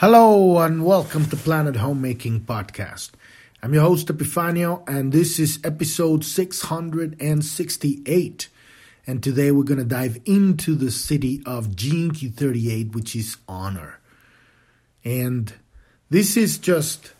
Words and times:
Hello 0.00 0.58
and 0.58 0.84
welcome 0.84 1.24
to 1.24 1.36
Planet 1.38 1.76
Homemaking 1.76 2.40
Podcast. 2.40 3.12
I'm 3.62 3.72
your 3.72 3.84
host 3.84 4.08
Epifanio 4.08 4.86
and 4.86 5.10
this 5.10 5.38
is 5.38 5.58
episode 5.64 6.22
668. 6.22 8.48
And 9.06 9.22
today 9.22 9.50
we're 9.50 9.62
going 9.62 9.78
to 9.78 9.86
dive 9.86 10.20
into 10.26 10.74
the 10.74 10.90
Siddhi 10.90 11.42
of 11.46 11.76
Key 11.76 12.28
38, 12.28 12.94
which 12.94 13.16
is 13.16 13.38
honor. 13.48 13.98
And 15.02 15.54
this 16.10 16.36
is 16.36 16.58
just 16.58 17.14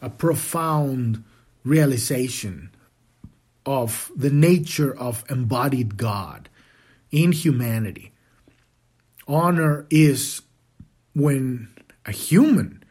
a 0.00 0.08
profound 0.08 1.24
realization 1.64 2.70
of 3.66 4.12
the 4.14 4.30
nature 4.30 4.96
of 4.96 5.24
embodied 5.28 5.96
God 5.96 6.48
in 7.10 7.32
humanity. 7.32 8.12
Honor 9.26 9.86
is 9.90 10.42
when 11.14 11.68
a 12.06 12.12
human, 12.12 12.82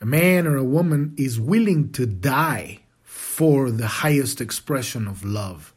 a 0.00 0.06
man 0.06 0.46
or 0.46 0.56
a 0.56 0.64
woman, 0.64 1.14
is 1.16 1.40
willing 1.40 1.92
to 1.92 2.06
die 2.06 2.80
for 3.02 3.70
the 3.70 3.86
highest 3.86 4.40
expression 4.40 5.06
of 5.06 5.24
love. 5.24 5.74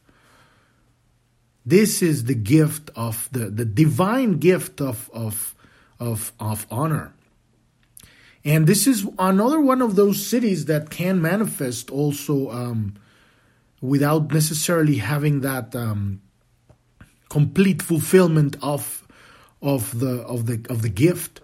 This 1.65 2.01
is 2.01 2.25
the 2.25 2.35
gift 2.35 2.89
of 2.95 3.29
the, 3.31 3.49
the 3.49 3.65
divine 3.65 4.39
gift 4.39 4.81
of, 4.81 5.09
of, 5.13 5.55
of, 5.99 6.31
of 6.39 6.65
honor. 6.71 7.13
And 8.45 8.67
this 8.67 8.87
is 8.87 9.07
another 9.19 9.59
one 9.59 9.81
of 9.81 9.95
those 9.95 10.17
Siddhis 10.17 10.65
that 10.65 10.89
can 10.89 11.21
manifest 11.21 11.91
also 11.91 12.49
um, 12.51 12.95
without 13.81 14.31
necessarily 14.31 14.95
having 14.95 15.41
that 15.41 15.75
um, 15.75 16.21
complete 17.29 17.81
fulfillment 17.81 18.57
of 18.61 19.05
of 19.61 19.99
the 19.99 20.21
of 20.21 20.45
the 20.45 20.65
of 20.69 20.81
the 20.81 20.89
gift 20.89 21.41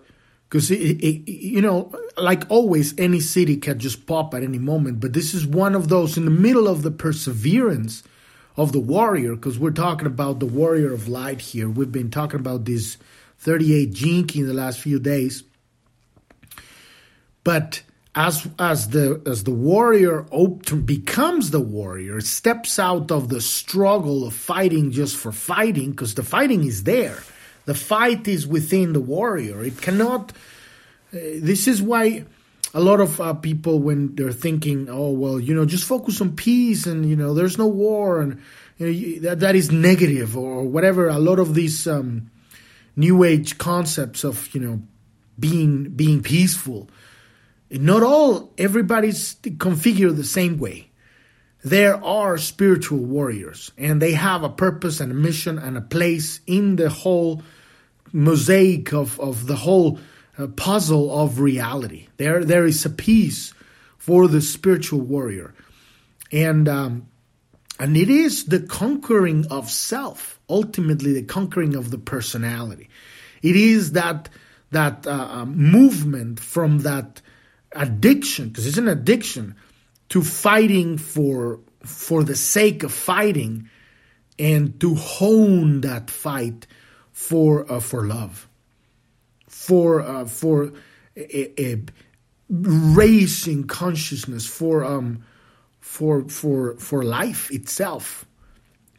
because 0.55 0.69
you 0.69 1.61
know 1.61 1.91
like 2.17 2.43
always 2.49 2.97
any 2.97 3.17
Siddhi 3.17 3.61
can 3.61 3.77
just 3.77 4.05
pop 4.05 4.33
at 4.33 4.41
any 4.41 4.57
moment 4.57 5.01
but 5.01 5.11
this 5.11 5.33
is 5.33 5.45
one 5.45 5.75
of 5.75 5.89
those 5.89 6.17
in 6.17 6.23
the 6.23 6.31
middle 6.31 6.69
of 6.69 6.81
the 6.81 6.91
perseverance 6.91 8.03
of 8.57 8.71
the 8.71 8.79
warrior 8.79 9.35
because 9.35 9.59
we're 9.59 9.71
talking 9.71 10.07
about 10.07 10.39
the 10.39 10.45
warrior 10.45 10.93
of 10.93 11.07
light 11.07 11.41
here. 11.41 11.69
We've 11.69 11.91
been 11.91 12.11
talking 12.11 12.39
about 12.39 12.65
this 12.65 12.97
38 13.39 13.93
Gene 13.93 14.27
Key 14.27 14.41
in 14.41 14.47
the 14.47 14.53
last 14.53 14.79
few 14.79 14.99
days. 14.99 15.43
But 17.43 17.83
as 18.15 18.47
as 18.57 18.89
the 18.89 19.21
as 19.25 19.43
the 19.43 19.51
warrior 19.51 20.25
op- 20.31 20.85
becomes 20.85 21.51
the 21.51 21.59
warrior 21.59 22.21
steps 22.21 22.79
out 22.79 23.11
of 23.11 23.27
the 23.27 23.41
struggle 23.41 24.25
of 24.25 24.33
fighting 24.33 24.91
just 24.91 25.17
for 25.17 25.33
fighting 25.33 25.91
because 25.91 26.15
the 26.15 26.23
fighting 26.23 26.63
is 26.63 26.83
there 26.83 27.19
the 27.65 27.73
fight 27.73 28.27
is 28.27 28.47
within 28.47 28.93
the 28.93 28.99
warrior. 28.99 29.63
It 29.63 29.81
cannot. 29.81 30.31
Uh, 31.13 31.39
this 31.39 31.67
is 31.67 31.81
why 31.81 32.25
a 32.73 32.79
lot 32.79 32.99
of 32.99 33.19
uh, 33.21 33.33
people, 33.33 33.79
when 33.79 34.15
they're 34.15 34.31
thinking, 34.31 34.87
"Oh 34.89 35.11
well, 35.11 35.39
you 35.39 35.53
know, 35.53 35.65
just 35.65 35.85
focus 35.85 36.21
on 36.21 36.35
peace 36.35 36.85
and 36.85 37.07
you 37.09 37.15
know, 37.15 37.33
there's 37.33 37.57
no 37.57 37.67
war," 37.67 38.21
and 38.21 38.41
you 38.77 39.15
know, 39.15 39.29
that 39.29 39.39
that 39.41 39.55
is 39.55 39.71
negative 39.71 40.37
or 40.37 40.63
whatever. 40.63 41.07
A 41.07 41.19
lot 41.19 41.39
of 41.39 41.53
these 41.55 41.87
um, 41.87 42.29
new 42.95 43.23
age 43.23 43.57
concepts 43.57 44.23
of 44.23 44.53
you 44.53 44.61
know 44.61 44.81
being 45.39 45.89
being 45.89 46.21
peaceful. 46.21 46.89
Not 47.71 48.03
all 48.03 48.53
everybody's 48.57 49.35
configured 49.35 50.17
the 50.17 50.23
same 50.23 50.59
way 50.59 50.89
there 51.65 52.01
are 52.05 52.37
spiritual 52.37 52.99
warriors 52.99 53.71
and 53.75 53.99
they 53.99 54.11
have 54.11 54.43
a 54.43 54.49
purpose 54.49 54.99
and 54.99 55.11
a 55.11 55.15
mission 55.15 55.57
and 55.57 55.75
a 55.75 55.81
place 55.81 56.39
in 56.45 56.75
the 56.75 56.89
whole 56.89 57.41
mosaic 58.15 58.93
of, 58.93 59.19
of 59.19 59.45
the 59.45 59.55
whole 59.55 59.99
uh, 60.37 60.47
puzzle 60.47 61.17
of 61.19 61.39
reality. 61.39 62.07
There, 62.17 62.43
there 62.43 62.65
is 62.65 62.85
a 62.85 62.89
piece 62.89 63.53
for 63.97 64.27
the 64.27 64.41
spiritual 64.41 65.01
warrior. 65.01 65.53
And, 66.31 66.67
um, 66.67 67.07
and 67.79 67.97
it 67.97 68.09
is 68.09 68.45
the 68.45 68.61
conquering 68.61 69.45
of 69.51 69.69
self, 69.69 70.39
ultimately 70.49 71.13
the 71.13 71.23
conquering 71.23 71.75
of 71.75 71.91
the 71.91 71.97
personality. 71.97 72.89
It 73.41 73.55
is 73.55 73.91
that, 73.91 74.29
that 74.71 75.05
uh, 75.05 75.11
um, 75.11 75.57
movement 75.57 76.39
from 76.39 76.79
that 76.79 77.21
addiction, 77.73 78.47
because 78.47 78.65
it's 78.65 78.77
an 78.77 78.87
addiction, 78.87 79.55
to 80.09 80.23
fighting 80.23 80.97
for 80.97 81.59
for 81.83 82.23
the 82.23 82.35
sake 82.35 82.83
of 82.83 82.91
fighting 82.91 83.69
and 84.39 84.79
to 84.79 84.95
hone 84.95 85.81
that 85.81 86.09
fight 86.09 86.65
for 87.15 87.71
uh, 87.71 87.79
for 87.79 88.05
love. 88.05 88.47
For 89.47 90.01
uh, 90.01 90.25
for 90.25 90.73
a, 91.15 91.61
a, 91.61 91.81
raising 92.49 93.63
consciousness 93.63 94.45
for 94.45 94.83
um 94.83 95.23
for 95.79 96.27
for 96.27 96.75
for 96.77 97.03
life 97.03 97.49
itself 97.51 98.25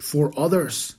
for 0.01 0.33
others. 0.37 0.97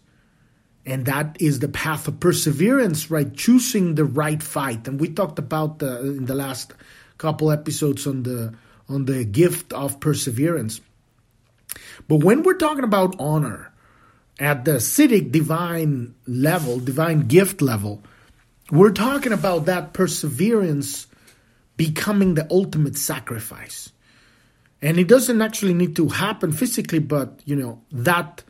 And 0.86 1.06
that 1.08 1.38
is 1.42 1.60
the 1.60 1.68
path 1.68 2.08
of 2.08 2.20
perseverance 2.20 3.10
right? 3.12 3.34
Choosing 3.36 3.96
the 3.96 4.06
right 4.06 4.42
fight. 4.42 4.88
And 4.88 5.02
we 5.02 5.10
talked 5.10 5.40
about 5.40 5.80
the, 5.80 6.00
in 6.00 6.26
the 6.28 6.36
last 6.36 6.72
couple 7.18 7.52
episodes 7.52 8.06
on 8.06 8.24
the 8.24 8.54
on 8.88 9.06
the 9.06 9.26
gift 9.26 9.74
of 9.74 10.00
perseverance. 10.00 10.80
But 12.08 12.24
when 12.24 12.44
we're 12.44 12.62
talking 12.62 12.84
about 12.84 13.16
honor 13.20 13.74
at 14.40 14.66
the 14.66 14.80
civic 14.80 15.32
divine 15.32 16.16
level, 16.28 16.80
divine 16.80 17.28
gift 17.28 17.62
level, 17.62 18.04
we're 18.72 18.92
talking 18.92 19.34
about 19.34 19.66
that 19.66 19.94
perseverance 19.94 21.08
becoming 21.78 22.34
the 22.34 22.48
ultimate 22.52 22.98
sacrifice. 22.98 23.92
And 24.82 25.00
it 25.00 25.08
doesn't 25.08 25.42
actually 25.42 25.74
need 25.74 25.96
to 25.96 26.10
happen 26.10 26.52
physically, 26.52 27.00
but 27.00 27.40
you 27.46 27.56
know, 27.56 27.82
that 27.92 28.44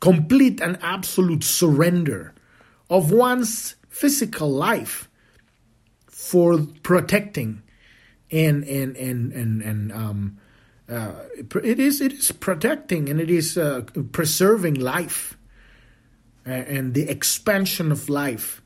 complete 0.00 0.60
and 0.60 0.78
absolute 0.82 1.44
surrender 1.44 2.34
of 2.88 3.10
one's 3.10 3.74
physical 3.88 4.48
life 4.48 5.08
for 6.06 6.58
protecting 6.82 7.62
and 8.30 8.64
and 8.64 8.96
and 8.96 9.32
and 9.32 9.62
and 9.62 9.92
um, 9.92 10.38
uh, 10.88 11.12
it 11.36 11.80
is 11.80 12.00
it 12.00 12.12
is 12.12 12.32
protecting 12.32 13.08
and 13.08 13.20
it 13.20 13.30
is 13.30 13.58
uh, 13.58 13.82
preserving 14.12 14.74
life 14.74 15.36
and 16.44 16.94
the 16.94 17.08
expansion 17.08 17.90
of 17.90 18.08
life. 18.08 18.62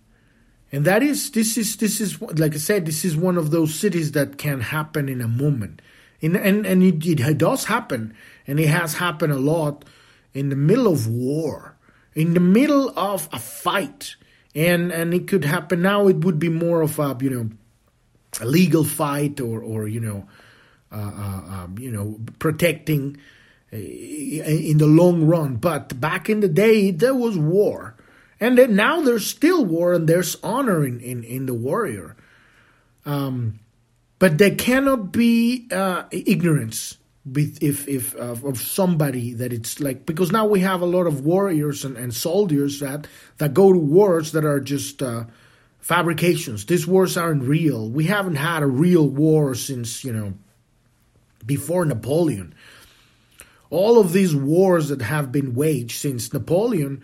And 0.71 0.85
that 0.85 1.03
is 1.03 1.31
this 1.31 1.57
is 1.57 1.77
this 1.79 2.01
is 2.01 2.21
like 2.21 2.55
i 2.55 2.59
said 2.59 2.87
this 2.87 3.05
is 3.05 3.17
one 3.17 3.39
of 3.39 3.51
those 3.51 3.73
Siddhis 3.73 4.13
that 4.13 4.39
can 4.39 4.61
happen 4.61 5.09
in 5.09 5.21
a 5.21 5.29
moment. 5.29 5.81
And 6.21 6.37
and, 6.37 6.67
and 6.67 6.83
it, 6.83 7.05
it 7.07 7.39
does 7.39 7.65
happen 7.65 8.15
and 8.47 8.61
it 8.61 8.69
has 8.69 8.95
happened 8.95 9.33
a 9.33 9.39
lot 9.39 9.85
in 10.35 10.51
the 10.51 10.57
middle 10.57 10.93
of 10.93 11.09
war 11.09 11.77
in 12.15 12.35
the 12.35 12.41
middle 12.41 12.93
of 12.99 13.29
a 13.33 13.39
fight. 13.39 14.17
And 14.55 14.93
and 14.93 15.15
it 15.15 15.27
could 15.27 15.45
happen 15.45 15.81
now 15.81 16.07
it 16.09 16.25
would 16.25 16.39
be 16.39 16.51
more 16.51 16.83
of 16.83 16.99
a 16.99 17.17
you 17.21 17.31
know 17.31 17.51
a 18.41 18.45
legal 18.45 18.85
fight 18.85 19.41
or 19.41 19.63
or 19.63 19.89
you 19.89 20.01
know 20.01 20.19
uh, 20.19 20.23
uh, 20.23 20.50
you 20.93 21.91
know 21.91 22.19
protecting 22.39 23.17
uh, 23.73 23.77
in 23.77 24.78
the 24.78 24.87
long 24.87 25.27
run. 25.27 25.56
But 25.56 26.01
back 26.01 26.28
in 26.28 26.41
the 26.41 26.49
day, 26.49 26.91
there 26.91 27.15
was 27.15 27.39
war, 27.39 27.97
and 28.39 28.59
then 28.59 28.77
now 28.77 29.01
there's 29.01 29.27
still 29.27 29.65
war, 29.65 29.93
and 29.93 30.09
there's 30.09 30.37
honor 30.43 30.84
in 30.84 31.01
in, 31.01 31.25
in 31.25 31.47
the 31.47 31.55
warrior. 31.55 32.17
Um, 33.06 33.61
but 34.19 34.39
there 34.39 34.55
cannot 34.55 35.12
be 35.12 35.67
uh, 35.73 36.05
ignorance 36.11 36.97
if 37.34 37.89
if 37.89 38.15
uh, 38.17 38.37
of 38.45 38.59
somebody 38.59 39.34
that 39.34 39.53
it's 39.53 39.81
like 39.81 40.07
because 40.07 40.33
now 40.33 40.47
we 40.47 40.61
have 40.61 40.81
a 40.81 40.87
lot 40.87 41.07
of 41.07 41.25
warriors 41.25 41.84
and, 41.84 41.97
and 41.97 42.15
soldiers 42.15 42.81
that 42.81 43.07
that 43.39 43.55
go 43.55 43.72
to 43.72 43.78
wars 43.78 44.33
that 44.33 44.45
are 44.45 44.61
just 44.61 45.03
uh, 45.03 45.25
fabrications. 45.81 46.67
These 46.67 46.87
wars 46.87 47.17
aren't 47.17 47.43
real. 47.43 47.89
We 47.89 48.05
haven't 48.05 48.37
had 48.37 48.62
a 48.62 48.67
real 48.67 49.09
war 49.09 49.54
since, 49.54 50.04
you 50.04 50.13
know, 50.13 50.34
before 51.45 51.84
Napoleon. 51.84 52.54
All 53.71 54.01
of 54.01 54.13
these 54.13 54.34
wars 54.34 54.89
that 54.89 55.03
have 55.03 55.31
been 55.31 55.54
waged 55.54 56.01
since 56.01 56.33
Napoleon, 56.33 57.03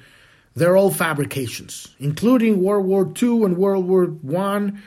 they're 0.54 0.76
all 0.76 0.90
fabrications, 0.90 1.94
including 1.98 2.62
World 2.62 2.86
War 2.86 3.12
II 3.22 3.44
and 3.44 3.56
World 3.56 3.86
War 3.86 4.06
One, 4.06 4.82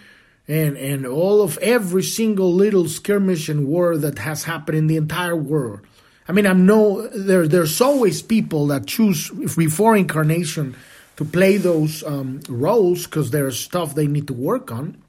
and 0.47 0.75
and 0.77 1.05
all 1.05 1.41
of 1.41 1.57
every 1.59 2.03
single 2.03 2.53
little 2.53 2.87
skirmish 2.87 3.49
and 3.49 3.67
war 3.67 3.95
that 3.97 4.19
has 4.19 4.43
happened 4.43 4.77
in 4.77 4.87
the 4.87 4.97
entire 4.97 5.35
world. 5.35 5.81
I 6.27 6.31
mean, 6.31 6.45
I'm 6.45 6.65
no 6.65 7.07
there. 7.07 7.47
There's 7.47 7.79
always 7.81 8.21
people 8.21 8.67
that 8.67 8.87
choose 8.87 9.29
before 9.29 9.95
incarnation 9.95 10.75
to 11.17 11.25
play 11.25 11.57
those 11.57 12.03
um, 12.03 12.41
roles 12.47 13.05
because 13.05 13.31
there's 13.31 13.59
stuff 13.59 13.95
they 13.95 14.07
need 14.07 14.27
to 14.27 14.33
work 14.33 14.71
on. 14.71 15.01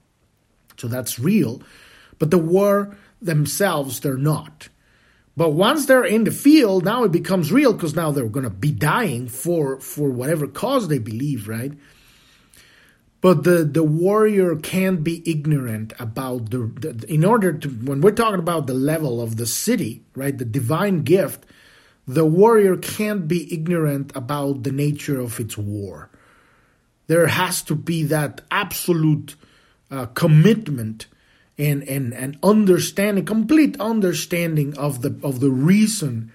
So 0.77 0.89
that's 0.89 1.19
real. 1.19 1.63
But 2.21 2.31
the 2.31 2.39
war 2.39 2.97
themselves, 3.21 3.99
they're 3.99 4.17
not. 4.17 4.69
But 5.37 5.51
once 5.51 5.87
they're 5.87 6.05
in 6.05 6.23
the 6.23 6.31
field, 6.31 6.85
now 6.85 7.03
it 7.03 7.11
becomes 7.11 7.51
real 7.51 7.73
because 7.73 7.97
now 7.97 8.13
they're 8.13 8.29
going 8.29 8.45
to 8.45 8.51
be 8.51 8.71
dying 8.71 9.27
for 9.27 9.81
for 9.81 10.09
whatever 10.11 10.47
cause 10.47 10.87
they 10.87 10.99
believe, 10.99 11.49
right? 11.49 11.73
but 13.21 13.45
the 13.45 13.65
the 13.65 13.83
warrior 13.83 14.57
can't 14.57 15.05
be 15.05 15.23
ignorant 15.31 15.93
about 15.99 16.51
the, 16.51 16.59
the, 16.81 17.13
in 17.13 17.25
order 17.25 17.53
to 17.53 17.69
when 17.69 18.01
we're 18.01 18.11
talking 18.11 18.39
about 18.39 18.67
the 18.67 18.75
level 18.75 19.21
of 19.21 19.37
the 19.37 19.45
Siddhi, 19.45 20.01
right 20.15 20.37
the 20.37 20.45
divine 20.45 21.03
gift 21.03 21.45
the 22.07 22.25
warrior 22.25 22.77
can't 22.77 23.29
be 23.29 23.53
ignorant 23.53 24.11
about 24.17 24.63
the 24.63 24.73
nature 24.73 25.21
of 25.21 25.39
its 25.39 25.57
war 25.57 26.11
there 27.07 27.27
has 27.27 27.63
to 27.63 27.75
be 27.75 28.05
that 28.05 28.41
absolute 28.51 29.37
uh, 29.91 30.07
commitment 30.07 31.07
and, 31.61 31.83
and 31.85 32.15
and 32.15 32.39
understanding 32.43 33.25
complete 33.25 33.79
understanding 33.79 34.77
of 34.79 35.03
the 35.03 35.15
of 35.23 35.41
the 35.41 35.51
reason 35.51 36.33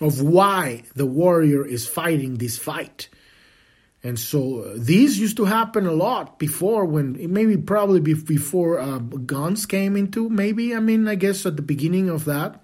of 0.00 0.20
why 0.22 0.82
the 0.96 1.06
warrior 1.06 1.64
is 1.64 1.86
fighting 1.86 2.36
this 2.36 2.58
fight. 2.58 3.08
And 4.02 4.18
so 4.18 4.62
uh, 4.62 4.74
these 4.76 5.20
used 5.20 5.36
to 5.36 5.44
happen 5.44 5.86
a 5.86 5.92
lot 5.92 6.38
before 6.38 6.84
when 6.86 7.32
maybe 7.32 7.56
probably 7.56 8.00
before 8.00 8.80
uh, 8.80 8.98
guns 8.98 9.64
came 9.66 9.96
into 9.96 10.28
maybe 10.28 10.74
I 10.74 10.80
mean 10.80 11.06
I 11.06 11.14
guess 11.16 11.44
at 11.44 11.56
the 11.56 11.62
beginning 11.62 12.08
of 12.08 12.24
that, 12.24 12.62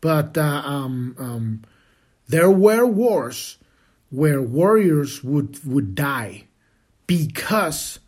but 0.00 0.38
uh, 0.38 0.62
um, 0.64 1.16
um, 1.18 1.62
there 2.28 2.50
were 2.50 2.86
wars 2.86 3.58
where 4.10 4.40
warriors 4.40 5.24
would 5.24 5.58
would 5.66 5.96
die 5.96 6.44
because 7.08 7.98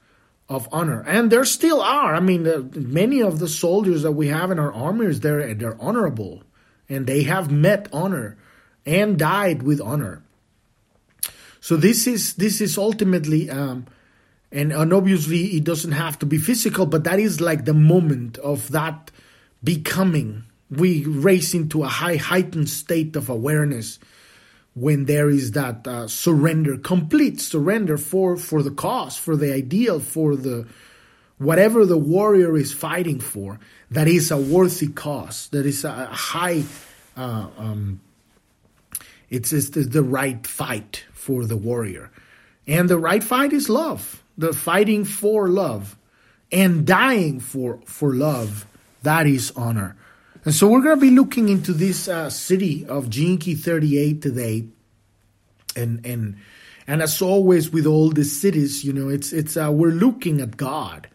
of 0.48 0.68
honor, 0.72 1.04
and 1.06 1.30
there 1.30 1.44
still 1.44 1.80
are. 1.80 2.14
I 2.14 2.20
mean, 2.20 2.70
many 2.74 3.22
of 3.22 3.38
the 3.38 3.48
soldiers 3.48 4.02
that 4.02 4.12
we 4.12 4.28
have 4.28 4.50
in 4.50 4.58
our 4.58 4.72
armies 4.72 5.20
they're 5.20 5.54
they're 5.54 5.80
honorable, 5.80 6.42
and 6.88 7.06
they 7.06 7.24
have 7.24 7.50
met 7.50 7.88
honor 7.92 8.36
and 8.86 9.18
died 9.18 9.62
with 9.62 9.80
honor. 9.80 10.22
So 11.60 11.76
this 11.76 12.06
is 12.06 12.34
this 12.34 12.60
is 12.60 12.78
ultimately, 12.78 13.50
um, 13.50 13.86
and 14.50 14.72
and 14.72 14.92
obviously 14.92 15.56
it 15.56 15.64
doesn't 15.64 15.92
have 15.92 16.18
to 16.20 16.26
be 16.26 16.38
physical, 16.38 16.86
but 16.86 17.04
that 17.04 17.18
is 17.18 17.40
like 17.40 17.64
the 17.66 17.74
moment 17.74 18.38
of 18.38 18.70
that 18.70 19.10
becoming. 19.62 20.44
We 20.70 21.04
race 21.04 21.54
into 21.54 21.82
a 21.82 21.88
high 21.88 22.16
heightened 22.16 22.68
state 22.68 23.16
of 23.16 23.28
awareness 23.28 23.98
when 24.80 25.04
there 25.06 25.28
is 25.28 25.52
that 25.52 25.86
uh, 25.86 26.08
surrender, 26.08 26.76
complete 26.78 27.40
surrender 27.40 27.98
for 27.98 28.36
for 28.36 28.62
the 28.62 28.70
cause, 28.70 29.16
for 29.16 29.36
the 29.36 29.52
ideal, 29.52 30.00
for 30.00 30.36
the 30.36 30.66
whatever 31.38 31.86
the 31.86 31.98
warrior 31.98 32.56
is 32.56 32.72
fighting 32.72 33.20
for. 33.20 33.58
That 33.90 34.08
is 34.08 34.30
a 34.30 34.36
worthy 34.36 34.88
cause. 34.88 35.48
That 35.48 35.66
is 35.66 35.84
a 35.84 36.06
high. 36.06 36.64
Uh, 37.16 37.48
um, 37.56 38.00
it's, 39.30 39.52
it's 39.52 39.70
the 39.70 40.02
right 40.02 40.46
fight 40.46 41.04
for 41.12 41.44
the 41.44 41.56
warrior. 41.56 42.10
And 42.66 42.88
the 42.88 42.98
right 42.98 43.22
fight 43.22 43.52
is 43.52 43.68
love. 43.68 44.22
The 44.36 44.52
fighting 44.52 45.04
for 45.04 45.48
love 45.48 45.96
and 46.52 46.86
dying 46.86 47.40
for 47.40 47.80
for 47.84 48.14
love. 48.14 48.66
That 49.02 49.26
is 49.26 49.52
honor. 49.56 49.96
And 50.44 50.54
so 50.54 50.68
we're 50.68 50.82
going 50.82 50.96
to 50.96 51.00
be 51.00 51.10
looking 51.10 51.48
into 51.48 51.72
this 51.72 52.08
uh, 52.08 52.26
siddhi 52.26 52.86
of 52.86 53.10
Key 53.10 53.54
38 53.54 54.22
today. 54.22 54.68
And 55.76 56.04
and 56.04 56.36
and 56.86 57.02
as 57.02 57.20
always 57.20 57.70
with 57.70 57.86
all 57.86 58.10
the 58.10 58.22
Siddhis, 58.22 58.82
you 58.82 58.94
know, 58.94 59.10
it's 59.10 59.32
it's 59.32 59.56
uh, 59.56 59.70
we're 59.70 59.90
looking 59.90 60.40
at 60.40 60.56
God. 60.56 61.08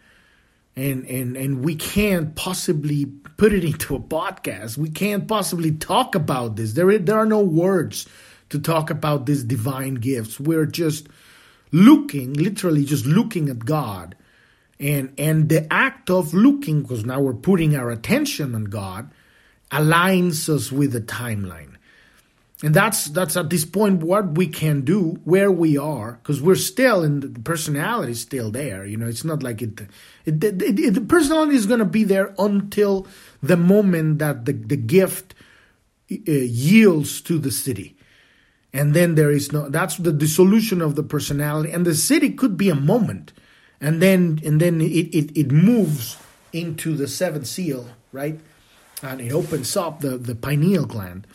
And 0.76 1.06
and 1.08 1.36
and 1.36 1.66
we 1.66 1.76
can't 1.76 2.36
possibly 2.36 3.06
put 3.06 3.54
it 3.54 3.64
into 3.72 3.96
a 3.96 4.00
podcast. 4.00 4.78
We 4.78 4.90
can't 4.90 5.28
possibly 5.28 5.72
talk 5.72 6.16
about 6.16 6.56
this. 6.56 6.74
There 6.74 6.98
there 7.00 7.18
are 7.18 7.26
no 7.26 7.42
words 7.42 8.08
to 8.50 8.60
talk 8.60 8.92
about 8.92 9.26
these 9.26 9.44
divine 9.44 9.96
gifts. 9.96 10.40
We're 10.40 10.68
just 10.68 11.08
looking, 11.72 12.34
literally 12.34 12.86
just 12.86 13.08
looking 13.08 13.50
at 13.50 13.66
God. 13.66 14.16
And, 14.84 15.14
and 15.18 15.48
the 15.48 15.72
act 15.72 16.10
of 16.10 16.34
looking, 16.34 16.82
because 16.82 17.06
now 17.06 17.22
we're 17.22 17.34
putting 17.34 17.74
our 17.74 17.90
attention 17.90 18.54
on 18.54 18.66
God, 18.66 19.10
aligns 19.72 20.50
us 20.50 20.74
with 20.74 20.92
the 20.92 21.00
timeline. 21.00 21.76
And 22.62 22.74
that's 22.74 23.06
that's 23.06 23.36
at 23.36 23.50
this 23.50 23.66
point 23.66 24.04
what 24.04 24.38
we 24.38 24.48
can 24.48 24.82
do, 24.82 25.20
where 25.24 25.52
we 25.52 25.78
are, 25.78 26.14
because 26.14 26.42
we're 26.42 26.56
still 26.56 27.04
in 27.04 27.20
the 27.22 27.40
personality 27.40 28.14
is 28.14 28.22
still 28.22 28.52
there. 28.52 28.86
You 28.86 28.98
know, 28.98 29.08
it's 29.08 29.26
not 29.26 29.42
like 29.42 29.62
it. 29.62 29.82
it, 30.26 30.44
it, 30.44 30.62
it 30.62 30.94
the 30.94 31.02
personality 31.02 31.56
is 31.56 31.66
going 31.66 31.80
to 31.80 31.86
be 31.86 32.04
there 32.04 32.34
until 32.38 33.08
the 33.42 33.58
moment 33.58 34.20
that 34.20 34.46
the 34.46 34.54
the 34.54 34.78
gift 34.78 35.34
uh, 36.12 36.16
yields 36.32 37.22
to 37.22 37.38
the 37.38 37.50
Siddhi 37.50 37.96
and 38.74 38.94
then 38.94 39.16
there 39.16 39.32
is 39.32 39.52
no 39.52 39.70
that's 39.70 39.98
the 39.98 40.12
dissolution 40.12 40.82
of 40.82 40.96
the 40.96 41.04
personality 41.04 41.72
and 41.72 41.86
the 41.86 41.92
Siddhi 41.92 42.38
could 42.38 42.58
be 42.58 42.70
a 42.70 42.76
moment 42.76 43.32
and 43.84 44.02
then 44.02 44.40
and 44.46 44.60
then 44.60 44.82
it, 44.82 45.14
it, 45.14 45.38
it 45.38 45.52
moves 45.52 46.18
into 46.52 46.96
the 46.96 47.08
seventh 47.08 47.48
seal 47.48 47.88
right? 48.14 48.40
And 49.02 49.20
it 49.20 49.34
opens 49.34 49.76
up 49.76 50.00
the, 50.00 50.18
the 50.18 50.36
pineal 50.36 50.86
gland 50.86 51.28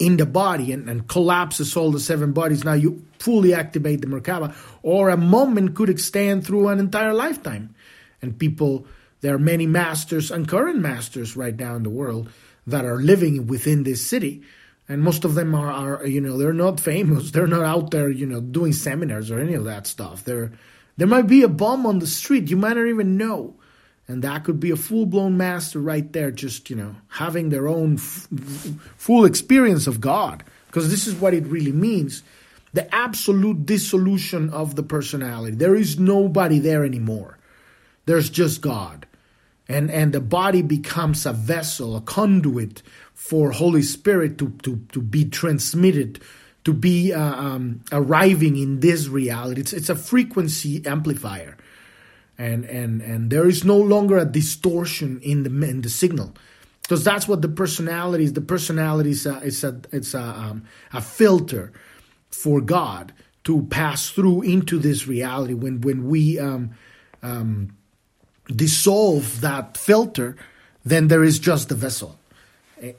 in 0.00 0.16
the 0.16 0.26
body 0.26 0.72
and, 0.72 0.88
and 0.88 1.06
collapses 1.06 1.76
all 1.76 1.92
the 1.92 2.00
seven 2.00 2.32
bodies. 2.32 2.64
Now 2.64 2.72
you 2.72 3.04
fully 3.20 3.54
activate 3.54 4.00
the 4.00 4.08
merkaba 4.08 4.56
or 4.82 5.10
a 5.10 5.16
moment 5.16 5.76
could 5.76 5.90
extend 5.90 6.44
through 6.44 6.68
an 6.68 6.80
entire 6.80 7.14
lifetime. 7.14 7.74
And 8.20 8.36
people 8.36 8.86
there 9.20 9.34
are 9.34 9.38
many 9.38 9.66
masters 9.66 10.30
and 10.30 10.48
current 10.48 10.78
masters 10.78 11.36
right 11.36 11.56
now 11.56 11.76
in 11.76 11.82
the 11.82 11.90
world 11.90 12.30
that 12.66 12.84
are 12.84 13.00
living 13.00 13.46
within 13.46 13.82
this 13.82 14.08
Siddhi. 14.10 14.42
and 14.88 15.02
most 15.02 15.24
of 15.24 15.34
them 15.34 15.54
are, 15.54 15.70
are 15.70 16.06
you 16.06 16.20
know 16.20 16.36
they're 16.36 16.52
not 16.52 16.80
famous. 16.80 17.30
They're 17.32 17.46
not 17.46 17.64
out 17.64 17.90
there 17.90 18.10
you 18.10 18.26
know 18.26 18.40
doing 18.40 18.72
seminars 18.72 19.30
or 19.30 19.38
any 19.38 19.54
of 19.54 19.64
that 19.64 19.86
stuff. 19.86 20.24
They're 20.24 20.52
there 20.98 21.08
might 21.08 21.26
be 21.26 21.42
a 21.42 21.48
bum 21.48 21.86
on 21.86 22.00
the 22.00 22.06
street 22.06 22.50
you 22.50 22.56
might 22.56 22.76
not 22.76 22.86
even 22.86 23.16
know. 23.16 23.54
And 24.06 24.22
that 24.22 24.44
could 24.44 24.58
be 24.58 24.70
a 24.70 24.76
full-blown 24.76 25.36
master 25.36 25.80
right 25.80 26.10
there 26.12 26.30
just 26.30 26.70
you 26.70 26.76
know 26.76 26.96
having 27.08 27.48
their 27.48 27.68
own 27.68 27.94
f- 27.94 28.28
full 28.96 29.24
experience 29.24 29.86
of 29.86 30.00
god. 30.00 30.44
Because 30.66 30.90
this 30.90 31.06
is 31.06 31.14
what 31.14 31.32
it 31.32 31.46
really 31.46 31.72
means 31.72 32.22
the 32.74 32.94
absolute 32.94 33.64
dissolution 33.64 34.50
of 34.50 34.76
the 34.76 34.82
personality. 34.82 35.56
There 35.56 35.74
is 35.74 35.98
nobody 35.98 36.58
there 36.58 36.84
anymore. 36.84 37.38
There's 38.04 38.28
just 38.28 38.60
god. 38.60 39.06
And 39.68 39.90
and 39.90 40.12
the 40.12 40.20
body 40.20 40.62
becomes 40.62 41.24
a 41.26 41.32
vessel 41.32 41.96
a 41.96 42.00
conduit 42.00 42.82
for 43.14 43.50
Holy 43.50 43.82
Spirit 43.82 44.38
to, 44.38 44.50
to, 44.62 44.80
to 44.92 45.02
be 45.02 45.24
transmitted, 45.26 46.20
to 46.64 46.72
be 46.72 47.12
uh, 47.12 47.20
um, 47.20 47.82
arriving 47.92 48.56
in 48.56 48.80
this 48.80 49.08
reality. 49.08 49.60
It's, 49.60 49.72
it's 49.72 49.88
a 49.88 49.96
frequency 49.96 50.84
amplifier. 50.84 51.56
And, 52.36 52.64
and, 52.66 53.00
and 53.00 53.30
there 53.30 53.48
is 53.48 53.64
no 53.64 53.76
longer 53.76 54.16
a 54.18 54.24
distortion 54.24 55.20
in 55.22 55.42
the, 55.42 55.68
in 55.68 55.80
the 55.80 55.88
signal 55.88 56.34
because 56.82 57.02
that's 57.02 57.26
what 57.26 57.42
the 57.42 57.48
personality 57.48 58.24
is. 58.24 58.32
The 58.32 58.40
personality 58.40 59.10
is 59.10 59.26
a, 59.26 59.40
it's 59.42 59.64
a, 59.64 59.80
it's 59.92 60.14
a, 60.14 60.22
um, 60.22 60.64
a 60.92 61.00
filter 61.00 61.72
for 62.30 62.60
God 62.60 63.12
to 63.44 63.62
pass 63.62 64.10
through 64.10 64.42
into 64.42 64.78
this 64.78 65.08
reality. 65.08 65.54
When, 65.54 65.80
when 65.80 66.08
we 66.08 66.38
um, 66.38 66.70
um, 67.22 67.76
dissolve 68.46 69.40
that 69.40 69.76
filter, 69.76 70.36
then 70.84 71.08
there 71.08 71.24
is 71.24 71.38
just 71.38 71.68
the 71.68 71.74
vessel 71.74 72.18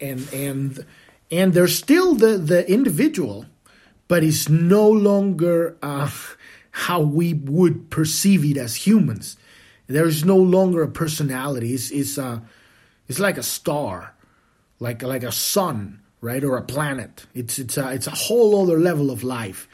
and 0.01 0.27
and 0.34 0.86
and 1.31 1.53
there's 1.53 1.77
still 1.77 2.15
the 2.15 2.38
the 2.38 2.69
individual, 2.69 3.45
but 4.07 4.24
it's 4.24 4.50
no 4.50 4.89
longer 4.89 5.77
uh, 5.81 6.09
how 6.71 7.01
we 7.01 7.33
would 7.33 7.89
perceive 7.89 8.43
it 8.45 8.57
as 8.57 8.75
humans. 8.75 9.38
There 9.88 10.07
is 10.07 10.24
no 10.24 10.38
longer 10.38 10.83
a 10.83 10.88
personality. 10.88 11.74
It's 11.74 11.91
it's 11.91 12.17
uh, 12.17 12.39
it's 13.07 13.19
like 13.19 13.38
a 13.38 13.43
star, 13.43 14.13
like 14.79 15.03
like 15.03 15.24
a 15.24 15.31
sun, 15.31 16.01
right, 16.21 16.43
or 16.43 16.57
a 16.57 16.63
planet. 16.63 17.25
It's 17.33 17.59
it's 17.59 17.77
a 17.77 17.91
it's 17.91 18.07
a 18.07 18.12
whole 18.12 18.62
other 18.62 18.79
level 18.79 19.12
of 19.12 19.24
life. 19.24 19.67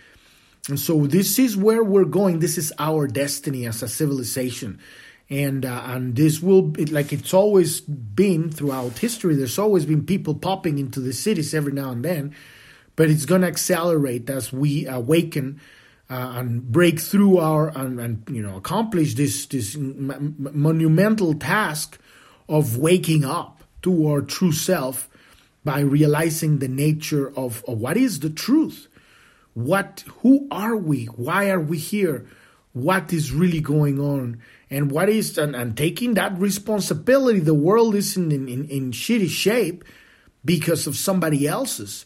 And 0.67 0.79
so 0.79 1.05
this 1.05 1.37
is 1.37 1.55
where 1.55 1.83
we're 1.83 2.05
going. 2.05 2.39
This 2.39 2.57
is 2.57 2.73
our 2.79 3.07
destiny 3.07 3.67
as 3.67 3.83
a 3.83 3.87
civilization 3.87 4.79
and 5.29 5.65
uh, 5.65 5.81
and 5.85 6.15
this 6.15 6.41
will 6.41 6.61
be 6.61 6.85
like 6.85 7.11
it's 7.11 7.33
always 7.33 7.81
been 7.81 8.51
throughout 8.51 8.99
history. 8.99 9.35
There's 9.35 9.57
always 9.59 9.85
been 9.85 10.05
people 10.05 10.35
popping 10.35 10.77
into 10.77 10.99
the 10.99 11.11
Siddhis 11.11 11.53
every 11.53 11.73
now 11.73 11.91
and 11.91 12.05
then, 12.05 12.35
but 12.95 13.09
it's 13.09 13.25
going 13.25 13.41
to 13.41 13.47
accelerate 13.47 14.29
as 14.29 14.53
we 14.53 14.85
awaken 14.85 15.59
uh, 16.09 16.33
and 16.35 16.71
break 16.71 16.99
through 16.99 17.39
our 17.39 17.69
and, 17.69 17.99
and, 17.99 18.23
you 18.29 18.41
know 18.43 18.57
accomplish 18.57 19.15
this 19.15 19.47
this 19.47 19.75
m- 19.75 20.35
monumental 20.53 21.33
task 21.33 21.99
of 22.47 22.77
waking 22.77 23.25
up 23.25 23.63
to 23.81 24.07
our 24.07 24.21
true 24.21 24.51
self 24.51 25.09
by 25.63 25.79
realizing 25.79 26.59
the 26.59 26.67
nature 26.67 27.35
of, 27.35 27.63
of 27.67 27.79
what 27.79 27.97
is 27.97 28.19
the 28.19 28.29
truth. 28.29 28.87
What 29.55 30.03
who 30.21 30.47
are 30.51 30.75
we? 30.75 31.05
Why 31.05 31.49
are 31.49 31.59
we 31.59 31.79
here? 31.79 32.27
What 32.73 33.11
is 33.11 33.31
really 33.31 33.61
going 33.61 33.99
on? 33.99 34.41
And 34.69 34.91
what 34.91 35.09
is 35.09 35.37
and, 35.37 35.55
and 35.55 35.77
taking 35.77 36.15
that 36.15 36.37
responsibility 36.39 37.39
the 37.39 37.53
world 37.53 37.95
is 37.95 38.17
in, 38.17 38.31
in, 38.31 38.65
in 38.65 38.91
shitty 38.91 39.29
shape 39.29 39.83
because 40.43 40.87
of 40.87 40.95
somebody 40.95 41.47
else's 41.47 42.05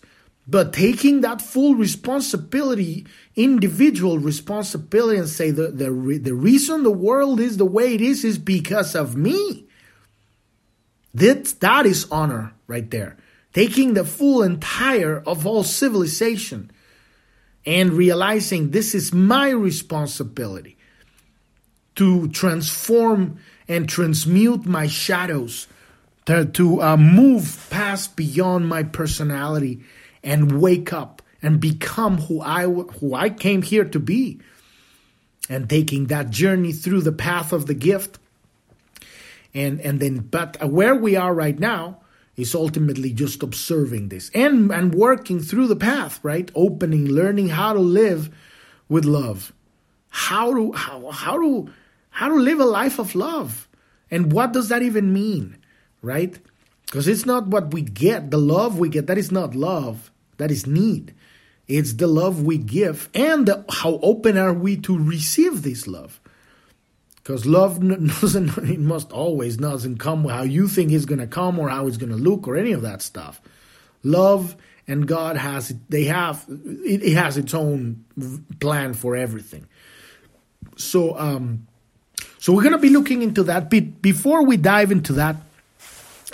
but 0.49 0.73
taking 0.73 1.21
that 1.21 1.43
full 1.43 1.75
responsibility, 1.75 3.05
individual 3.35 4.17
responsibility, 4.17 5.19
and 5.19 5.29
say 5.29 5.51
the, 5.51 5.67
the, 5.67 5.91
the 6.19 6.33
reason 6.33 6.81
the 6.81 6.89
world 6.89 7.39
is 7.39 7.57
the 7.57 7.65
way 7.65 7.93
it 7.93 8.01
is 8.01 8.23
is 8.23 8.39
because 8.39 8.95
of 8.95 9.15
me. 9.15 9.67
That, 11.13 11.45
that 11.59 11.85
is 11.85 12.07
honor 12.11 12.53
right 12.65 12.89
there. 12.89 13.17
Taking 13.53 13.93
the 13.93 14.03
full 14.03 14.41
entire 14.41 15.19
of 15.19 15.45
all 15.45 15.63
civilization 15.63 16.71
and 17.63 17.93
realizing 17.93 18.71
this 18.71 18.95
is 18.95 19.13
my 19.13 19.49
responsibility 19.49 20.78
to 21.99 22.29
transform 22.29 23.37
and 23.67 23.89
transmute 23.89 24.65
my 24.65 24.87
shadows, 24.87 25.67
to, 26.23 26.45
to 26.45 26.81
uh, 26.81 26.95
move 26.95 27.67
past 27.69 28.15
beyond 28.15 28.69
my 28.69 28.83
personality 28.83 29.81
and 30.23 30.61
wake 30.61 30.93
up 30.93 31.21
and 31.41 31.59
become 31.59 32.19
who 32.19 32.39
I 32.39 32.63
who 32.63 33.13
I 33.13 33.29
came 33.29 33.63
here 33.63 33.83
to 33.83 33.99
be. 33.99 34.39
And 35.49 35.69
taking 35.69 36.07
that 36.07 36.29
journey 36.29 36.71
through 36.71 37.01
the 37.01 37.11
path 37.11 37.51
of 37.51 37.65
the 37.65 37.73
gift. 37.73 38.17
And 39.53 39.81
and 39.81 39.99
then 39.99 40.19
but 40.19 40.55
where 40.69 40.95
we 40.95 41.17
are 41.17 41.33
right 41.33 41.59
now 41.59 41.99
is 42.37 42.55
ultimately 42.55 43.11
just 43.11 43.43
observing 43.43 44.07
this 44.07 44.31
and 44.33 44.71
and 44.71 44.95
working 44.95 45.41
through 45.41 45.67
the 45.67 45.75
path 45.75 46.21
right? 46.23 46.49
Opening 46.55 47.07
learning 47.07 47.49
how 47.49 47.73
to 47.73 47.79
live 47.79 48.33
with 48.87 49.03
love. 49.03 49.51
How 50.07 50.53
to 50.53 50.71
how 50.71 51.11
how 51.11 51.37
to 51.41 51.73
how 52.09 52.27
to 52.27 52.35
live 52.35 52.59
a 52.59 52.65
life 52.65 52.99
of 52.99 53.15
love 53.15 53.67
and 54.11 54.31
what 54.31 54.53
does 54.53 54.69
that 54.69 54.81
even 54.81 55.13
mean 55.13 55.57
right 56.01 56.39
because 56.89 57.07
it's 57.07 57.25
not 57.25 57.45
what 57.45 57.71
we 57.71 57.83
get, 57.83 58.31
the 58.31 58.39
love 58.39 58.79
we 58.79 58.89
get, 58.89 59.05
that 59.07 59.17
is 59.19 59.31
not 59.31 59.53
love, 59.53 60.09
that 60.37 60.49
is 60.49 60.65
need. 60.65 61.13
It's 61.67 61.93
the 61.93 62.07
love 62.07 62.41
we 62.41 62.57
give 62.57 63.09
and 63.13 63.45
the, 63.45 63.63
how 63.69 63.99
open 64.01 64.39
are 64.39 64.53
we 64.53 64.75
to 64.77 64.97
receive 64.97 65.61
this 65.61 65.85
love. 65.85 66.19
Because 67.17 67.45
love 67.45 67.79
doesn't, 68.21 68.57
it 68.57 68.79
must 68.79 69.11
always 69.11 69.57
doesn't 69.57 69.99
come 69.99 70.25
how 70.25 70.41
you 70.41 70.67
think 70.67 70.91
it's 70.91 71.05
going 71.05 71.19
to 71.19 71.27
come 71.27 71.59
or 71.59 71.69
how 71.69 71.85
it's 71.85 71.97
going 71.97 72.11
to 72.11 72.17
look 72.17 72.47
or 72.47 72.57
any 72.57 72.71
of 72.71 72.81
that 72.81 73.03
stuff. 73.03 73.39
Love 74.01 74.55
and 74.87 75.07
God 75.07 75.37
has, 75.37 75.71
they 75.89 76.05
have, 76.05 76.43
it, 76.49 77.03
it 77.03 77.13
has 77.13 77.37
its 77.37 77.53
own 77.53 78.03
plan 78.59 78.95
for 78.95 79.15
everything. 79.15 79.67
So, 80.75 81.15
um, 81.19 81.67
so 82.39 82.53
we're 82.53 82.63
going 82.63 82.71
to 82.71 82.79
be 82.79 82.89
looking 82.89 83.21
into 83.21 83.43
that. 83.43 83.69
But 83.69 84.01
before 84.01 84.45
we 84.45 84.55
dive 84.55 84.91
into 84.91 85.13
that, 85.13 85.35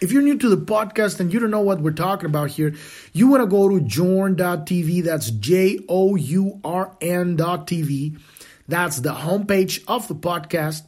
if 0.02 0.12
you're 0.12 0.22
new 0.22 0.38
to 0.38 0.50
the 0.50 0.58
podcast 0.58 1.20
and 1.20 1.34
you 1.34 1.40
don't 1.40 1.50
know 1.50 1.62
what 1.62 1.82
we're 1.82 1.92
talking 1.92 2.28
about 2.28 2.52
here, 2.52 2.76
you 3.12 3.28
want 3.28 3.42
to 3.42 3.48
go 3.48 3.70
to 3.70 3.80
journ.tv. 3.80 5.04
That's 5.04 5.32
J 5.32 5.80
O 5.90 6.16
U 6.16 6.62
R 6.64 6.96
N.tv. 7.02 8.20
That's 8.68 9.00
the 9.00 9.14
homepage 9.14 9.84
of 9.88 10.08
the 10.08 10.16
podcast. 10.16 10.84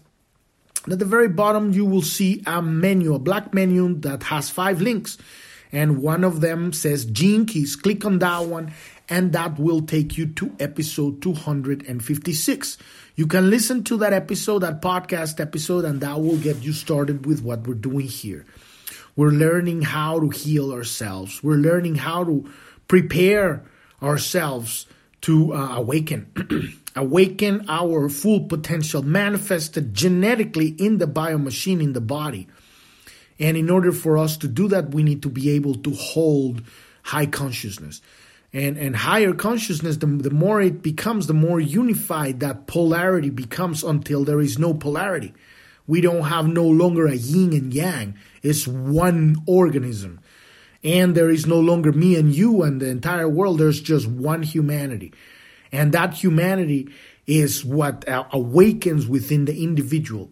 And 0.84 0.94
at 0.94 1.00
the 1.00 1.06
very 1.06 1.30
bottom, 1.30 1.74
you 1.74 1.86
will 1.86 2.04
see 2.04 2.44
a 2.46 2.62
menu, 2.62 3.16
a 3.16 3.20
black 3.20 3.56
menu 3.56 3.96
that 4.02 4.24
has 4.24 4.52
five 4.52 4.82
links. 4.82 5.18
And 5.72 6.02
one 6.02 6.24
of 6.24 6.42
them 6.42 6.74
says 6.74 7.06
Keys. 7.06 7.76
Click 7.76 8.06
on 8.06 8.20
that 8.20 8.46
one, 8.46 8.72
and 9.10 9.34
that 9.34 9.58
will 9.58 9.82
take 9.82 10.18
you 10.18 10.26
to 10.26 10.56
episode 10.60 11.22
256. 11.22 12.78
You 13.16 13.28
can 13.28 13.50
listen 13.50 13.84
to 13.86 13.98
that 13.98 14.14
episode, 14.14 14.60
that 14.60 14.82
podcast 14.82 15.40
episode, 15.40 15.86
and 15.86 16.02
that 16.02 16.22
will 16.22 16.38
get 16.38 16.64
you 16.64 16.74
started 16.74 17.26
with 17.26 17.42
what 17.42 17.68
we're 17.68 17.74
doing 17.74 18.08
here. 18.08 18.46
We're 19.16 19.32
learning 19.32 19.82
how 19.82 20.20
to 20.20 20.30
heal 20.30 20.72
ourselves. 20.72 21.42
We're 21.42 21.56
learning 21.56 21.96
how 21.96 22.24
to 22.26 22.50
prepare 22.88 23.64
ourselves 24.02 24.86
to 25.22 25.54
uh, 25.54 25.78
awaken. 25.78 26.76
awaken 26.96 27.66
our 27.70 28.10
full 28.10 28.42
potential 28.42 29.04
manifested 29.04 29.94
genetically 29.94 30.68
in 30.68 30.98
the 30.98 31.08
biomachine 31.08 31.82
in 31.82 31.94
the 31.94 32.02
body. 32.02 32.48
And 33.40 33.56
in 33.56 33.70
order 33.70 33.92
for 33.92 34.18
us 34.18 34.38
to 34.38 34.48
do 34.48 34.68
that, 34.70 34.90
we 34.92 35.04
need 35.04 35.22
to 35.24 35.30
be 35.30 35.52
able 35.52 35.76
to 35.76 35.92
hold 35.92 36.64
high 37.04 37.28
consciousness. 37.28 38.02
And, 38.54 38.78
and 38.78 38.96
higher 38.96 39.34
consciousness, 39.34 39.98
the, 39.98 40.06
the 40.06 40.32
more 40.32 40.62
it 40.62 40.82
becomes, 40.82 41.28
the 41.28 41.34
more 41.34 41.60
unified 41.60 42.40
that 42.40 42.66
polarity 42.66 43.30
becomes 43.30 43.84
until 43.84 44.24
there 44.24 44.40
is 44.40 44.58
no 44.58 44.74
polarity. 44.74 45.34
We 45.86 46.02
don't 46.02 46.24
have 46.24 46.48
no 46.48 46.66
longer 46.66 47.08
a 47.08 47.16
yin 47.16 47.54
and 47.54 47.74
yang. 47.74 48.18
It's 48.42 48.68
one 48.68 49.38
organism. 49.46 50.20
And 50.84 51.16
there 51.16 51.30
is 51.30 51.46
no 51.46 51.60
longer 51.60 51.92
me 51.92 52.16
and 52.16 52.34
you 52.34 52.64
and 52.64 52.82
the 52.82 52.90
entire 52.90 53.28
world. 53.28 53.60
There's 53.60 53.82
just 53.82 54.08
one 54.08 54.44
humanity. 54.44 55.14
And 55.72 55.92
that 55.94 56.14
humanity 56.14 56.90
is 57.26 57.66
what 57.66 58.06
awakens 58.08 59.08
within 59.08 59.46
the 59.46 59.64
individual. 59.64 60.32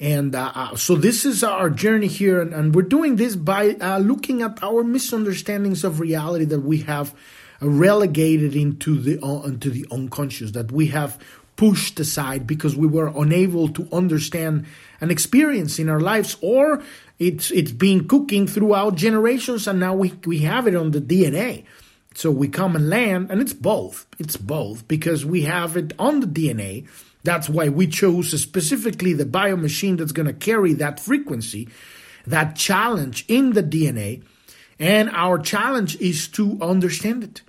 And 0.00 0.34
uh, 0.34 0.52
uh, 0.54 0.76
so 0.76 0.96
this 0.96 1.24
is 1.24 1.44
our 1.44 1.70
journey 1.70 2.08
here, 2.08 2.40
and, 2.40 2.52
and 2.52 2.74
we're 2.74 2.82
doing 2.82 3.16
this 3.16 3.36
by 3.36 3.70
uh, 3.80 3.98
looking 3.98 4.42
at 4.42 4.62
our 4.62 4.82
misunderstandings 4.82 5.84
of 5.84 6.00
reality 6.00 6.44
that 6.46 6.60
we 6.60 6.78
have 6.78 7.14
relegated 7.60 8.56
into 8.56 8.98
the 9.00 9.20
uh, 9.22 9.42
into 9.42 9.70
the 9.70 9.86
unconscious, 9.90 10.50
that 10.52 10.72
we 10.72 10.88
have 10.88 11.18
pushed 11.56 12.00
aside 12.00 12.46
because 12.46 12.76
we 12.76 12.86
were 12.86 13.12
unable 13.14 13.68
to 13.68 13.88
understand 13.92 14.66
and 15.00 15.10
experience 15.10 15.78
in 15.78 15.88
our 15.88 16.00
lives 16.00 16.36
or 16.40 16.82
it's 17.18 17.50
it's 17.52 17.70
been 17.70 18.08
cooking 18.08 18.46
throughout 18.46 18.96
generations 18.96 19.68
and 19.68 19.78
now 19.78 19.94
we, 19.94 20.12
we 20.26 20.40
have 20.40 20.66
it 20.66 20.74
on 20.74 20.90
the 20.90 21.00
DNA. 21.00 21.64
So 22.16 22.30
we 22.30 22.48
come 22.48 22.76
and 22.76 22.88
land 22.88 23.30
and 23.30 23.40
it's 23.40 23.52
both. 23.52 24.06
It's 24.18 24.36
both 24.36 24.86
because 24.88 25.24
we 25.24 25.42
have 25.42 25.76
it 25.76 25.92
on 25.98 26.20
the 26.20 26.26
DNA. 26.26 26.86
That's 27.24 27.48
why 27.48 27.70
we 27.70 27.86
chose 27.86 28.38
specifically 28.40 29.14
the 29.14 29.24
biomachine 29.24 29.98
that's 29.98 30.12
going 30.12 30.26
to 30.26 30.32
carry 30.32 30.74
that 30.74 31.00
frequency, 31.00 31.68
that 32.26 32.54
challenge 32.54 33.24
in 33.26 33.54
the 33.54 33.62
DNA. 33.62 34.22
And 34.78 35.10
our 35.10 35.38
challenge 35.38 35.96
is 36.00 36.28
to 36.28 36.58
understand 36.60 37.24
it. 37.24 37.42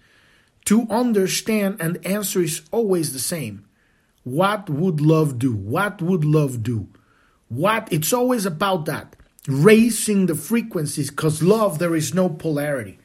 To 0.65 0.87
understand, 0.89 1.77
and 1.79 1.95
the 1.95 2.07
answer 2.07 2.41
is 2.41 2.63
always 2.71 3.13
the 3.13 3.19
same 3.19 3.65
what 4.25 4.71
would 4.71 5.01
love 5.01 5.37
do? 5.37 5.53
What 5.53 6.01
would 6.01 6.25
love 6.25 6.63
do? 6.63 6.87
What? 7.47 7.87
It's 7.91 8.11
always 8.11 8.47
about 8.47 8.85
that. 8.85 9.15
Raising 9.47 10.25
the 10.25 10.33
frequencies 10.33 11.11
because 11.11 11.43
love, 11.43 11.77
there 11.77 11.95
is 11.95 12.15
no 12.15 12.29
polarity. 12.29 12.97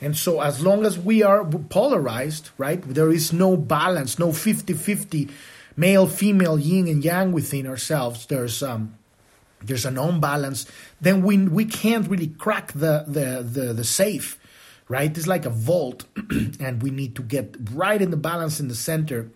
And 0.00 0.16
so, 0.16 0.40
as 0.40 0.62
long 0.62 0.86
as 0.86 0.96
we 0.96 1.24
are 1.24 1.44
polarized, 1.44 2.50
right, 2.56 2.80
there 2.82 3.10
is 3.10 3.32
no 3.32 3.56
balance, 3.56 4.16
no 4.16 4.32
50 4.32 4.74
50 4.74 5.28
male, 5.76 6.06
female, 6.06 6.58
yin 6.58 6.88
and 6.88 7.04
yang 7.04 7.32
within 7.32 7.66
ourselves. 7.66 8.26
There's, 8.26 8.62
um, 8.62 8.96
there's 9.62 9.84
an 9.84 9.98
unbalance. 9.98 10.66
Then 11.00 11.22
we, 11.22 11.38
we 11.38 11.64
can't 11.64 12.08
really 12.08 12.28
crack 12.28 12.72
the, 12.72 13.04
the, 13.06 13.42
the, 13.42 13.72
the 13.72 13.84
safe, 13.84 14.38
right? 14.88 15.16
It's 15.16 15.26
like 15.26 15.46
a 15.46 15.50
vault, 15.50 16.04
and 16.60 16.82
we 16.82 16.90
need 16.90 17.16
to 17.16 17.22
get 17.22 17.56
right 17.72 18.00
in 18.00 18.10
the 18.10 18.16
balance 18.16 18.60
in 18.60 18.68
the 18.68 18.74
center 18.74 19.30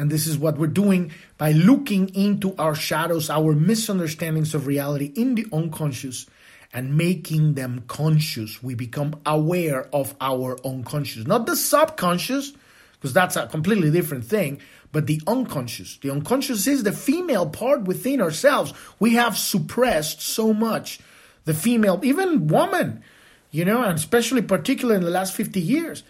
and 0.00 0.10
this 0.10 0.26
is 0.26 0.38
what 0.38 0.56
we're 0.56 0.66
doing 0.66 1.12
by 1.36 1.52
looking 1.52 2.08
into 2.14 2.54
our 2.56 2.74
shadows, 2.74 3.28
our 3.28 3.52
misunderstandings 3.52 4.54
of 4.54 4.66
reality 4.66 5.12
in 5.14 5.34
the 5.34 5.46
unconscious, 5.52 6.24
and 6.72 6.96
making 6.96 7.52
them 7.52 7.84
conscious. 7.86 8.62
We 8.62 8.74
become 8.74 9.20
aware 9.26 9.94
of 9.94 10.14
our 10.18 10.58
unconscious, 10.64 11.26
not 11.26 11.44
the 11.44 11.54
subconscious, 11.54 12.54
because 12.94 13.12
that's 13.12 13.36
a 13.36 13.46
completely 13.48 13.90
different 13.90 14.24
thing, 14.24 14.62
but 14.92 15.06
the 15.06 15.20
unconscious. 15.26 15.98
The 15.98 16.10
unconscious 16.10 16.66
is 16.66 16.82
the 16.82 16.92
female 16.92 17.48
part 17.48 17.82
within 17.82 18.20
ourselves. 18.20 18.72
We 18.98 19.14
have 19.14 19.36
suppressed 19.38 20.20
so 20.20 20.52
much 20.52 20.98
the 21.44 21.54
female, 21.54 22.00
even 22.02 22.48
woman, 22.48 23.02
you 23.50 23.64
know, 23.64 23.82
and 23.82 23.96
especially 23.96 24.42
particularly 24.42 24.98
in 24.98 25.04
the 25.04 25.10
last 25.10 25.34
50 25.34 25.60
years 25.60 26.02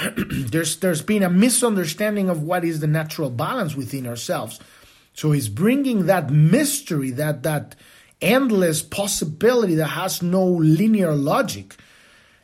there's 0.16 0.78
there's 0.78 1.02
been 1.02 1.22
a 1.22 1.30
misunderstanding 1.30 2.28
of 2.28 2.42
what 2.42 2.64
is 2.64 2.80
the 2.80 2.86
natural 2.86 3.30
balance 3.30 3.74
within 3.74 4.06
ourselves. 4.06 4.58
So 5.14 5.32
he's 5.32 5.48
bringing 5.48 6.06
that 6.06 6.30
mystery, 6.30 7.10
that 7.12 7.42
that 7.42 7.76
endless 8.20 8.82
possibility 8.82 9.74
that 9.74 9.88
has 9.88 10.22
no 10.22 10.44
linear 10.46 11.12
logic, 11.12 11.76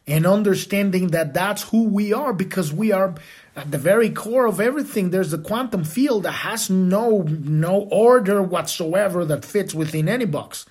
and 0.07 0.27
understanding 0.27 1.09
that 1.09 1.33
that's 1.33 1.63
who 1.63 1.85
we 1.85 2.13
are 2.13 2.35
because 2.35 2.73
we 2.73 2.93
are 2.93 3.15
at 3.59 3.71
the 3.71 3.79
very 3.79 4.11
core 4.11 4.47
of 4.47 4.61
everything. 4.61 5.11
There's 5.11 5.33
a 5.33 5.39
quantum 5.39 5.85
field 5.85 6.23
that 6.23 6.33
has 6.33 6.71
no 6.71 7.23
no 7.23 7.89
order 7.91 8.43
whatsoever 8.43 9.25
that 9.25 9.45
fits 9.45 9.75
within 9.75 10.09
any 10.09 10.27
box. 10.27 10.65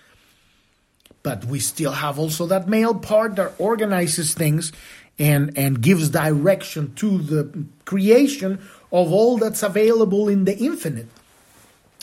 But 1.21 1.45
we 1.45 1.59
still 1.59 1.91
have 1.91 2.17
also 2.17 2.47
that 2.47 2.69
male 2.69 2.95
part 2.95 3.35
that 3.35 3.53
organizes 3.59 4.33
things 4.33 4.71
and 5.19 5.57
and 5.57 5.81
gives 5.81 6.09
direction 6.09 6.93
to 6.95 7.17
the 7.17 7.65
creation 7.85 8.59
of 8.91 9.11
all 9.11 9.37
that's 9.37 9.63
available 9.63 10.29
in 10.29 10.45
the 10.45 10.55
infinite 10.57 11.07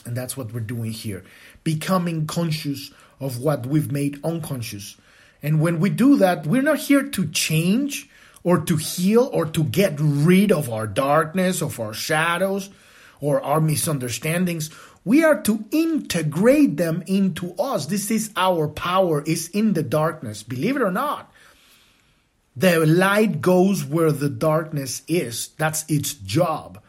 and 0.05 0.17
that's 0.17 0.37
what 0.37 0.53
we're 0.53 0.59
doing 0.59 0.91
here 0.91 1.23
becoming 1.63 2.27
conscious 2.27 2.91
of 3.21 3.39
what 3.39 3.65
we've 3.67 3.93
made 3.93 4.19
unconscious 4.25 4.97
And 5.45 5.61
when 5.61 5.79
we 5.79 5.91
do 5.91 6.17
that, 6.17 6.47
we're 6.47 6.63
not 6.63 6.79
here 6.79 7.03
to 7.03 7.27
change 7.29 8.09
or 8.45 8.61
to 8.61 8.77
heal 8.77 9.29
or 9.33 9.47
to 9.47 9.65
get 9.65 9.97
rid 9.99 10.53
of 10.53 10.71
our 10.71 10.87
darkness, 10.87 11.63
of 11.63 11.81
our 11.81 11.95
shadows, 11.95 12.71
or 13.21 13.43
our 13.43 13.61
misunderstandings. 13.61 14.71
We 15.05 15.25
are 15.25 15.41
to 15.43 15.65
integrate 15.71 16.77
them 16.77 17.03
into 17.07 17.55
us. 17.55 17.87
This 17.87 18.11
is 18.11 18.31
our 18.37 18.69
power, 18.69 19.23
is 19.23 19.49
in 19.49 19.73
the 19.73 19.83
darkness. 19.83 20.43
Believe 20.43 20.77
it 20.77 20.83
or 20.83 20.93
not. 20.93 21.33
The 22.57 22.87
light 22.87 23.41
goes 23.41 23.85
where 23.85 24.13
the 24.13 24.29
darkness 24.29 25.03
is. 25.09 25.49
That's 25.59 25.85
its 25.89 26.15
job. 26.15 26.81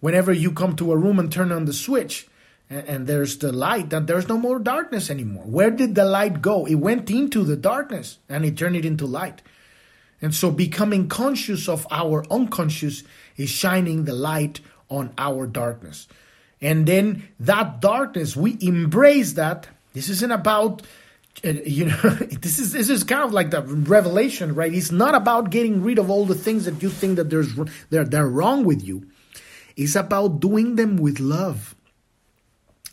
Whenever 0.00 0.32
you 0.32 0.50
come 0.50 0.74
to 0.76 0.90
a 0.90 0.96
room 0.96 1.18
and 1.18 1.30
turn 1.30 1.52
on 1.52 1.66
the 1.66 1.72
switch, 1.72 2.26
and, 2.68 3.06
there's 3.06 3.36
the 3.36 3.52
light, 3.52 3.90
that 3.90 4.06
there's 4.06 4.28
no 4.28 4.38
more 4.38 4.58
darkness 4.58 5.10
anymore. 5.10 5.44
Where 5.44 5.70
did 5.70 5.94
the 5.94 6.06
light 6.06 6.40
go? 6.40 6.64
It 6.64 6.76
went 6.76 7.10
into 7.10 7.44
the 7.44 7.56
darkness 7.56 8.18
and 8.30 8.46
it 8.46 8.56
turned 8.56 8.76
it 8.76 8.86
into 8.86 9.04
light. 9.04 9.42
And 10.22 10.32
so 10.34 10.50
becoming 10.52 11.08
conscious 11.08 11.68
of 11.68 11.86
our 11.90 12.24
unconscious 12.30 13.02
is 13.36 13.50
shining 13.50 14.04
the 14.04 14.14
light 14.14 14.60
on 14.88 15.12
our 15.18 15.46
darkness. 15.48 16.06
And 16.60 16.86
then 16.86 17.28
that 17.40 17.80
darkness, 17.80 18.36
we 18.36 18.56
embrace 18.60 19.32
that. 19.32 19.66
This 19.94 20.08
isn't 20.08 20.30
about 20.30 20.82
uh, 21.44 21.48
you 21.64 21.86
know 21.86 21.96
this 22.40 22.58
is 22.58 22.72
this 22.72 22.88
is 22.88 23.02
kind 23.02 23.22
of 23.24 23.32
like 23.32 23.50
the 23.50 23.62
revelation 23.62 24.54
right 24.54 24.74
it's 24.74 24.92
not 24.92 25.14
about 25.14 25.48
getting 25.48 25.82
rid 25.82 25.98
of 25.98 26.10
all 26.10 26.26
the 26.26 26.34
things 26.34 26.66
that 26.66 26.82
you 26.82 26.90
think 26.90 27.16
that 27.16 27.30
there's 27.30 27.54
they're, 27.88 28.04
they're 28.04 28.28
wrong 28.28 28.64
with 28.64 28.84
you 28.84 29.06
it's 29.74 29.96
about 29.96 30.40
doing 30.40 30.76
them 30.76 30.98
with 30.98 31.18
love 31.20 31.74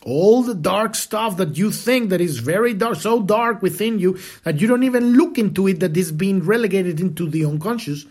all 0.06 0.44
the 0.44 0.56
dark 0.56 0.96
stuff 0.96 1.38
that 1.38 1.58
you 1.58 1.72
think 1.72 2.10
that 2.10 2.22
is 2.22 2.40
very 2.40 2.74
dark 2.74 2.96
so 2.96 3.22
dark 3.22 3.62
within 3.62 4.00
you 4.00 4.18
that 4.44 4.62
you 4.62 4.68
don't 4.68 4.84
even 4.84 5.18
look 5.18 5.38
into 5.38 5.68
it 5.68 5.82
that 5.82 5.98
is 5.98 6.12
being 6.12 6.40
relegated 6.44 7.00
into 7.00 7.30
the 7.30 7.46
unconscious. 7.46 8.06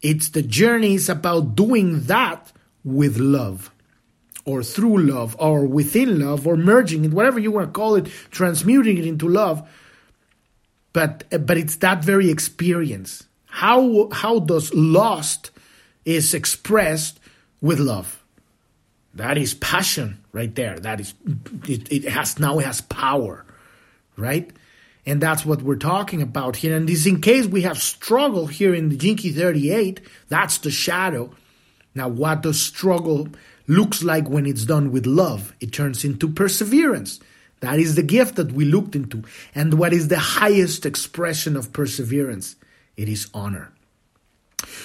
It's 0.00 0.28
the 0.28 0.42
journey 0.42 0.94
is 0.94 1.08
about 1.08 1.56
doing 1.56 2.02
that 2.04 2.52
with 2.84 3.18
love 3.18 3.70
or 4.44 4.62
through 4.62 4.98
love 4.98 5.36
or 5.40 5.66
within 5.66 6.20
love 6.20 6.46
or 6.46 6.56
merging 6.56 7.04
it 7.04 7.12
whatever 7.12 7.40
you 7.40 7.50
want 7.50 7.66
to 7.66 7.72
call 7.72 7.96
it 7.96 8.06
transmuting 8.30 8.96
it 8.96 9.06
into 9.06 9.28
love. 9.28 9.68
But 10.92 11.24
but 11.46 11.58
it's 11.58 11.76
that 11.76 12.04
very 12.04 12.30
experience. 12.30 13.26
How 13.46 14.08
how 14.10 14.38
does 14.38 14.72
lost 14.72 15.50
is 16.04 16.32
expressed 16.32 17.18
with 17.60 17.80
love 17.80 18.17
that 19.18 19.38
is 19.38 19.54
passion 19.54 20.18
right 20.32 20.54
there 20.54 20.78
that 20.80 21.00
is 21.00 21.14
it, 21.68 21.90
it 21.92 22.04
has 22.04 22.38
now 22.38 22.58
it 22.58 22.64
has 22.64 22.80
power 22.80 23.44
right 24.16 24.50
and 25.06 25.20
that's 25.20 25.46
what 25.46 25.62
we're 25.62 25.76
talking 25.76 26.22
about 26.22 26.56
here 26.56 26.76
and 26.76 26.88
this 26.88 27.06
in 27.06 27.20
case 27.20 27.46
we 27.46 27.62
have 27.62 27.78
struggle 27.78 28.46
here 28.46 28.74
in 28.74 28.88
the 28.88 29.14
Key 29.14 29.32
38 29.32 30.00
that's 30.28 30.58
the 30.58 30.70
shadow 30.70 31.30
now 31.94 32.08
what 32.08 32.42
does 32.42 32.60
struggle 32.60 33.28
looks 33.68 34.02
like 34.02 34.28
when 34.28 34.46
it's 34.46 34.64
done 34.64 34.90
with 34.90 35.06
love. 35.06 35.54
It 35.60 35.72
turns 35.72 36.04
into 36.04 36.28
perseverance. 36.28 37.20
That 37.60 37.78
is 37.78 37.94
the 37.94 38.02
gift 38.02 38.36
that 38.36 38.52
we 38.52 38.64
looked 38.64 38.96
into. 38.96 39.22
And 39.54 39.74
what 39.74 39.92
is 39.92 40.08
the 40.08 40.18
highest 40.18 40.86
expression 40.86 41.56
of 41.56 41.72
perseverance? 41.72 42.56
It 42.96 43.08
is 43.08 43.28
honor. 43.34 43.72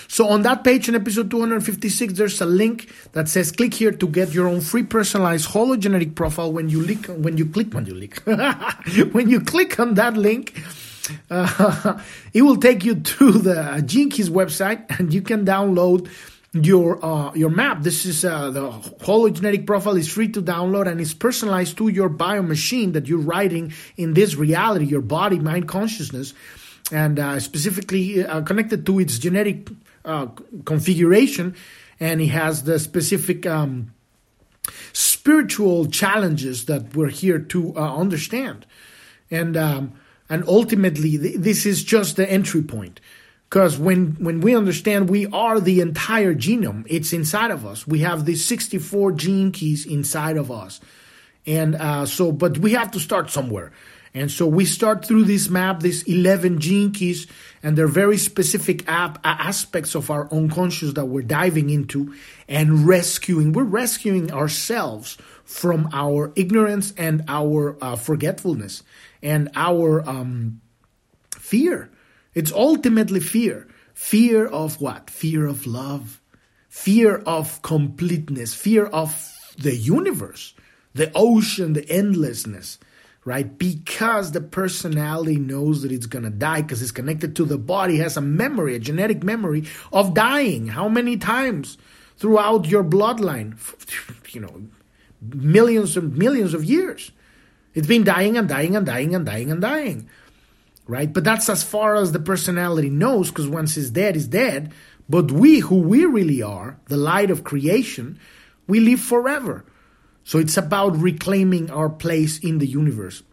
So 0.08 0.28
on 0.28 0.44
that 0.44 0.63
page 0.63 0.90
in 0.90 0.96
episode 0.96 1.32
256, 1.32 2.13
there's 2.13 2.42
a 2.42 2.46
link 2.46 2.92
that 3.13 3.28
says 3.28 3.52
click 3.52 3.74
here 3.74 3.92
to 3.92 4.08
get 4.08 4.34
your 4.34 4.48
own 4.48 4.62
free 4.62 4.84
personalized 4.84 5.50
hologenetic 5.50 6.16
profile. 6.16 6.52
When 6.52 6.70
you 6.70 6.84
click, 6.86 7.06
when 7.08 7.38
you 7.38 7.46
click, 7.46 7.74
when 7.74 7.86
you 7.86 8.08
click, 8.08 9.13
when 9.13 9.30
you 9.30 9.42
click 9.42 9.80
on 9.80 9.96
that 9.96 10.16
link, 10.16 10.62
uh, 11.30 12.00
it 12.34 12.42
will 12.42 12.58
take 12.58 12.84
you 12.84 12.96
to 12.96 13.32
the 13.32 13.84
Gene 13.86 14.10
Keys 14.10 14.30
website 14.30 15.00
and 15.00 15.13
you 15.13 15.22
can 15.22 15.46
download 15.46 16.10
your 16.54 17.04
uh, 17.04 17.34
your 17.34 17.50
map. 17.50 17.82
This 17.82 18.06
is 18.06 18.24
uh, 18.24 18.52
the 18.52 18.72
hologenetic 18.72 19.66
profile 19.66 19.98
is 19.98 20.08
free 20.08 20.30
to 20.30 20.42
download 20.42 20.88
and 20.88 21.02
it's 21.02 21.13
personalized 21.13 21.78
to 21.78 21.88
your 21.88 22.10
bio 22.10 22.44
machine 22.44 22.92
that 22.92 23.08
you're 23.08 23.20
writing 23.20 23.74
in 23.98 24.13
this 24.13 24.36
reality, 24.36 24.86
your 24.86 25.02
body, 25.02 25.40
mind, 25.40 25.68
consciousness, 25.68 26.34
and 26.92 27.20
uh, 27.20 27.40
specifically 27.40 28.24
uh, 28.24 28.42
connected 28.42 28.86
to 28.86 29.00
its 29.00 29.18
genetic 29.18 29.68
uh, 30.05 30.27
configuration. 30.66 31.55
And 32.00 32.22
it 32.22 32.27
has 32.27 32.63
the 32.63 32.79
specific 32.79 33.46
um, 33.46 33.94
spiritual 34.94 35.87
challenges 35.87 36.66
that 36.66 36.96
we're 36.96 37.09
here 37.09 37.39
to 37.39 37.75
uh, 37.77 37.96
understand, 37.96 38.66
and 39.31 39.55
um, 39.55 39.94
and 40.29 40.44
ultimately 40.48 41.18
th- 41.18 41.37
this 41.37 41.66
is 41.66 41.83
just 41.83 42.16
the 42.16 42.29
entry 42.29 42.61
point. 42.61 43.00
Because 43.53 43.77
when, 43.77 44.13
when 44.13 44.42
we 44.42 44.55
understand 44.55 45.11
we 45.11 45.27
are 45.27 45.59
the 45.59 45.79
entire 45.79 46.33
genome, 46.33 46.87
it's 46.89 47.13
inside 47.13 47.51
of 47.51 47.68
us. 47.68 47.85
We 47.85 48.00
have 48.00 48.25
these 48.25 48.44
64 48.44 49.11
gene 49.11 49.51
keys 49.51 49.85
inside 49.85 50.37
of 50.37 50.50
us. 50.50 50.81
And 51.46 51.75
uh, 51.75 52.07
so, 52.07 52.31
but 52.31 52.57
we 52.57 52.72
have 52.72 52.89
to 52.92 53.00
start 53.00 53.29
somewhere. 53.29 53.72
And 54.14 54.30
so 54.30 54.46
we 54.46 54.66
start 54.66 55.06
through 55.06 55.24
this 55.24 55.50
map, 55.50 55.80
these 55.80 56.04
11 56.04 56.60
gene 56.60 56.92
keys, 56.92 57.26
and 57.64 57.76
they're 57.76 57.88
very 57.88 58.18
specific 58.18 58.84
aspects 58.88 59.96
of 59.96 60.12
our 60.12 60.32
unconscious 60.32 60.94
that 60.94 61.06
we're 61.06 61.24
diving 61.24 61.72
into 61.72 62.14
and 62.48 62.88
rescuing. 62.88 63.54
We're 63.54 63.64
rescuing 63.64 64.32
ourselves 64.32 65.18
from 65.46 65.90
our 65.94 66.32
ignorance 66.36 66.94
and 66.96 67.24
our 67.28 67.76
uh, 67.82 67.96
forgetfulness 67.96 68.84
and 69.24 69.50
our 69.56 70.08
um, 70.08 70.62
fear. 71.36 71.90
It's 72.36 72.52
ultimately 72.52 73.20
fear. 73.20 73.68
Fear 73.96 74.46
of 74.46 74.80
what? 74.80 75.10
Fear 75.10 75.48
of 75.48 75.66
love. 75.66 76.22
Fear 76.70 77.18
of 77.26 77.62
completeness. 77.64 78.54
Fear 78.54 78.86
of 78.86 79.32
the 79.58 79.76
universe, 79.76 80.54
the 80.94 81.12
ocean, 81.16 81.74
the 81.74 81.88
endlessness, 81.90 82.80
right? 83.25 83.57
Because 83.57 84.31
the 84.31 84.42
personality 84.42 85.38
knows 85.38 85.81
that 85.81 85.92
it's 85.92 86.05
going 86.05 86.24
to 86.24 86.29
die 86.29 86.62
because 86.62 86.81
it's 86.81 86.92
connected 86.92 87.36
to 87.38 87.46
the 87.46 87.57
body, 87.57 87.98
has 87.98 88.18
a 88.18 88.22
memory, 88.22 88.75
a 88.75 88.79
genetic 88.79 89.24
memory 89.24 89.66
of 89.92 90.14
dying. 90.14 90.68
How 90.68 90.90
many 90.90 91.18
times 91.18 91.77
throughout 92.18 92.68
your 92.68 92.83
bloodline? 92.83 93.57
You 94.33 94.42
know, 94.42 94.64
millions 95.22 95.96
and 95.96 96.18
millions 96.18 96.53
of 96.53 96.64
years. 96.64 97.12
It's 97.74 97.88
been 97.88 98.03
dying 98.03 98.38
and 98.38 98.48
dying 98.48 98.75
and 98.75 98.86
dying 98.86 99.16
and 99.16 99.25
dying 99.25 99.51
and 99.51 99.62
dying 99.62 100.09
right? 100.88 101.12
But 101.12 101.24
that's 101.24 101.50
as 101.50 101.64
far 101.64 101.96
as 101.96 102.12
the 102.12 102.20
personality 102.20 102.90
knows, 102.90 103.29
because 103.29 103.48
once 103.48 103.77
it's 103.77 103.90
dead, 103.90 104.16
it's 104.16 104.27
dead. 104.27 104.72
But 105.09 105.31
we, 105.31 105.59
who 105.59 105.77
we 105.77 106.05
really 106.05 106.42
are, 106.42 106.79
the 106.88 106.98
light 106.98 107.29
of 107.29 107.44
creation, 107.44 108.20
we 108.68 108.79
live 108.79 109.00
forever. 109.00 109.66
So 110.24 110.40
it's 110.40 110.57
about 110.57 110.98
reclaiming 110.98 111.70
our 111.72 111.90
place 111.90 112.40
in 112.40 112.59
the 112.59 112.68
universe. 112.68 113.24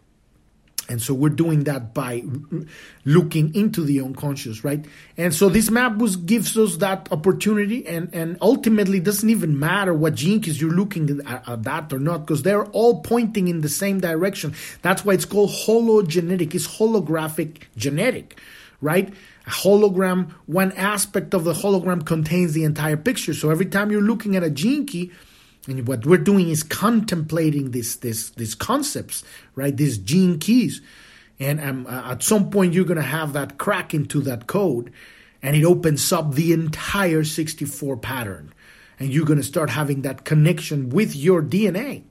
And 0.88 1.00
so 1.00 1.14
we're 1.14 1.29
doing 1.29 1.64
that 1.64 1.94
by 1.94 2.24
looking 3.05 3.55
into 3.55 3.85
the 3.85 4.00
unconscious, 4.00 4.64
right? 4.64 4.85
And 5.16 5.33
so 5.33 5.48
this 5.48 5.70
map 5.70 5.98
was, 5.98 6.16
gives 6.16 6.59
us 6.59 6.79
that 6.79 7.07
opportunity, 7.12 7.87
and, 7.87 8.12
and 8.12 8.37
ultimately 8.40 8.98
doesn't 8.98 9.31
even 9.31 9.57
matter 9.57 9.94
what 9.94 10.16
gene 10.16 10.40
keys 10.40 10.61
you're 10.61 10.72
looking 10.72 11.20
at, 11.29 11.48
at 11.48 11.62
that 11.62 11.92
or 11.92 12.00
not, 12.00 12.26
because 12.26 12.42
they're 12.42 12.66
all 12.66 13.03
pointing 13.03 13.46
in 13.46 13.61
the 13.61 13.68
same 13.68 14.00
direction. 14.00 14.53
That's 14.83 15.05
why 15.05 15.14
it's 15.14 15.24
called 15.24 15.50
hologenetic. 15.50 16.57
It's 16.57 16.66
holographic 16.66 17.62
genetic, 17.76 18.40
right? 18.81 19.14
A 19.46 19.50
hologram, 19.50 20.33
one 20.46 20.72
aspect 20.72 21.35
of 21.35 21.44
the 21.44 21.53
hologram 21.53 22.05
contains 22.05 22.53
the 22.53 22.64
entire 22.64 22.96
picture. 22.96 23.33
So 23.33 23.50
every 23.50 23.66
time 23.66 23.92
you're 23.92 24.03
looking 24.03 24.35
at 24.35 24.42
a 24.42 24.50
gene 24.50 24.87
key, 24.87 25.12
and 25.66 25.87
what 25.87 26.07
we're 26.07 26.16
doing 26.16 26.49
is 26.49 26.62
contemplating 26.62 27.73
this, 27.73 27.96
this, 27.96 28.31
these 28.31 28.55
concepts, 28.55 29.23
right? 29.55 29.77
These 29.77 29.99
gene 29.99 30.38
keys. 30.38 30.81
And 31.38 31.61
um, 31.61 31.87
uh, 31.87 32.12
at 32.12 32.23
some 32.23 32.51
point, 32.51 32.73
you're 32.73 32.85
going 32.85 32.96
to 32.96 33.03
have 33.03 33.35
that 33.35 33.59
crack 33.59 33.94
into 33.94 34.20
that 34.23 34.46
code, 34.46 34.92
and 35.42 35.57
it 35.57 35.64
opens 35.64 36.12
up 36.12 36.35
the 36.35 36.53
entire 36.53 37.25
64 37.25 37.96
pattern. 37.99 38.53
And 38.99 39.11
you're 39.11 39.27
going 39.27 39.38
to 39.38 39.44
start 39.44 39.70
having 39.70 40.03
that 40.03 40.25
connection 40.25 40.90
with 40.90 41.16
your 41.16 41.42
DNA. 41.42 42.03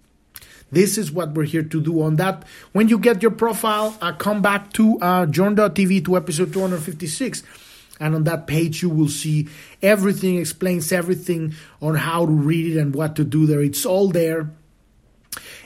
This 0.71 0.97
is 0.97 1.11
what 1.11 1.33
we're 1.33 1.43
here 1.43 1.63
to 1.63 1.81
do 1.81 2.01
on 2.01 2.17
that. 2.17 2.43
When 2.73 2.89
you 2.89 2.99
get 2.99 3.21
your 3.21 3.31
profile, 3.31 3.97
uh, 4.01 4.13
come 4.13 4.41
back 4.41 4.73
to 4.73 4.99
uh, 4.99 5.25
Journ.tv 5.25 6.05
to 6.05 6.17
episode 6.17 6.53
256 6.53 7.43
and 7.99 8.15
on 8.15 8.23
that 8.25 8.47
page, 8.47 8.81
you 8.81 8.89
will 8.89 9.09
see 9.09 9.47
everything, 9.81 10.37
explains 10.37 10.91
everything 10.91 11.53
on 11.81 11.95
how 11.95 12.25
to 12.25 12.31
read 12.31 12.75
it 12.75 12.79
and 12.79 12.95
what 12.95 13.15
to 13.17 13.23
do 13.23 13.45
there. 13.45 13.61
It's 13.61 13.85
all 13.85 14.09
there. 14.09 14.51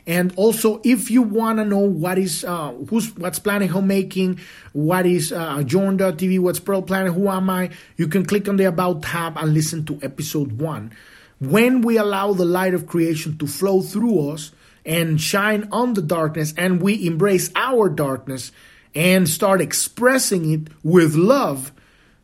And 0.06 0.34
also, 0.36 0.82
if 0.84 1.10
you 1.10 1.22
want 1.22 1.60
to 1.60 1.66
know 1.66 1.80
what 1.80 2.18
is 2.18 2.44
uh, 2.44 2.74
who's 2.90 3.16
what's 3.16 3.40
Planet 3.40 3.70
Homemaking, 3.70 4.40
what 4.74 5.06
is 5.06 5.32
uh, 5.32 5.64
Journ.tv, 5.64 6.40
what's 6.40 6.60
Pearl 6.60 6.82
Planet, 6.82 7.14
who 7.14 7.30
am 7.30 7.50
I, 7.50 7.70
you 7.96 8.08
can 8.08 8.26
click 8.26 8.50
on 8.50 8.58
the 8.58 8.66
About 8.66 9.04
tab 9.04 9.38
and 9.38 9.54
listen 9.54 9.86
to 9.86 10.00
episode 10.02 10.60
one. 10.60 10.92
When 11.40 11.82
we 11.82 11.98
allow 11.98 12.34
the 12.34 12.46
light 12.46 12.74
of 12.74 12.88
creation 12.88 13.38
to 13.38 13.48
flow 13.48 13.82
through 13.82 14.32
us 14.32 14.52
and 14.86 15.22
shine 15.22 15.70
on 15.72 15.94
the 15.94 16.02
darkness, 16.02 16.54
and 16.58 16.82
we 16.82 17.08
embrace 17.08 17.50
our 17.56 17.88
darkness, 17.88 18.52
and 18.96 19.28
start 19.28 19.62
expressing 19.62 20.52
it 20.52 20.68
with 20.84 21.16
love, 21.16 21.72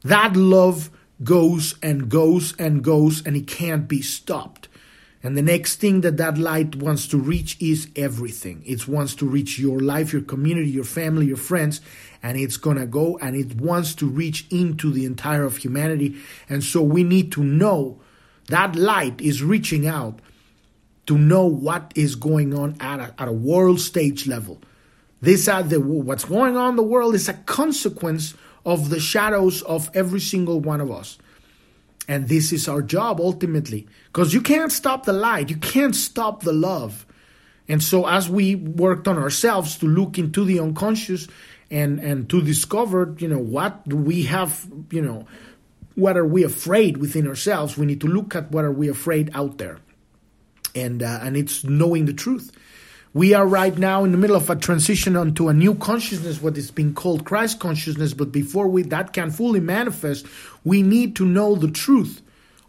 that 0.03 0.35
love 0.35 0.89
goes 1.23 1.75
and 1.83 2.09
goes 2.09 2.55
and 2.57 2.83
goes 2.83 3.25
and 3.25 3.35
it 3.35 3.47
can't 3.47 3.87
be 3.87 4.01
stopped. 4.01 4.67
And 5.21 5.37
the 5.37 5.41
next 5.41 5.81
thing 5.81 6.01
that 6.01 6.15
that 6.17 6.37
light 6.37 6.77
wants 6.77 7.05
to 7.09 7.17
reach 7.17 7.57
is 7.59 7.89
everything. 7.97 8.63
It 8.65 8.87
wants 8.87 9.15
to 9.15 9.27
reach 9.27 9.59
your 9.59 9.79
life, 9.79 10.13
your 10.13 10.21
community, 10.21 10.69
your 10.69 10.85
family, 10.85 11.25
your 11.25 11.35
friends, 11.37 11.81
and 12.23 12.37
it's 12.37 12.55
going 12.55 12.77
to 12.77 12.87
go 12.87 13.17
and 13.17 13.35
it 13.35 13.57
wants 13.57 13.95
to 13.95 14.07
reach 14.07 14.45
into 14.49 14.91
the 14.91 15.05
entire 15.05 15.43
of 15.43 15.57
humanity. 15.57 16.15
And 16.47 16.63
so 16.63 16.81
we 16.81 17.03
need 17.03 17.33
to 17.33 17.43
know 17.43 17.99
that 18.47 18.77
light 18.77 19.19
is 19.19 19.43
reaching 19.43 19.87
out 19.87 20.21
to 21.07 21.17
know 21.17 21.45
what 21.45 21.91
is 21.95 22.15
going 22.15 22.53
on 22.53 22.77
at 22.79 22.99
a, 22.99 23.13
at 23.19 23.27
a 23.27 23.33
world 23.33 23.81
stage 23.81 24.25
level. 24.25 24.61
This 25.21 25.49
are 25.49 25.63
the 25.63 25.81
what's 25.81 26.23
going 26.23 26.55
on 26.55 26.71
in 26.71 26.75
the 26.77 26.83
world 26.83 27.13
is 27.13 27.27
a 27.27 27.33
consequence 27.33 28.35
of 28.65 28.89
the 28.89 28.99
shadows 28.99 29.61
of 29.63 29.89
every 29.93 30.19
single 30.19 30.59
one 30.59 30.81
of 30.81 30.91
us. 30.91 31.17
And 32.07 32.27
this 32.27 32.51
is 32.51 32.67
our 32.67 32.81
job 32.81 33.19
ultimately. 33.19 33.87
Because 34.07 34.33
you 34.33 34.41
can't 34.41 34.71
stop 34.71 35.05
the 35.05 35.13
light, 35.13 35.49
you 35.49 35.57
can't 35.57 35.95
stop 35.95 36.41
the 36.43 36.53
love. 36.53 37.05
And 37.67 37.83
so, 37.83 38.07
as 38.07 38.27
we 38.27 38.55
worked 38.55 39.07
on 39.07 39.19
ourselves 39.19 39.77
to 39.77 39.85
look 39.85 40.17
into 40.17 40.43
the 40.43 40.59
unconscious 40.59 41.27
and, 41.69 41.99
and 41.99 42.27
to 42.31 42.41
discover, 42.41 43.15
you 43.19 43.27
know, 43.27 43.37
what 43.37 43.87
do 43.87 43.95
we 43.95 44.23
have, 44.23 44.67
you 44.89 45.03
know, 45.03 45.27
what 45.93 46.17
are 46.17 46.25
we 46.25 46.43
afraid 46.43 46.97
within 46.97 47.27
ourselves, 47.27 47.77
we 47.77 47.85
need 47.85 48.01
to 48.01 48.07
look 48.07 48.35
at 48.35 48.51
what 48.51 48.65
are 48.65 48.71
we 48.71 48.87
afraid 48.87 49.29
out 49.35 49.59
there. 49.59 49.77
And, 50.73 51.03
uh, 51.03 51.19
and 51.21 51.37
it's 51.37 51.63
knowing 51.63 52.05
the 52.05 52.13
truth. 52.13 52.51
We 53.13 53.33
are 53.33 53.47
right 53.47 53.75
now 53.75 54.03
in 54.03 54.11
the 54.11 54.19
middle 54.19 54.35
of 54.35 54.51
a 54.51 54.55
transition 54.55 55.15
onto 55.15 55.47
a 55.47 55.53
new 55.53 55.73
consciousness, 55.73 56.43
what 56.43 56.55
is 56.57 56.69
being 56.69 56.93
called 56.93 57.25
Christ 57.25 57.59
consciousness. 57.59 58.13
But 58.13 58.31
before 58.31 58.67
we 58.67 58.83
that 58.83 59.13
can 59.13 59.31
fully 59.31 59.59
manifest, 59.59 60.27
we 60.63 60.83
need 60.83 61.15
to 61.15 61.25
know 61.25 61.55
the 61.55 61.71
truth, 61.71 62.21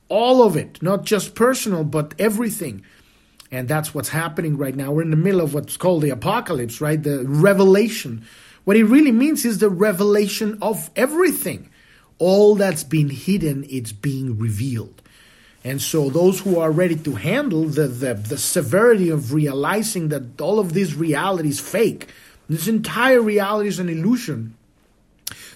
all 0.09 0.43
of 0.43 0.57
it, 0.57 0.83
not 0.83 1.05
just 1.05 1.35
personal, 1.35 1.85
but 1.85 2.15
everything. 2.19 2.83
And 3.51 3.69
that's 3.69 3.95
what's 3.95 4.09
happening 4.09 4.57
right 4.57 4.75
now. 4.75 4.93
We're 4.93 5.03
in 5.03 5.11
the 5.11 5.17
middle 5.17 5.43
of 5.43 5.53
what's 5.53 5.77
called 5.77 6.03
the 6.03 6.11
apocalypse, 6.11 6.81
right? 6.81 7.03
The 7.03 7.25
revelation. 7.27 8.25
What 8.65 8.79
it 8.79 8.85
really 8.85 9.13
means 9.13 9.45
is 9.45 9.59
the 9.59 9.69
revelation 9.69 10.59
of 10.63 10.91
everything. 10.97 11.69
All 12.19 12.55
that's 12.55 12.85
been 12.85 13.11
hidden, 13.11 13.67
it's 13.69 13.93
being 13.93 14.39
revealed. 14.39 15.00
And 15.63 15.81
so 15.81 16.09
those 16.09 16.41
who 16.41 16.59
are 16.59 16.71
ready 16.71 16.97
to 16.97 17.15
handle 17.15 17.65
the, 17.65 17.87
the, 17.87 18.15
the 18.15 18.39
severity 18.39 19.11
of 19.11 19.35
realizing 19.35 20.09
that 20.09 20.41
all 20.41 20.59
of 20.59 20.73
this 20.73 20.95
reality 20.95 21.51
is 21.51 21.61
fake, 21.61 22.09
this 22.49 22.67
entire 22.67 23.21
reality 23.21 23.69
is 23.69 23.79
an 23.79 23.89
illusion. 23.89 24.57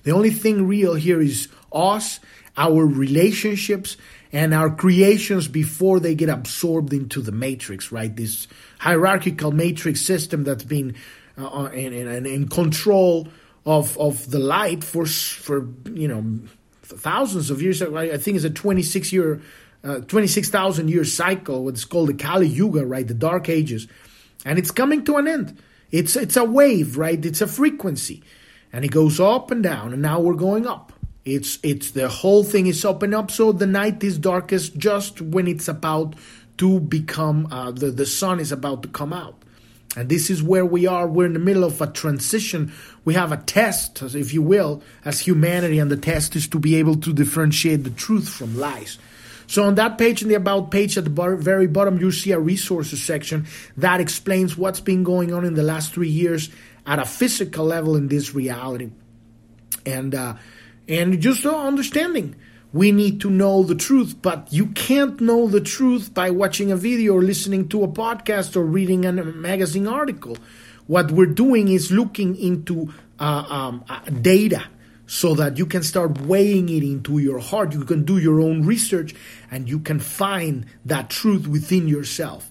The 0.02 0.12
only 0.12 0.30
thing 0.30 0.68
real 0.68 0.94
here 0.94 1.20
is 1.20 1.48
us, 1.72 2.20
our 2.56 2.86
relationships, 2.86 3.96
and 4.32 4.52
our 4.52 4.68
creations 4.68 5.48
before 5.48 6.00
they 6.00 6.14
get 6.14 6.28
absorbed 6.28 6.92
into 6.92 7.22
the 7.22 7.32
matrix, 7.32 7.90
right? 7.90 8.14
This 8.14 8.46
hierarchical 8.78 9.52
matrix 9.52 10.02
system 10.02 10.44
that's 10.44 10.64
been 10.64 10.94
uh, 11.38 11.70
in, 11.72 11.92
in, 11.92 12.26
in 12.26 12.48
control 12.48 13.28
of, 13.64 13.96
of 13.98 14.30
the 14.30 14.38
light 14.38 14.84
for, 14.84 15.06
for, 15.06 15.66
you 15.90 16.06
know, 16.08 16.24
thousands 16.82 17.50
of 17.50 17.62
years. 17.62 17.82
I 17.82 18.18
think 18.18 18.36
it's 18.36 18.44
a 18.44 18.50
26 18.50 19.12
year 19.12 19.40
uh, 19.84 20.00
26,000 20.00 20.88
year 20.88 21.04
cycle, 21.04 21.64
what's 21.64 21.84
called 21.84 22.08
the 22.08 22.14
Kali 22.14 22.48
Yuga, 22.48 22.86
right? 22.86 23.06
The 23.06 23.14
Dark 23.14 23.48
Ages. 23.48 23.86
And 24.44 24.58
it's 24.58 24.70
coming 24.70 25.04
to 25.04 25.16
an 25.16 25.28
end. 25.28 25.58
It's, 25.90 26.16
it's 26.16 26.36
a 26.36 26.44
wave, 26.44 26.96
right? 26.96 27.24
It's 27.24 27.40
a 27.40 27.46
frequency. 27.46 28.22
And 28.72 28.84
it 28.84 28.90
goes 28.90 29.20
up 29.20 29.50
and 29.50 29.62
down, 29.62 29.92
and 29.92 30.02
now 30.02 30.20
we're 30.20 30.34
going 30.34 30.66
up. 30.66 30.92
It's, 31.24 31.58
it's 31.62 31.92
the 31.92 32.08
whole 32.08 32.44
thing 32.44 32.66
is 32.66 32.84
up 32.84 33.02
and 33.02 33.14
up, 33.14 33.30
so 33.30 33.52
the 33.52 33.66
night 33.66 34.02
is 34.02 34.18
darkest 34.18 34.76
just 34.76 35.20
when 35.20 35.46
it's 35.46 35.68
about 35.68 36.16
to 36.58 36.80
become, 36.80 37.48
uh, 37.50 37.70
the, 37.70 37.90
the 37.90 38.06
sun 38.06 38.40
is 38.40 38.52
about 38.52 38.82
to 38.82 38.88
come 38.88 39.12
out. 39.12 39.40
And 39.96 40.08
this 40.08 40.28
is 40.28 40.42
where 40.42 40.66
we 40.66 40.86
are. 40.86 41.06
We're 41.06 41.26
in 41.26 41.34
the 41.34 41.38
middle 41.38 41.62
of 41.62 41.80
a 41.80 41.86
transition. 41.86 42.72
We 43.04 43.14
have 43.14 43.30
a 43.30 43.36
test, 43.36 44.02
if 44.02 44.34
you 44.34 44.42
will, 44.42 44.82
as 45.04 45.20
humanity, 45.20 45.78
and 45.78 45.90
the 45.90 45.96
test 45.96 46.34
is 46.34 46.48
to 46.48 46.58
be 46.58 46.74
able 46.76 46.96
to 46.96 47.12
differentiate 47.12 47.84
the 47.84 47.90
truth 47.90 48.28
from 48.28 48.58
lies. 48.58 48.98
So 49.46 49.64
on 49.64 49.74
that 49.76 49.98
page, 49.98 50.22
in 50.22 50.28
the 50.28 50.34
About 50.34 50.70
page 50.70 50.96
at 50.96 51.04
the 51.04 51.36
very 51.38 51.66
bottom, 51.66 51.98
you 51.98 52.10
see 52.10 52.32
a 52.32 52.38
resources 52.38 53.02
section 53.02 53.46
that 53.76 54.00
explains 54.00 54.56
what's 54.56 54.80
been 54.80 55.04
going 55.04 55.32
on 55.32 55.44
in 55.44 55.54
the 55.54 55.62
last 55.62 55.92
three 55.92 56.08
years 56.08 56.50
at 56.86 56.98
a 56.98 57.04
physical 57.04 57.64
level 57.64 57.96
in 57.96 58.08
this 58.08 58.34
reality. 58.34 58.90
And, 59.86 60.14
uh, 60.14 60.36
and 60.88 61.20
just 61.20 61.44
understanding. 61.46 62.36
We 62.72 62.90
need 62.90 63.20
to 63.20 63.30
know 63.30 63.62
the 63.62 63.76
truth, 63.76 64.20
but 64.20 64.52
you 64.52 64.66
can't 64.66 65.20
know 65.20 65.46
the 65.46 65.60
truth 65.60 66.12
by 66.12 66.30
watching 66.30 66.72
a 66.72 66.76
video 66.76 67.14
or 67.14 67.22
listening 67.22 67.68
to 67.68 67.84
a 67.84 67.88
podcast 67.88 68.56
or 68.56 68.64
reading 68.64 69.04
a 69.04 69.12
magazine 69.12 69.86
article. 69.86 70.36
What 70.88 71.12
we're 71.12 71.26
doing 71.26 71.68
is 71.68 71.92
looking 71.92 72.34
into 72.36 72.92
uh, 73.20 73.46
um, 73.48 73.84
uh, 73.88 74.00
data 74.10 74.64
so 75.06 75.34
that 75.34 75.58
you 75.58 75.66
can 75.66 75.82
start 75.82 76.20
weighing 76.22 76.68
it 76.68 76.82
into 76.82 77.18
your 77.18 77.38
heart. 77.38 77.72
You 77.72 77.84
can 77.84 78.04
do 78.04 78.18
your 78.18 78.40
own 78.40 78.64
research 78.64 79.14
and 79.50 79.68
you 79.68 79.78
can 79.78 80.00
find 80.00 80.66
that 80.84 81.10
truth 81.10 81.46
within 81.46 81.88
yourself 81.88 82.50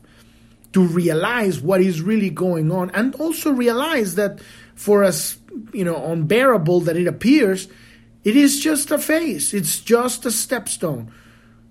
to 0.74 0.82
realize 0.82 1.60
what 1.60 1.82
is 1.82 2.02
really 2.02 2.30
going 2.30 2.72
on 2.72 2.90
and 2.92 3.16
also 3.16 3.52
realize 3.52 4.16
that 4.16 4.40
for 4.76 5.04
us, 5.04 5.38
you 5.72 5.84
know 5.84 6.12
unbearable 6.12 6.82
that 6.82 6.98
it 6.98 7.08
appears 7.08 7.68
it 8.24 8.36
is 8.36 8.60
just 8.60 8.90
a 8.90 8.98
phase 8.98 9.54
it's 9.54 9.80
just 9.80 10.26
a 10.26 10.30
stepstone. 10.30 11.12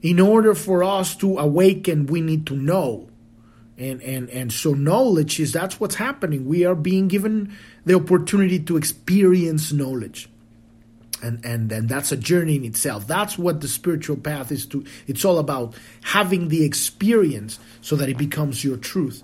In 0.02 0.18
order 0.18 0.54
for 0.54 0.82
us 0.82 1.14
to 1.16 1.38
awaken 1.38 2.06
we 2.06 2.20
need 2.20 2.46
to 2.46 2.54
know. 2.54 3.08
And 3.78 4.02
and 4.02 4.28
and 4.30 4.52
so 4.52 4.74
knowledge 4.74 5.40
is 5.40 5.52
that's 5.52 5.80
what's 5.80 5.94
happening. 5.96 6.46
We 6.46 6.64
are 6.64 6.74
being 6.74 7.08
given 7.08 7.56
the 7.84 7.94
opportunity 7.94 8.60
to 8.60 8.76
experience 8.76 9.72
knowledge 9.72 10.28
and 11.22 11.44
and 11.44 11.70
and 11.72 11.88
that's 11.88 12.12
a 12.12 12.16
journey 12.16 12.56
in 12.56 12.64
itself. 12.64 13.06
That's 13.06 13.38
what 13.38 13.60
the 13.60 13.68
spiritual 13.68 14.16
path 14.16 14.52
is 14.52 14.66
to 14.66 14.84
it's 15.06 15.24
all 15.24 15.38
about 15.38 15.74
having 16.02 16.48
the 16.48 16.64
experience 16.64 17.58
so 17.80 17.96
that 17.96 18.08
it 18.08 18.18
becomes 18.18 18.64
your 18.64 18.76
truth. 18.76 19.22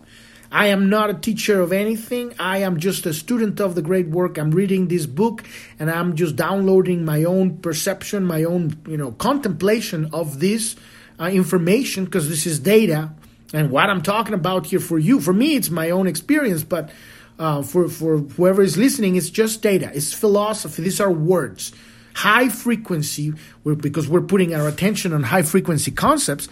I 0.51 0.69
am 0.69 0.89
not 0.89 1.11
a 1.11 1.15
teacher 1.15 1.61
of 1.61 1.73
anything. 1.73 2.33
I 2.39 2.59
am 2.59 2.81
just 2.81 3.05
a 3.05 3.13
student 3.13 3.61
of 3.61 3.75
the 3.75 3.83
great 3.83 4.09
work. 4.09 4.39
I'm 4.39 4.51
reading 4.51 4.89
this 4.89 5.05
book 5.05 5.45
and 5.79 5.91
i'm 5.91 6.17
just 6.17 6.37
downloading 6.37 7.05
my 7.05 7.25
own 7.25 7.59
perception 7.59 8.25
my 8.25 8.45
own 8.45 8.77
you 8.87 8.97
know 8.97 9.13
contemplation 9.13 10.09
of 10.13 10.41
this 10.41 10.77
uh, 11.21 11.27
information 11.27 12.05
because 12.05 12.29
this 12.29 12.47
is 12.47 12.61
data 12.61 13.11
and 13.53 13.71
what 13.71 13.91
i'm 13.91 14.03
talking 14.03 14.35
about 14.35 14.67
here 14.67 14.81
for 14.81 14.99
you. 14.99 15.21
For 15.21 15.33
me 15.33 15.57
it's 15.57 15.71
my 15.71 15.91
own 15.91 16.07
experience 16.07 16.63
but 16.63 16.91
uh, 17.39 17.63
for 17.63 17.89
for 17.89 18.19
whoever 18.19 18.63
is 18.63 18.77
listening, 18.77 19.17
it's 19.17 19.31
just 19.31 19.63
data. 19.63 19.91
It's 19.95 20.13
philosophy. 20.13 20.83
These 20.83 21.01
are 21.01 21.11
words 21.11 21.73
high 22.19 22.49
frequency 22.49 23.33
because 23.65 24.09
we're 24.09 24.21
putting 24.21 24.53
our 24.53 24.67
attention 24.67 25.13
on 25.13 25.23
high 25.23 25.43
frequency 25.43 25.93
concepts. 25.93 26.49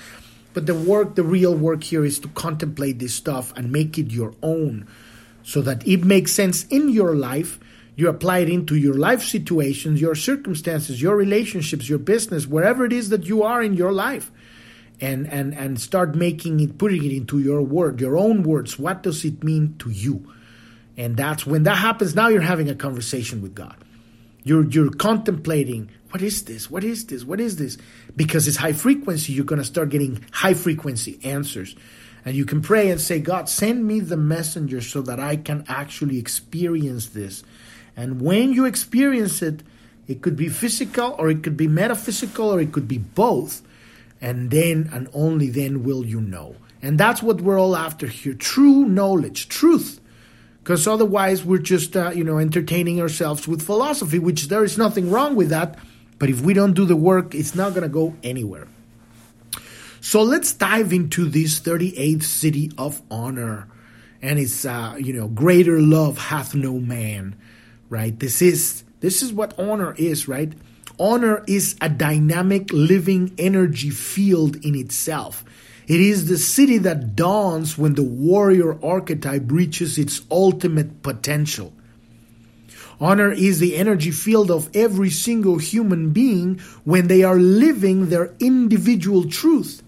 But 0.54 0.66
the 0.66 0.74
work, 0.74 1.16
the 1.16 1.24
real 1.24 1.54
work 1.54 1.82
here 1.82 2.04
is 2.04 2.20
to 2.20 2.28
contemplate 2.28 3.00
this 3.00 3.14
stuff 3.14 3.52
and 3.56 3.72
make 3.72 3.98
it 3.98 4.12
your 4.12 4.32
own 4.42 4.86
so 5.42 5.60
that 5.62 5.86
it 5.86 6.04
makes 6.04 6.30
sense 6.30 6.64
in 6.68 6.90
your 6.90 7.16
life. 7.16 7.58
You 7.96 8.08
apply 8.08 8.38
it 8.38 8.48
into 8.48 8.76
your 8.76 8.94
life 8.94 9.24
situations, 9.24 10.00
your 10.00 10.14
circumstances, 10.14 11.02
your 11.02 11.16
relationships, 11.16 11.88
your 11.88 11.98
business, 11.98 12.46
wherever 12.46 12.84
it 12.84 12.92
is 12.92 13.08
that 13.08 13.24
you 13.24 13.42
are 13.42 13.60
in 13.60 13.74
your 13.74 13.92
life. 13.92 14.30
And, 15.00 15.26
and, 15.26 15.52
and 15.52 15.78
start 15.78 16.14
making 16.14 16.60
it, 16.60 16.78
putting 16.78 17.04
it 17.04 17.12
into 17.12 17.38
your 17.38 17.60
word, 17.60 18.00
your 18.00 18.16
own 18.16 18.44
words. 18.44 18.78
What 18.78 19.02
does 19.02 19.24
it 19.26 19.44
mean 19.44 19.74
to 19.80 19.90
you? 19.90 20.32
And 20.96 21.16
that's 21.16 21.44
when 21.44 21.64
that 21.64 21.76
happens. 21.76 22.14
Now 22.14 22.28
you're 22.28 22.40
having 22.40 22.70
a 22.70 22.74
conversation 22.74 23.42
with 23.42 23.54
God. 23.54 23.76
You're 24.46 24.64
you're 24.68 24.92
contemplating 24.92 25.90
what 26.12 26.22
is 26.22 26.44
this? 26.44 26.70
What 26.70 26.84
is 26.84 27.06
this? 27.06 27.24
What 27.24 27.40
is 27.40 27.56
this? 27.56 27.76
Because 28.14 28.46
it's 28.46 28.58
high 28.58 28.74
frequency, 28.74 29.32
you're 29.32 29.44
going 29.44 29.58
to 29.58 29.64
start 29.64 29.88
getting 29.88 30.24
high 30.30 30.54
frequency 30.54 31.18
answers. 31.24 31.74
And 32.24 32.36
you 32.36 32.44
can 32.44 32.62
pray 32.62 32.90
and 32.90 33.00
say, 33.00 33.18
God, 33.18 33.48
send 33.48 33.84
me 33.84 33.98
the 33.98 34.16
messenger 34.16 34.80
so 34.80 35.02
that 35.02 35.18
I 35.18 35.34
can 35.34 35.64
actually 35.66 36.18
experience 36.18 37.08
this. 37.08 37.42
And 37.96 38.20
when 38.20 38.52
you 38.52 38.66
experience 38.66 39.42
it, 39.42 39.64
it 40.06 40.22
could 40.22 40.36
be 40.36 40.48
physical 40.48 41.16
or 41.18 41.28
it 41.28 41.42
could 41.42 41.56
be 41.56 41.66
metaphysical 41.66 42.48
or 42.48 42.60
it 42.60 42.70
could 42.70 42.86
be 42.86 42.98
both. 42.98 43.62
And 44.20 44.52
then 44.52 44.88
and 44.92 45.08
only 45.12 45.50
then 45.50 45.82
will 45.82 46.06
you 46.06 46.20
know. 46.20 46.54
And 46.80 47.00
that's 47.00 47.20
what 47.20 47.40
we're 47.40 47.58
all 47.58 47.74
after 47.74 48.06
here 48.06 48.34
true 48.34 48.84
knowledge, 48.84 49.48
truth 49.48 50.00
because 50.66 50.88
otherwise 50.88 51.44
we're 51.44 51.58
just 51.58 51.96
uh, 51.96 52.10
you 52.10 52.24
know 52.24 52.38
entertaining 52.38 53.00
ourselves 53.00 53.46
with 53.46 53.62
philosophy 53.62 54.18
which 54.18 54.48
there 54.48 54.64
is 54.64 54.76
nothing 54.76 55.10
wrong 55.10 55.36
with 55.36 55.50
that 55.50 55.78
but 56.18 56.28
if 56.28 56.40
we 56.40 56.52
don't 56.52 56.74
do 56.74 56.84
the 56.84 56.96
work 56.96 57.34
it's 57.34 57.54
not 57.54 57.70
going 57.70 57.82
to 57.82 57.88
go 57.88 58.12
anywhere 58.24 58.66
so 60.00 60.22
let's 60.22 60.52
dive 60.52 60.92
into 60.92 61.24
this 61.24 61.60
38th 61.60 62.22
Siddhi 62.22 62.74
of 62.76 63.00
honor 63.10 63.68
and 64.20 64.38
it's 64.38 64.64
uh, 64.64 64.96
you 64.98 65.12
know 65.12 65.28
greater 65.28 65.80
love 65.80 66.18
hath 66.18 66.54
no 66.54 66.80
man 66.80 67.36
right? 67.88 68.18
This 68.18 68.42
is 68.42 68.84
this 69.00 69.22
is 69.22 69.32
what 69.32 69.58
honor 69.58 69.94
is, 69.96 70.28
right? 70.28 70.52
Honor 70.98 71.44
is 71.46 71.76
a 71.80 71.88
dynamic 71.88 72.72
living 72.72 73.34
energy 73.38 73.90
field 73.90 74.56
in 74.64 74.74
itself. 74.74 75.44
It 75.86 76.00
is 76.00 76.26
the 76.26 76.34
Siddhi 76.34 76.82
that 76.82 77.14
dawns 77.14 77.78
when 77.78 77.94
the 77.94 78.02
warrior 78.02 78.76
archetype 78.84 79.44
reaches 79.46 79.98
its 79.98 80.20
ultimate 80.30 81.02
potential. 81.02 81.72
Honor 83.00 83.30
is 83.30 83.60
the 83.60 83.76
energy 83.76 84.10
field 84.10 84.50
of 84.50 84.74
every 84.74 85.10
single 85.10 85.58
human 85.58 86.10
being 86.10 86.58
when 86.84 87.08
they 87.08 87.22
are 87.22 87.38
living 87.38 88.08
their 88.08 88.34
individual 88.40 89.28
truth. 89.28 89.82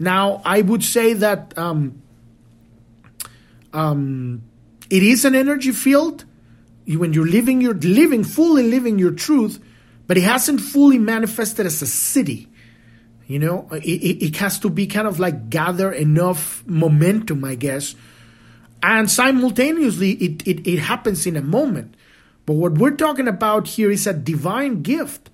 Now, 0.00 0.40
I 0.44 0.62
would 0.62 0.82
say 0.82 1.12
that 1.12 1.56
um, 1.56 2.02
um, 3.72 4.42
it 4.90 5.02
is 5.02 5.24
an 5.24 5.34
energy 5.34 5.72
field 5.72 6.24
when 6.86 7.12
you're 7.12 7.26
living 7.26 7.60
your 7.60 7.74
living 7.74 8.24
fully 8.24 8.62
living 8.62 8.98
your 8.98 9.12
truth, 9.12 9.62
but 10.06 10.16
it 10.16 10.22
hasn't 10.22 10.60
fully 10.60 10.98
manifested 10.98 11.66
as 11.66 11.82
a 11.82 11.84
Siddhi. 11.84 12.47
You 13.28 13.38
know, 13.38 13.68
it, 13.70 14.22
it 14.22 14.36
has 14.36 14.58
to 14.60 14.70
be 14.70 14.86
kind 14.86 15.06
of 15.06 15.20
like 15.20 15.50
gather 15.50 15.92
enough 15.92 16.66
momentum, 16.66 17.44
I 17.44 17.56
guess, 17.56 17.94
and 18.82 19.10
simultaneously 19.10 20.12
it, 20.12 20.48
it, 20.48 20.66
it 20.66 20.78
happens 20.78 21.26
in 21.26 21.36
a 21.36 21.42
moment. 21.42 21.94
But 22.46 22.54
what 22.54 22.78
we're 22.78 22.96
talking 22.96 23.28
about 23.28 23.68
here 23.68 23.90
is 23.90 24.06
a 24.06 24.14
divine 24.14 24.80
gift. 24.80 25.28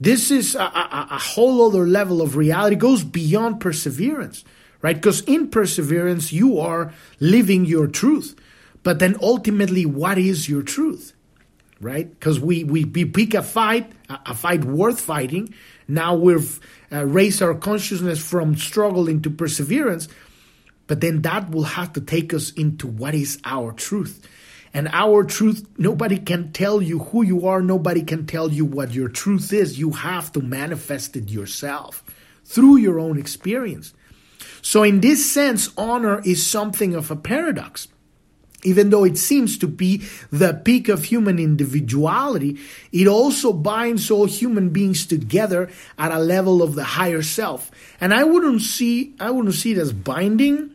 This 0.00 0.32
is 0.32 0.56
a, 0.56 0.62
a, 0.62 1.08
a 1.12 1.18
whole 1.18 1.68
other 1.68 1.86
level 1.86 2.20
of 2.20 2.34
reality, 2.34 2.74
it 2.74 2.80
goes 2.80 3.04
beyond 3.04 3.60
perseverance, 3.60 4.44
right? 4.82 4.96
Because 4.96 5.20
in 5.20 5.50
perseverance, 5.50 6.32
you 6.32 6.58
are 6.58 6.92
living 7.20 7.64
your 7.64 7.86
truth. 7.86 8.34
But 8.82 8.98
then 8.98 9.16
ultimately, 9.22 9.86
what 9.86 10.18
is 10.18 10.48
your 10.48 10.62
truth? 10.62 11.14
Right? 11.80 12.10
Because 12.10 12.40
we, 12.40 12.64
we, 12.64 12.84
we 12.84 13.04
pick 13.04 13.34
a 13.34 13.42
fight, 13.42 13.92
a, 14.08 14.34
fight 14.34 14.64
worth 14.64 15.00
fighting. 15.00 15.54
Now 15.86 16.14
we've 16.14 16.60
uh, 16.92 17.04
raised 17.04 17.42
our 17.42 17.54
consciousness 17.54 18.18
from 18.18 18.56
struggle 18.56 19.08
into 19.08 19.30
perseverance. 19.30 20.08
But 20.86 21.00
then 21.00 21.22
that 21.22 21.50
will 21.50 21.64
have 21.64 21.92
to 21.94 22.00
take 22.00 22.34
us 22.34 22.50
into 22.52 22.86
what 22.86 23.14
is 23.14 23.38
our 23.44 23.72
truth. 23.72 24.26
And 24.72 24.88
our 24.92 25.24
truth, 25.24 25.66
nobody 25.78 26.18
can 26.18 26.52
tell 26.52 26.80
you 26.80 27.00
who 27.00 27.24
you 27.24 27.46
are. 27.46 27.60
Nobody 27.60 28.02
can 28.02 28.26
tell 28.26 28.50
you 28.50 28.64
what 28.64 28.92
your 28.92 29.08
truth 29.08 29.52
is. 29.52 29.78
You 29.78 29.90
have 29.92 30.32
to 30.32 30.40
manifest 30.40 31.16
it 31.16 31.28
yourself 31.28 32.04
through 32.44 32.76
your 32.76 32.98
own 32.98 33.18
experience. 33.18 33.94
So, 34.62 34.82
in 34.82 35.00
this 35.00 35.30
sense, 35.30 35.70
honor 35.76 36.20
is 36.24 36.46
something 36.46 36.94
of 36.94 37.10
a 37.10 37.16
paradox 37.16 37.88
even 38.64 38.90
though 38.90 39.04
it 39.04 39.16
seems 39.16 39.58
to 39.58 39.66
be 39.66 40.02
the 40.30 40.54
peak 40.54 40.88
of 40.88 41.04
human 41.04 41.38
individuality, 41.38 42.58
it 42.92 43.06
also 43.06 43.52
binds 43.52 44.10
all 44.10 44.26
human 44.26 44.70
beings 44.70 45.06
together 45.06 45.70
at 45.98 46.12
a 46.12 46.18
level 46.18 46.62
of 46.62 46.74
the 46.74 46.84
higher 46.84 47.22
self. 47.22 47.70
And 48.00 48.12
I 48.12 48.24
wouldn't 48.24 48.62
see 48.62 49.14
I 49.20 49.30
wouldn't 49.30 49.54
see 49.54 49.72
it 49.72 49.78
as 49.78 49.92
binding. 49.92 50.70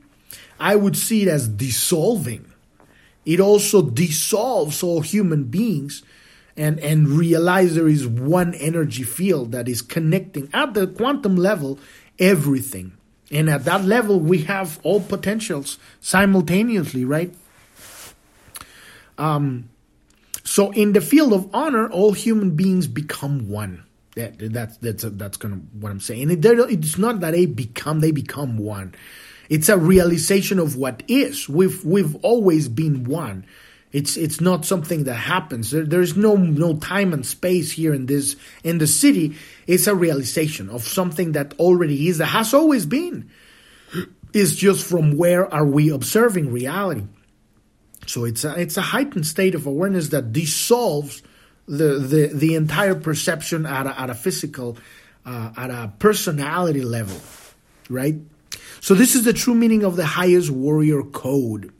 I 0.60 0.76
would 0.76 0.98
see 0.98 1.24
it 1.24 1.28
as 1.28 1.48
dissolving. 1.48 2.46
It 3.26 3.40
also 3.40 3.82
dissolves 3.82 4.84
all 4.84 5.02
human 5.02 5.46
beings 5.46 6.04
and, 6.56 6.80
and 6.80 7.10
realize 7.10 7.76
there 7.76 7.88
is 7.88 8.08
one 8.08 8.54
energy 8.54 9.04
field 9.04 9.52
that 9.52 9.68
is 9.68 9.82
connecting 9.82 10.50
at 10.54 10.74
the 10.74 10.88
quantum 10.88 11.36
level 11.36 11.80
everything. 12.20 12.94
And 13.32 13.50
at 13.50 13.66
that 13.66 13.84
level, 13.84 14.20
we 14.20 14.44
have 14.44 14.80
all 14.84 15.02
potentials 15.02 15.80
simultaneously, 16.00 17.04
right? 17.04 17.34
Um, 19.18 19.70
so 20.44 20.72
in 20.72 20.94
the 20.94 21.02
field 21.02 21.34
of 21.34 21.50
honor, 21.54 21.90
all 21.90 22.14
human 22.14 22.56
beings 22.56 22.88
become 22.88 23.50
one. 23.50 23.84
That, 24.16 24.38
that's 24.40 24.78
that's 24.78 25.04
that's 25.04 25.36
kind 25.38 25.54
of 25.54 25.82
what 25.82 25.92
I'm 25.92 26.00
saying. 26.00 26.32
It, 26.32 26.46
it's 26.46 26.98
not 26.98 27.20
that 27.20 27.32
they 27.32 27.46
become 27.46 28.00
they 28.00 28.12
become 28.12 28.58
one. 28.58 28.96
It's 29.50 29.68
a 29.68 29.78
realization 29.78 30.58
of 30.60 30.78
what 30.78 31.04
is. 31.08 31.50
We've 31.50 31.84
we've 31.84 32.16
always 32.24 32.70
been 32.70 33.04
one. 33.04 33.46
It's 33.92 34.18
it's 34.18 34.40
not 34.40 34.66
something 34.66 35.04
that 35.06 35.16
happens. 35.16 35.72
There, 35.72 35.84
there's 35.84 36.16
no 36.16 36.36
no 36.36 36.78
time 36.78 37.12
and 37.12 37.26
space 37.26 37.72
here 37.72 37.94
in 37.94 38.06
this 38.06 38.36
in 38.64 38.78
the 38.78 38.86
Siddhi. 38.86 39.36
It's 39.68 39.88
a 39.88 39.96
realization 39.96 40.70
of 40.70 40.84
something 40.84 41.34
that 41.34 41.54
already 41.60 42.08
is 42.08 42.20
that 42.20 42.28
has 42.28 42.54
always 42.54 42.86
been. 42.86 43.30
Is 44.34 44.56
just 44.56 44.86
from 44.86 45.18
where 45.18 45.54
are 45.54 45.66
we 45.66 45.90
observing 45.90 46.52
reality? 46.52 47.04
So 48.06 48.26
it's 48.26 48.44
a, 48.44 48.60
it's 48.60 48.78
a 48.78 48.82
heightened 48.82 49.26
state 49.26 49.56
of 49.56 49.66
awareness 49.66 50.10
that 50.10 50.32
dissolves 50.32 51.24
the 51.68 52.00
the, 52.00 52.28
the 52.34 52.56
entire 52.56 52.96
perception 52.96 53.66
at 53.66 53.88
a, 53.88 54.00
at 54.00 54.10
a 54.10 54.16
physical, 54.16 54.78
uh, 55.26 55.52
at 55.58 55.70
a 55.70 55.92
personality 56.00 56.82
level, 56.82 57.20
right? 57.90 58.16
So 58.82 58.94
this 58.94 59.16
is 59.16 59.24
the 59.24 59.34
true 59.34 59.56
meaning 59.56 59.84
of 59.84 59.96
the 59.96 60.06
highest 60.06 60.52
warrior 60.52 61.02
code. 61.02 61.74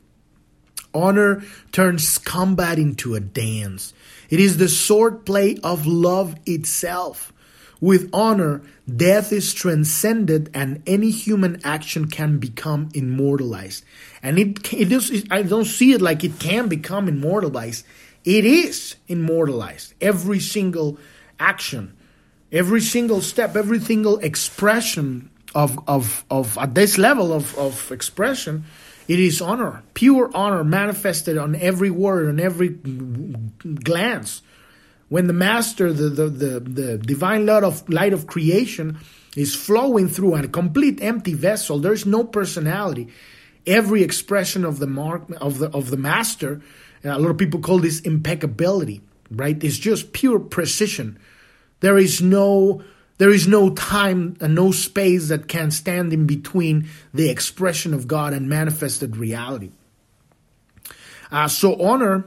Honor 0.92 1.42
turns 1.72 2.18
combat 2.18 2.78
into 2.78 3.14
a 3.14 3.20
dance. 3.20 3.92
It 4.30 4.40
is 4.40 4.56
the 4.56 4.64
swordplay 4.64 5.60
of 5.62 5.86
love 5.86 6.34
itself. 6.46 7.32
With 7.80 8.08
honor, 8.12 8.62
death 8.94 9.32
is 9.32 9.52
transcended 9.52 10.50
and 10.54 10.82
any 10.86 11.10
human 11.10 11.60
action 11.62 12.08
can 12.08 12.38
become 12.38 12.88
immortalized. 12.94 13.84
And 14.22 14.38
it, 14.38 14.72
it 14.72 14.90
is, 14.90 15.24
I 15.30 15.42
don't 15.42 15.66
see 15.66 15.92
it 15.92 16.00
like 16.00 16.24
it 16.24 16.38
can 16.38 16.68
become 16.68 17.06
immortalized. 17.08 17.84
It 18.24 18.44
is 18.44 18.96
immortalized. 19.08 19.92
Every 20.00 20.40
single 20.40 20.98
action, 21.38 21.94
every 22.50 22.80
single 22.80 23.20
step, 23.20 23.56
every 23.56 23.80
single 23.80 24.18
expression 24.18 25.30
of, 25.54 25.78
of, 25.86 26.24
of 26.30 26.56
at 26.58 26.74
this 26.74 26.96
level 26.96 27.32
of, 27.32 27.56
of 27.58 27.92
expression, 27.92 28.64
it 29.06 29.20
is 29.20 29.40
honor, 29.40 29.82
pure 29.94 30.30
honor 30.34 30.64
manifested 30.64 31.38
on 31.38 31.54
every 31.54 31.90
word, 31.90 32.28
on 32.28 32.40
every 32.40 32.70
glance 32.70 34.42
when 35.08 35.26
the 35.26 35.32
master, 35.32 35.92
the, 35.92 36.08
the, 36.08 36.28
the, 36.28 36.60
the 36.60 36.98
divine 36.98 37.46
light 37.46 37.62
of, 37.62 37.88
light 37.88 38.12
of 38.12 38.26
creation 38.26 38.98
is 39.36 39.54
flowing 39.54 40.08
through 40.08 40.34
a 40.34 40.48
complete 40.48 41.00
empty 41.00 41.34
vessel, 41.34 41.78
there's 41.78 42.06
no 42.06 42.24
personality. 42.24 43.08
Every 43.66 44.02
expression 44.02 44.64
of 44.64 44.78
the 44.78 44.86
mark 44.86 45.24
of 45.40 45.58
the 45.58 45.68
of 45.70 45.90
the 45.90 45.96
master, 45.96 46.62
a 47.02 47.18
lot 47.18 47.30
of 47.30 47.38
people 47.38 47.60
call 47.60 47.80
this 47.80 48.00
impeccability, 48.00 49.02
right? 49.30 49.62
It's 49.62 49.78
just 49.78 50.12
pure 50.12 50.38
precision. 50.38 51.18
There 51.80 51.98
is 51.98 52.22
no 52.22 52.84
there 53.18 53.30
is 53.30 53.48
no 53.48 53.70
time 53.70 54.36
and 54.40 54.54
no 54.54 54.70
space 54.70 55.28
that 55.28 55.48
can 55.48 55.70
stand 55.70 56.12
in 56.12 56.26
between 56.26 56.88
the 57.12 57.28
expression 57.28 57.94
of 57.94 58.06
God 58.06 58.32
and 58.32 58.48
manifested 58.48 59.16
reality. 59.16 59.70
Uh, 61.32 61.48
so 61.48 61.80
honor 61.82 62.24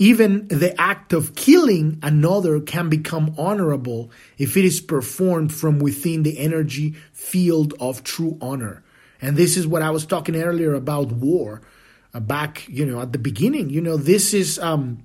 even 0.00 0.48
the 0.48 0.74
act 0.80 1.12
of 1.12 1.34
killing 1.34 1.98
another 2.02 2.58
can 2.58 2.88
become 2.88 3.34
honorable 3.36 4.10
if 4.38 4.56
it 4.56 4.64
is 4.64 4.80
performed 4.80 5.52
from 5.52 5.78
within 5.78 6.22
the 6.22 6.38
energy 6.38 6.94
field 7.12 7.74
of 7.78 8.02
true 8.02 8.38
honor. 8.40 8.82
And 9.20 9.36
this 9.36 9.58
is 9.58 9.66
what 9.66 9.82
I 9.82 9.90
was 9.90 10.06
talking 10.06 10.36
earlier 10.36 10.72
about 10.72 11.12
war 11.12 11.60
uh, 12.14 12.20
back, 12.20 12.66
you 12.66 12.86
know, 12.86 13.02
at 13.02 13.12
the 13.12 13.18
beginning. 13.18 13.68
You 13.68 13.82
know, 13.82 13.98
this 13.98 14.32
is 14.32 14.58
um, 14.58 15.04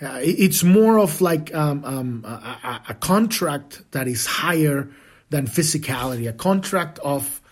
uh, 0.00 0.18
it's 0.22 0.64
more 0.64 0.98
of 0.98 1.20
like 1.20 1.54
um, 1.54 1.84
um, 1.84 2.24
a, 2.24 2.80
a, 2.88 2.94
contract 2.94 3.82
that 3.90 4.08
is 4.08 4.24
higher 4.24 4.88
than 5.28 5.46
physicality, 5.46 6.26
a 6.26 6.32
contract 6.32 6.98
of 7.00 7.42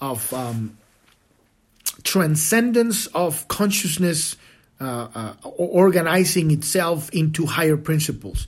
of 0.00 0.34
um, 0.34 0.76
transcendence 2.02 3.06
of 3.08 3.46
consciousness 3.46 4.34
uh, 4.80 5.08
uh, 5.14 5.48
organizing 5.48 6.50
itself 6.50 7.10
into 7.10 7.46
higher 7.46 7.76
principles. 7.76 8.46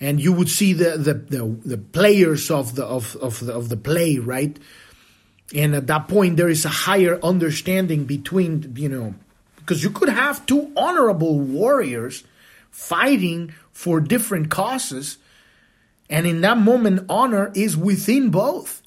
And 0.00 0.20
you 0.20 0.32
would 0.32 0.48
see 0.48 0.72
the, 0.72 0.96
the, 0.96 1.14
the, 1.14 1.58
the 1.64 1.78
players 1.78 2.50
of 2.50 2.74
the, 2.74 2.84
of, 2.84 3.16
of, 3.16 3.40
the, 3.40 3.52
of 3.52 3.68
the 3.68 3.76
play, 3.76 4.18
right? 4.18 4.58
And 5.54 5.74
at 5.74 5.86
that 5.86 6.08
point, 6.08 6.36
there 6.36 6.48
is 6.48 6.64
a 6.64 6.70
higher 6.70 7.20
understanding 7.22 8.04
between, 8.04 8.74
you 8.76 8.88
know, 8.88 9.14
because 9.56 9.82
you 9.82 9.90
could 9.90 10.08
have 10.08 10.46
two 10.46 10.72
honorable 10.76 11.38
warriors 11.38 12.24
fighting 12.70 13.54
for 13.72 14.00
different 14.00 14.50
causes. 14.50 15.18
And 16.10 16.26
in 16.26 16.40
that 16.42 16.58
moment, 16.58 17.06
honor 17.08 17.52
is 17.54 17.76
within 17.76 18.30
both. 18.30 18.82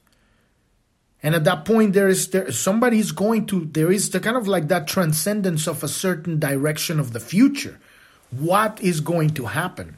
And 1.28 1.36
at 1.36 1.44
that 1.44 1.66
point, 1.66 1.92
there 1.92 2.08
is 2.08 2.30
there 2.30 2.50
somebody 2.54 3.00
is 3.00 3.12
going 3.12 3.48
to 3.48 3.66
there 3.66 3.92
is 3.92 4.12
the 4.12 4.22
kind 4.22 4.38
of 4.38 4.48
like 4.48 4.70
that 4.70 4.88
transcendence 4.88 5.68
of 5.68 5.84
a 5.84 5.90
certain 5.90 6.40
direction 6.40 7.02
of 7.02 7.12
the 7.12 7.20
future. 7.20 7.82
What 8.32 8.80
is 8.82 9.02
going 9.02 9.32
to 9.32 9.48
happen? 9.48 9.98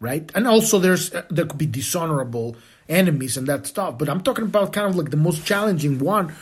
Right, 0.00 0.28
and 0.34 0.48
also 0.48 0.80
there's 0.80 1.14
uh, 1.14 1.22
there 1.30 1.46
could 1.46 1.58
be 1.58 1.66
dishonorable 1.66 2.56
enemies 2.88 3.36
and 3.36 3.46
that 3.46 3.68
stuff. 3.68 3.96
But 3.96 4.08
I'm 4.08 4.24
talking 4.24 4.46
about 4.46 4.72
kind 4.72 4.90
of 4.90 4.96
like 4.96 5.10
the 5.10 5.16
most 5.16 5.46
challenging 5.46 6.00
one, 6.00 6.34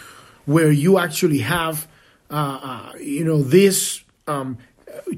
where 0.46 0.72
you 0.72 0.98
actually 0.98 1.40
have, 1.40 1.86
uh, 2.30 2.60
uh, 2.62 2.92
you 2.98 3.26
know, 3.26 3.42
this 3.42 4.02
um, 4.26 4.56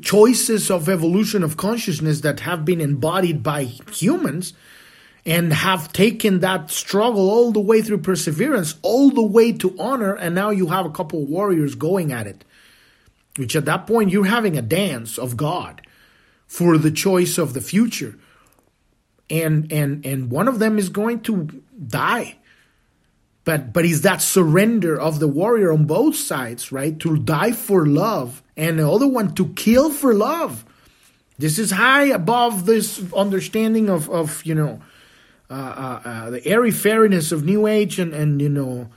choices 0.03 0.69
of 0.69 0.89
evolution 0.89 1.45
of 1.45 1.57
consciousness 1.57 2.23
that 2.23 2.41
have 2.41 2.65
been 2.65 2.81
embodied 2.81 3.45
by 3.45 3.63
humans 3.93 4.53
and 5.27 5.53
have 5.53 5.93
taken 5.93 6.39
that 6.41 6.71
struggle 6.71 7.29
all 7.29 7.51
the 7.51 7.61
way 7.61 7.83
through 7.83 7.99
perseverance, 7.99 8.77
all 8.83 9.11
the 9.11 9.27
way 9.27 9.51
to 9.51 9.77
honor, 9.77 10.15
and 10.15 10.37
now 10.37 10.51
you 10.51 10.69
have 10.69 10.87
a 10.87 10.91
couple 10.91 11.25
of 11.25 11.29
warriors 11.29 11.75
going 11.75 12.13
at 12.13 12.29
it. 12.29 12.45
Which 13.37 13.57
at 13.57 13.65
that 13.65 13.87
point 13.87 14.11
you're 14.11 14.25
having 14.25 14.57
a 14.57 14.63
dance 14.63 15.19
of 15.19 15.37
God 15.37 15.83
for 16.47 16.79
the 16.79 16.93
choice 16.93 17.37
of 17.37 17.53
the 17.53 17.61
future. 17.61 18.17
And 19.29 19.71
and 19.73 20.07
and 20.07 20.31
one 20.31 20.47
of 20.47 20.61
them 20.61 20.79
is 20.79 20.89
going 20.89 21.21
to 21.23 21.63
die. 21.87 22.37
But 23.45 23.73
but 23.73 23.85
is 23.85 24.03
that 24.03 24.23
surrender 24.23 24.99
of 24.99 25.19
the 25.19 25.29
warrior 25.29 25.73
on 25.73 25.85
both 25.87 26.15
sides, 26.15 26.71
right? 26.71 26.99
To 27.01 27.19
die 27.19 27.53
for 27.53 27.85
love 27.85 28.43
and 28.57 28.79
the 28.79 28.89
other 28.89 29.09
one 29.09 29.35
to 29.35 29.49
kill 29.49 29.91
for 29.91 30.15
love. 30.15 30.65
This 31.37 31.59
is 31.59 31.73
high 31.73 32.05
above 32.05 32.65
this 32.65 33.03
understanding 33.13 33.91
of, 33.91 34.09
of 34.09 34.43
you 34.47 34.55
know, 34.55 34.81
the 35.49 36.43
airy 36.45 36.71
fairiness 36.71 37.33
of 37.33 37.45
New 37.45 37.67
Age 37.67 37.99
and, 37.99 38.13
and 38.13 38.41
you 38.41 38.49
know, 38.49 38.89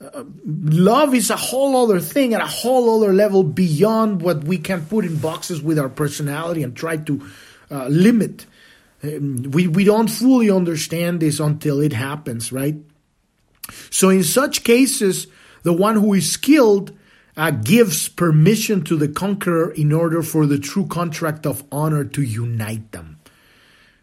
uh, 0.00 0.22
love 0.44 1.12
is 1.12 1.30
a 1.30 1.36
whole 1.36 1.76
other 1.76 1.98
thing 1.98 2.32
at 2.32 2.40
a 2.40 2.46
whole 2.46 3.02
other 3.02 3.12
level 3.12 3.42
beyond 3.42 4.22
what 4.22 4.44
we 4.44 4.56
can 4.56 4.86
put 4.86 5.04
in 5.04 5.16
boxes 5.18 5.60
with 5.60 5.78
our 5.78 5.88
personality 5.88 6.62
and 6.62 6.76
try 6.76 6.96
to 6.96 7.28
uh, 7.70 7.88
limit. 7.88 8.46
Um, 9.02 9.42
we, 9.50 9.66
we 9.66 9.84
don't 9.84 10.08
fully 10.08 10.50
understand 10.50 11.20
this 11.20 11.40
until 11.40 11.80
it 11.80 11.92
happens, 11.92 12.52
right? 12.52 12.76
So, 13.90 14.08
in 14.08 14.22
such 14.22 14.62
cases, 14.62 15.26
the 15.62 15.72
one 15.72 15.96
who 15.96 16.14
is 16.14 16.30
skilled 16.30 16.96
uh, 17.36 17.50
gives 17.50 18.08
permission 18.08 18.82
to 18.84 18.96
the 18.96 19.08
conqueror 19.08 19.70
in 19.72 19.92
order 19.92 20.22
for 20.22 20.46
the 20.46 20.58
true 20.58 20.86
contract 20.86 21.44
of 21.44 21.64
honor 21.70 22.04
to 22.04 22.22
unite 22.22 22.92
them 22.92 23.17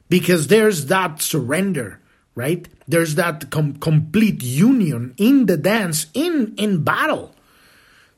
because 0.09 0.47
there's 0.47 0.87
that 0.87 1.21
surrender 1.21 1.99
right? 2.35 2.67
There's 2.87 3.15
that 3.15 3.49
com- 3.49 3.77
complete 3.77 4.43
union 4.43 5.15
in 5.17 5.47
the 5.47 5.57
dance 5.57 6.07
in 6.13 6.53
in 6.57 6.83
battle. 6.83 7.33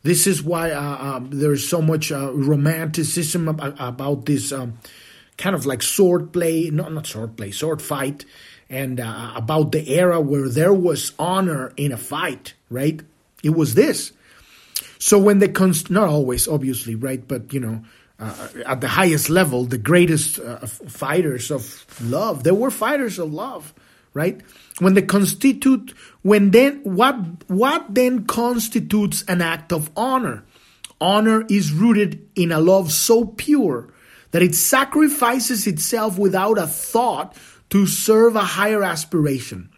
This 0.04 0.28
is 0.28 0.44
why 0.44 0.72
uh, 0.72 0.98
um, 1.16 1.30
there's 1.32 1.68
so 1.68 1.82
much 1.82 2.12
uh, 2.12 2.32
romanticism 2.34 3.48
about, 3.48 4.26
this 4.26 4.52
um, 4.52 4.78
kind 5.38 5.56
of 5.56 5.66
like 5.66 5.82
sword 5.82 6.34
play 6.34 6.70
not 6.72 6.92
not 6.92 7.08
sword 7.08 7.38
play 7.38 7.52
sword 7.52 7.82
fight 7.82 8.26
and 8.70 9.00
uh, 9.00 9.34
about 9.36 9.72
the 9.72 9.96
era 9.96 10.20
where 10.20 10.50
there 10.50 10.74
was 10.74 11.14
honor 11.20 11.72
in 11.78 11.92
a 11.92 11.98
fight 11.98 12.54
right? 12.70 13.02
It 13.44 13.52
was 13.52 13.76
this. 13.76 14.12
So 15.00 15.20
when 15.20 15.40
the 15.40 15.48
cons- 15.48 15.92
not 15.92 16.10
always 16.10 16.48
obviously 16.48 16.96
right? 16.96 17.26
But 17.26 17.54
you 17.54 17.60
know 17.60 17.84
uh, 18.20 18.48
at 18.66 18.82
the 18.82 18.88
highest 18.88 19.30
level, 19.30 19.66
the 19.66 19.78
greatest 19.78 20.40
uh, 20.40 20.66
fighters 20.66 21.52
of 21.52 21.86
love. 22.02 22.44
They 22.44 22.52
were 22.52 22.72
fighters 22.72 23.20
of 23.20 23.32
love, 23.32 23.74
right? 24.14 24.42
When 24.80 24.94
they 24.96 25.04
constitute, 25.04 25.94
when 26.24 26.52
then 26.52 26.82
what 26.84 27.16
what 27.48 27.94
then 27.94 28.26
constitutes 28.26 29.24
an 29.28 29.42
act 29.42 29.72
of 29.72 29.92
honor? 29.96 30.44
Honor 31.00 31.46
is 31.48 31.72
rooted 31.72 32.28
in 32.36 32.52
a 32.52 32.60
love 32.60 32.92
so 32.92 33.26
pure 33.26 33.94
that 34.32 34.42
it 34.42 34.56
sacrifices 34.56 35.68
itself 35.68 36.18
without 36.18 36.58
a 36.58 36.68
thought 36.68 37.36
to 37.70 37.86
serve 37.86 38.36
a 38.36 38.42
higher 38.42 38.84
aspiration. 38.84 39.70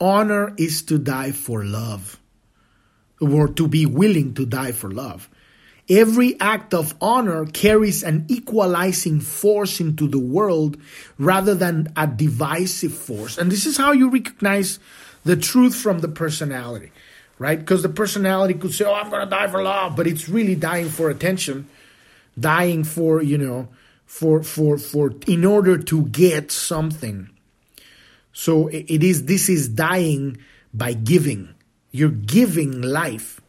Honor 0.00 0.54
is 0.56 0.82
to 0.82 0.98
die 0.98 1.32
for 1.32 1.64
love, 1.64 2.18
or 3.20 3.48
to 3.48 3.68
be 3.68 3.86
willing 3.86 4.34
to 4.34 4.46
die 4.46 4.72
for 4.72 4.90
love. 4.90 5.28
Every 5.90 6.38
act 6.38 6.72
of 6.72 6.94
honor 7.00 7.46
carries 7.46 8.04
an 8.04 8.24
equalizing 8.28 9.20
force 9.20 9.80
into 9.80 10.06
the 10.06 10.20
world 10.20 10.76
rather 11.18 11.52
than 11.52 11.92
a 11.96 12.06
divisive 12.06 12.94
force. 12.94 13.36
And 13.36 13.50
this 13.50 13.66
is 13.66 13.76
how 13.76 13.90
you 13.90 14.08
recognize 14.08 14.78
the 15.24 15.36
truth 15.36 15.74
from 15.74 15.98
the 15.98 16.06
personality, 16.06 16.92
right? 17.40 17.58
Because 17.58 17.82
the 17.82 17.88
personality 17.88 18.54
could 18.54 18.72
say, 18.72 18.84
Oh, 18.84 18.94
I'm 18.94 19.10
going 19.10 19.24
to 19.24 19.30
die 19.30 19.48
for 19.48 19.60
love, 19.64 19.96
but 19.96 20.06
it's 20.06 20.28
really 20.28 20.54
dying 20.54 20.88
for 20.88 21.10
attention, 21.10 21.68
dying 22.38 22.84
for, 22.84 23.20
you 23.20 23.36
know, 23.36 23.68
for, 24.06 24.44
for, 24.44 24.78
for, 24.78 25.12
in 25.26 25.44
order 25.44 25.76
to 25.76 26.06
get 26.06 26.52
something. 26.52 27.30
So 28.32 28.68
it 28.68 29.02
is, 29.02 29.24
this 29.24 29.48
is 29.48 29.68
dying 29.68 30.38
by 30.72 30.92
giving. 30.92 31.52
You're 31.90 32.10
giving 32.10 32.80
life 32.80 33.39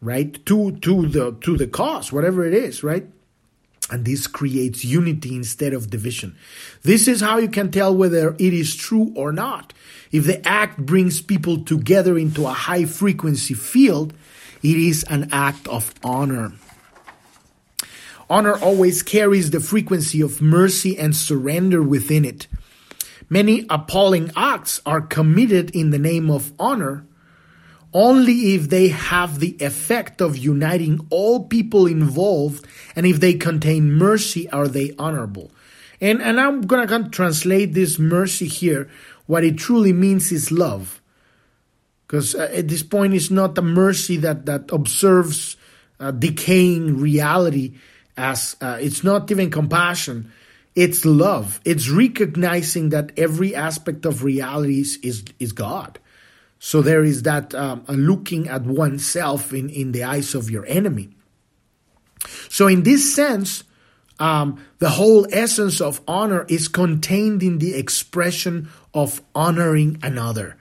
right? 0.00 0.44
To 0.46 0.72
to 0.72 1.06
the 1.06 1.32
to 1.40 1.56
the 1.56 1.66
cause 1.66 2.12
whatever 2.12 2.46
it 2.46 2.54
is 2.54 2.82
right? 2.82 3.06
And 3.90 4.04
this 4.04 4.26
creates 4.26 4.84
unity 4.84 5.34
instead 5.34 5.72
of 5.72 5.88
division. 5.88 6.36
This 6.82 7.08
is 7.08 7.22
how 7.22 7.38
you 7.38 7.48
can 7.48 7.70
tell 7.70 7.94
whether 7.94 8.34
it 8.34 8.52
is 8.52 8.76
true 8.76 9.12
or 9.16 9.32
not. 9.32 9.72
If 10.12 10.26
the 10.26 10.46
act 10.46 10.78
brings 10.78 11.22
people 11.22 11.64
together 11.64 12.18
into 12.18 12.46
a 12.46 12.52
high 12.52 12.84
frequency 12.84 13.54
field 13.54 14.12
it 14.62 14.76
is 14.76 15.04
an 15.04 15.28
act 15.32 15.68
of 15.68 15.94
honor. 16.02 16.52
Honor 18.28 18.58
always 18.58 19.02
carries 19.02 19.50
the 19.50 19.60
frequency 19.60 20.20
of 20.20 20.42
mercy 20.42 20.98
and 20.98 21.14
surrender 21.14 21.82
within 21.82 22.24
it. 22.24 22.46
Many 23.30 23.66
appalling 23.70 24.30
acts 24.36 24.80
are 24.84 25.00
committed 25.00 25.70
in 25.70 25.90
the 25.90 25.98
name 25.98 26.30
of 26.30 26.52
honor 26.58 27.06
only 27.92 28.54
if 28.54 28.68
they 28.68 28.88
have 28.88 29.40
the 29.40 29.56
effect 29.60 30.20
of 30.20 30.36
uniting 30.36 31.06
all 31.10 31.44
people 31.44 31.86
involved 31.86 32.66
and 32.94 33.06
if 33.06 33.20
they 33.20 33.34
contain 33.34 33.92
mercy 33.92 34.48
are 34.50 34.68
they 34.68 34.92
honorable. 34.98 35.50
And, 36.00 36.22
and 36.22 36.40
I'm 36.40 36.62
going 36.62 36.86
to 36.86 37.08
translate 37.10 37.74
this 37.74 37.98
mercy 37.98 38.46
here. 38.46 38.88
What 39.26 39.44
it 39.44 39.58
truly 39.58 39.92
means 39.92 40.30
is 40.32 40.52
love. 40.52 41.00
Because 42.06 42.34
uh, 42.34 42.50
at 42.54 42.68
this 42.68 42.82
point, 42.82 43.14
it's 43.14 43.30
not 43.30 43.58
a 43.58 43.62
mercy 43.62 44.16
that, 44.18 44.46
that 44.46 44.70
observes 44.72 45.56
uh, 46.00 46.10
decaying 46.10 46.98
reality 46.98 47.74
as 48.16 48.56
uh, 48.60 48.78
it's 48.80 49.04
not 49.04 49.30
even 49.30 49.50
compassion. 49.50 50.32
It's 50.74 51.04
love. 51.04 51.60
It's 51.64 51.88
recognizing 51.88 52.90
that 52.90 53.12
every 53.18 53.54
aspect 53.54 54.06
of 54.06 54.22
reality 54.22 54.80
is, 54.80 55.24
is 55.38 55.52
God. 55.52 55.98
So 56.58 56.82
there 56.82 57.04
is 57.04 57.22
that 57.22 57.54
um, 57.54 57.84
looking 57.88 58.48
at 58.48 58.62
oneself 58.62 59.52
in, 59.52 59.68
in 59.68 59.92
the 59.92 60.04
eyes 60.04 60.34
of 60.34 60.50
your 60.50 60.66
enemy. 60.66 61.10
So, 62.48 62.66
in 62.66 62.82
this 62.82 63.14
sense, 63.14 63.64
um, 64.18 64.64
the 64.78 64.90
whole 64.90 65.26
essence 65.32 65.80
of 65.80 66.00
honor 66.08 66.44
is 66.48 66.66
contained 66.66 67.42
in 67.42 67.58
the 67.58 67.74
expression 67.74 68.68
of 68.92 69.22
honoring 69.34 69.98
another. 70.02 70.56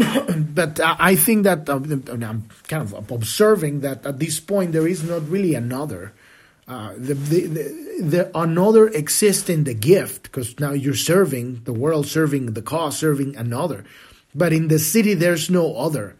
but 0.54 0.80
uh, 0.80 0.96
I 0.98 1.16
think 1.16 1.44
that 1.44 1.68
uh, 1.68 1.76
I'm 1.76 2.48
kind 2.68 2.82
of 2.82 3.10
observing 3.10 3.80
that 3.80 4.04
at 4.04 4.18
this 4.18 4.40
point 4.40 4.72
there 4.72 4.86
is 4.86 5.02
not 5.02 5.28
really 5.28 5.54
another. 5.54 6.12
Uh, 6.68 6.92
the, 6.96 7.14
the, 7.14 7.46
the, 7.46 8.02
the, 8.02 8.38
another 8.38 8.86
exists 8.88 9.48
in 9.48 9.64
the 9.64 9.74
gift 9.74 10.24
because 10.24 10.58
now 10.60 10.72
you're 10.72 10.94
serving 10.94 11.62
the 11.64 11.72
world, 11.72 12.06
serving 12.06 12.52
the 12.52 12.62
cause, 12.62 12.96
serving 12.96 13.34
another. 13.36 13.84
But 14.34 14.52
in 14.52 14.68
the 14.68 14.76
Siddhi, 14.76 15.18
there's 15.18 15.50
no 15.50 15.76
other. 15.76 16.16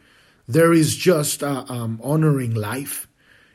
There 0.49 0.73
is 0.73 0.97
just 0.97 1.43
uh, 1.43 1.65
um, 1.69 2.01
honoring 2.03 2.55
life 2.55 3.07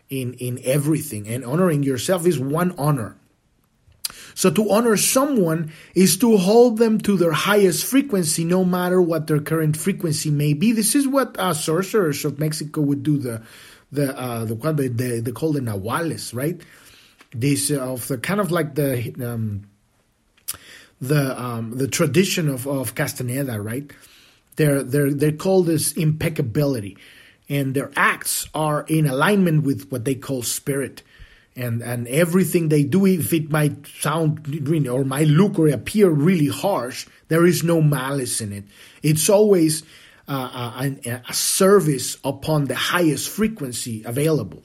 in, 0.10 0.34
in 0.36 0.60
everything. 0.64 1.28
And 1.28 1.44
honoring 1.44 1.84
yourself 1.84 2.26
is 2.26 2.40
one 2.40 2.74
honor. 2.78 3.18
So 4.34 4.50
to 4.52 4.70
honor 4.70 4.98
someone 4.98 5.72
is 5.96 6.18
to 6.18 6.38
hold 6.38 6.78
them 6.78 7.00
to 7.00 7.18
their 7.18 7.32
highest 7.32 7.86
frequency, 7.86 8.44
no 8.44 8.66
matter 8.66 9.02
what 9.02 9.28
their 9.28 9.40
current 9.40 9.78
frequency 9.78 10.30
may 10.30 10.54
be. 10.54 10.74
This 10.74 10.94
is 10.94 11.08
what 11.08 11.40
uh, 11.40 11.54
sorcerers 11.54 12.26
of 12.26 12.38
Mexico 12.38 12.82
would 12.82 13.02
do. 13.02 13.18
The 13.18 13.42
the 13.92 14.18
uh, 14.20 14.46
the 14.46 14.56
what 14.56 14.78
they, 14.78 14.90
they, 14.90 15.20
they 15.22 15.32
call 15.32 15.54
the 15.54 15.62
nahuales, 15.62 16.34
right? 16.34 16.60
This 17.32 17.72
uh, 17.72 17.80
of 17.80 18.08
the 18.08 18.18
kind 18.18 18.42
of 18.42 18.52
like 18.52 18.76
the 18.76 19.14
um, 19.24 19.70
the 21.00 21.42
um, 21.42 21.78
the 21.78 21.88
tradition 21.88 22.50
of 22.50 22.68
of 22.68 22.94
Castaneda, 22.94 23.62
right? 23.62 23.90
They're, 24.56 24.84
they're, 24.84 25.14
they're 25.14 25.32
called 25.32 25.70
as 25.70 25.94
impeccability, 25.94 26.98
and 27.50 27.76
their 27.76 27.92
acts 27.96 28.48
are 28.54 28.86
in 28.88 29.06
alignment 29.06 29.64
with 29.64 29.90
what 29.92 30.06
they 30.06 30.16
call 30.16 30.44
spirit. 30.44 31.04
And, 31.58 31.82
and 31.82 32.06
everything 32.10 32.68
they 32.68 32.84
do, 32.84 33.06
if 33.06 33.32
it 33.32 33.50
might 33.50 33.88
sound 33.88 34.68
or 34.90 35.06
might 35.06 35.28
look 35.28 35.58
or 35.58 35.70
appear 35.70 36.10
really 36.10 36.48
harsh, 36.48 37.08
there 37.30 37.46
is 37.46 37.64
no 37.64 37.82
malice 37.82 38.42
in 38.42 38.52
it. 38.52 38.66
It's 39.02 39.30
always 39.30 39.84
uh, 40.28 40.90
a, 41.06 41.22
a 41.30 41.34
service 41.34 42.18
upon 42.26 42.66
the 42.66 42.76
highest 42.76 43.30
frequency 43.30 44.04
available. 44.04 44.64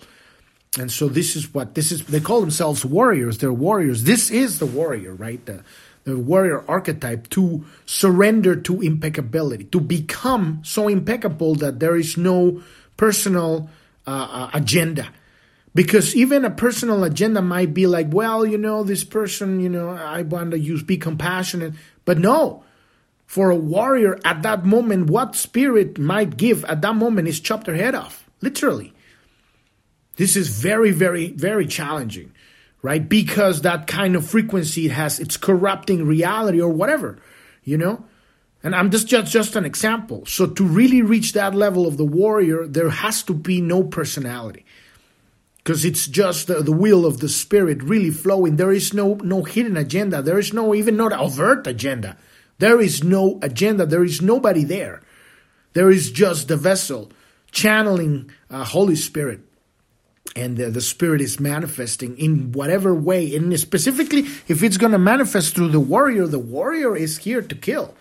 And 0.79 0.91
so 0.91 1.09
this 1.09 1.37
is 1.37 1.53
what 1.53 1.75
this 1.75 1.93
is. 1.93 2.05
They 2.07 2.21
call 2.21 2.41
themselves 2.41 2.85
warriors. 2.85 3.39
They're 3.39 3.53
warriors. 3.53 4.05
This 4.05 4.31
is 4.31 4.59
the 4.59 4.67
warrior, 4.67 5.15
right? 5.15 5.45
The, 5.45 5.65
the 6.11 6.19
warrior 6.19 6.65
archetype 6.69 7.31
to 7.31 7.65
surrender 7.87 8.57
to 8.57 8.81
impeccability, 8.83 9.65
to 9.65 9.81
become 9.81 10.61
so 10.65 10.89
impeccable 10.89 11.55
that 11.55 11.81
there 11.81 11.97
is 11.97 12.17
no 12.17 12.63
personal 12.97 13.71
uh, 14.07 14.29
uh, 14.31 14.51
agenda, 14.53 15.09
Because 15.75 16.17
even 16.17 16.45
a 16.45 16.51
personal 16.51 17.05
agenda 17.05 17.41
might 17.41 17.73
be 17.73 17.87
like, 17.87 18.09
well, 18.11 18.45
you 18.45 18.59
know, 18.59 18.83
this 18.83 19.05
person, 19.05 19.61
you 19.61 19.69
know, 19.69 19.91
I 19.91 20.23
want 20.23 20.51
to 20.51 20.59
use 20.59 20.83
be 20.83 20.97
compassionate. 20.97 21.75
But 22.05 22.19
no, 22.19 22.65
for 23.27 23.51
a 23.51 23.57
warrior 23.57 24.19
at 24.25 24.43
that 24.43 24.65
moment, 24.65 25.11
what 25.11 25.37
spirit 25.37 25.99
might 25.99 26.37
give 26.37 26.65
at 26.65 26.83
that 26.83 26.97
moment 26.97 27.29
is 27.29 27.39
chop 27.39 27.65
their 27.65 27.77
head 27.77 27.95
off, 27.95 28.29
literally. 28.41 28.93
This 30.17 30.37
is 30.37 30.49
very, 30.49 30.91
very, 30.91 31.31
very 31.31 31.67
challenging, 31.67 32.33
right? 32.83 33.09
Because 33.09 33.63
that 33.63 33.87
kind 33.87 34.17
of 34.17 34.27
frequency 34.27 34.89
has, 34.89 35.21
it's 35.21 35.37
corrupting 35.37 36.07
reality 36.07 36.61
or 36.61 36.71
whatever, 36.71 37.19
you 37.63 37.77
know? 37.77 38.05
And 38.63 38.75
I'm 38.75 38.91
just, 38.91 39.07
just 39.07 39.33
just 39.33 39.57
an 39.57 39.65
example. 39.65 40.27
So 40.27 40.47
to 40.47 40.65
really 40.65 41.03
reach 41.03 41.33
that 41.33 41.55
level 41.55 41.87
of 41.87 41.97
the 41.97 42.05
warrior, 42.05 42.67
there 42.67 42.91
has 42.91 43.23
to 43.25 43.35
be 43.35 43.61
no 43.61 43.83
personality. 43.83 44.67
Because 45.59 45.85
it's 45.85 46.07
just 46.07 46.47
the, 46.47 46.63
the 46.63 46.73
will 46.73 47.07
of 47.07 47.21
the 47.21 47.29
spirit 47.29 47.83
really 47.83 48.11
flowing. 48.11 48.57
There 48.57 48.73
is 48.73 48.93
no 48.93 49.15
no 49.15 49.45
hidden 49.45 49.77
agenda. 49.77 50.21
There 50.21 50.39
is 50.39 50.53
no 50.53 50.75
even 50.75 50.97
not 50.97 51.13
overt 51.13 51.67
agenda. 51.67 52.17
There 52.59 52.81
is 52.81 53.03
no 53.03 53.39
agenda. 53.43 53.87
There 53.87 54.05
is 54.05 54.21
nobody 54.21 54.65
there. 54.65 55.01
There 55.73 55.91
is 55.91 56.11
just 56.11 56.49
the 56.49 56.57
vessel 56.57 57.13
channeling 57.51 58.31
uh, 58.51 58.65
Holy 58.65 58.97
Spirit 58.97 59.41
and 60.37 60.57
the, 60.57 60.71
the, 60.71 60.81
spirit 60.81 61.21
is 61.21 61.41
manifesting 61.41 62.17
in 62.17 62.53
whatever 62.53 62.95
way 62.95 63.35
and 63.35 63.59
specifically 63.59 64.21
if 64.49 64.63
it's 64.63 64.77
going 64.77 64.93
to 64.93 64.99
manifest 64.99 65.55
through 65.55 65.69
the 65.69 65.81
warrior 65.81 66.27
the 66.27 66.39
warrior 66.39 66.97
is 66.97 67.19
here 67.19 67.43
to 67.43 67.55
kill. 67.55 67.95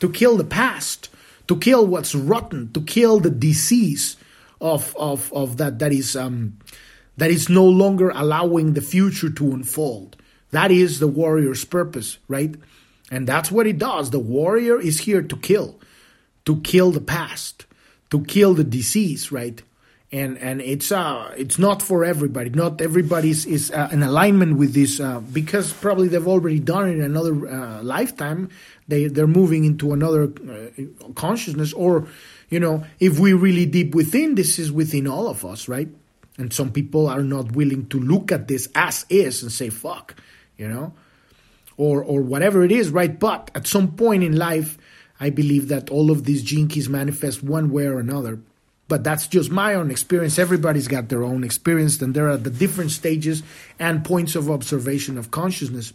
To 0.00 0.10
kill 0.10 0.36
the 0.36 0.44
past. 0.44 1.08
To 1.48 1.56
kill 1.56 1.86
what's 1.86 2.14
rotten. 2.14 2.72
To 2.72 2.80
kill 2.80 3.20
the 3.20 3.30
disease 3.30 4.16
of 4.60 4.94
of 4.96 5.32
of 5.32 5.56
that 5.56 5.78
that 5.78 5.92
is 5.92 6.16
um 6.16 6.58
that 7.16 7.30
is 7.30 7.48
no 7.48 7.64
longer 7.64 8.10
allowing 8.10 8.74
the 8.74 8.80
future 8.80 9.30
to 9.30 9.52
unfold. 9.52 10.16
That 10.50 10.70
is 10.70 10.98
the 10.98 11.08
warrior's 11.08 11.64
purpose 11.64 12.18
right? 12.28 12.54
And 13.10 13.26
that's 13.26 13.50
what 13.50 13.66
he 13.66 13.72
does. 13.72 14.10
The 14.10 14.20
warrior 14.20 14.80
is 14.80 15.00
here 15.00 15.22
to 15.22 15.36
kill. 15.36 15.80
To 16.46 16.60
kill 16.60 16.90
the 16.90 17.00
past. 17.00 17.66
To 18.10 18.24
kill 18.24 18.54
the 18.54 18.64
disease 18.64 19.30
right 19.30 19.62
and 20.12 20.38
and 20.38 20.60
it's 20.60 20.90
uh 20.90 21.32
it's 21.36 21.58
not 21.58 21.82
for 21.82 22.04
everybody. 22.04 22.50
Not 22.50 22.80
everybody 22.80 23.30
is, 23.30 23.70
uh, 23.70 23.88
in 23.92 24.02
alignment 24.02 24.56
with 24.56 24.74
this 24.74 24.98
uh, 24.98 25.20
because 25.20 25.72
probably 25.72 26.08
they've 26.08 26.26
already 26.26 26.58
done 26.58 26.88
it 26.88 26.94
in 26.94 27.02
another 27.02 27.48
uh, 27.48 27.82
lifetime. 27.82 28.48
They 28.88 29.06
they're 29.06 29.28
moving 29.28 29.64
into 29.64 29.92
another 29.92 30.24
uh, 30.24 31.12
consciousness, 31.14 31.72
or 31.72 32.08
you 32.48 32.58
know, 32.58 32.84
if 32.98 33.20
we 33.20 33.32
really 33.32 33.66
deep 33.66 33.94
within, 33.94 34.34
this 34.34 34.58
is 34.58 34.72
within 34.72 35.06
all 35.06 35.28
of 35.28 35.44
us, 35.44 35.68
right? 35.68 35.88
And 36.38 36.52
some 36.52 36.72
people 36.72 37.06
are 37.06 37.22
not 37.22 37.52
willing 37.52 37.86
to 37.88 38.00
look 38.00 38.32
at 38.32 38.48
this 38.48 38.68
as 38.74 39.06
is 39.08 39.42
and 39.42 39.52
say 39.52 39.68
fuck, 39.70 40.16
you 40.56 40.66
know, 40.66 40.92
or 41.76 42.02
or 42.02 42.20
whatever 42.22 42.64
it 42.64 42.72
is, 42.72 42.90
right? 42.90 43.16
But 43.16 43.52
at 43.54 43.68
some 43.68 43.92
point 43.92 44.24
in 44.24 44.36
life, 44.36 44.76
I 45.20 45.30
believe 45.30 45.68
that 45.68 45.88
all 45.88 46.10
of 46.10 46.24
these 46.24 46.42
Gene 46.42 46.66
Keys 46.66 46.88
manifest 46.88 47.44
one 47.44 47.70
way 47.70 47.86
or 47.86 48.00
another 48.00 48.40
but 48.90 49.04
that's 49.04 49.28
just 49.28 49.50
my 49.50 49.74
own 49.74 49.90
experience. 49.90 50.38
Everybody's 50.38 50.88
got 50.88 51.08
their 51.08 51.22
own 51.22 51.44
experience, 51.44 52.02
and 52.02 52.12
there 52.12 52.28
are 52.28 52.36
the 52.36 52.50
different 52.50 52.90
stages 52.90 53.42
and 53.78 54.04
points 54.04 54.34
of 54.34 54.50
observation 54.50 55.16
of 55.16 55.30
consciousness. 55.30 55.94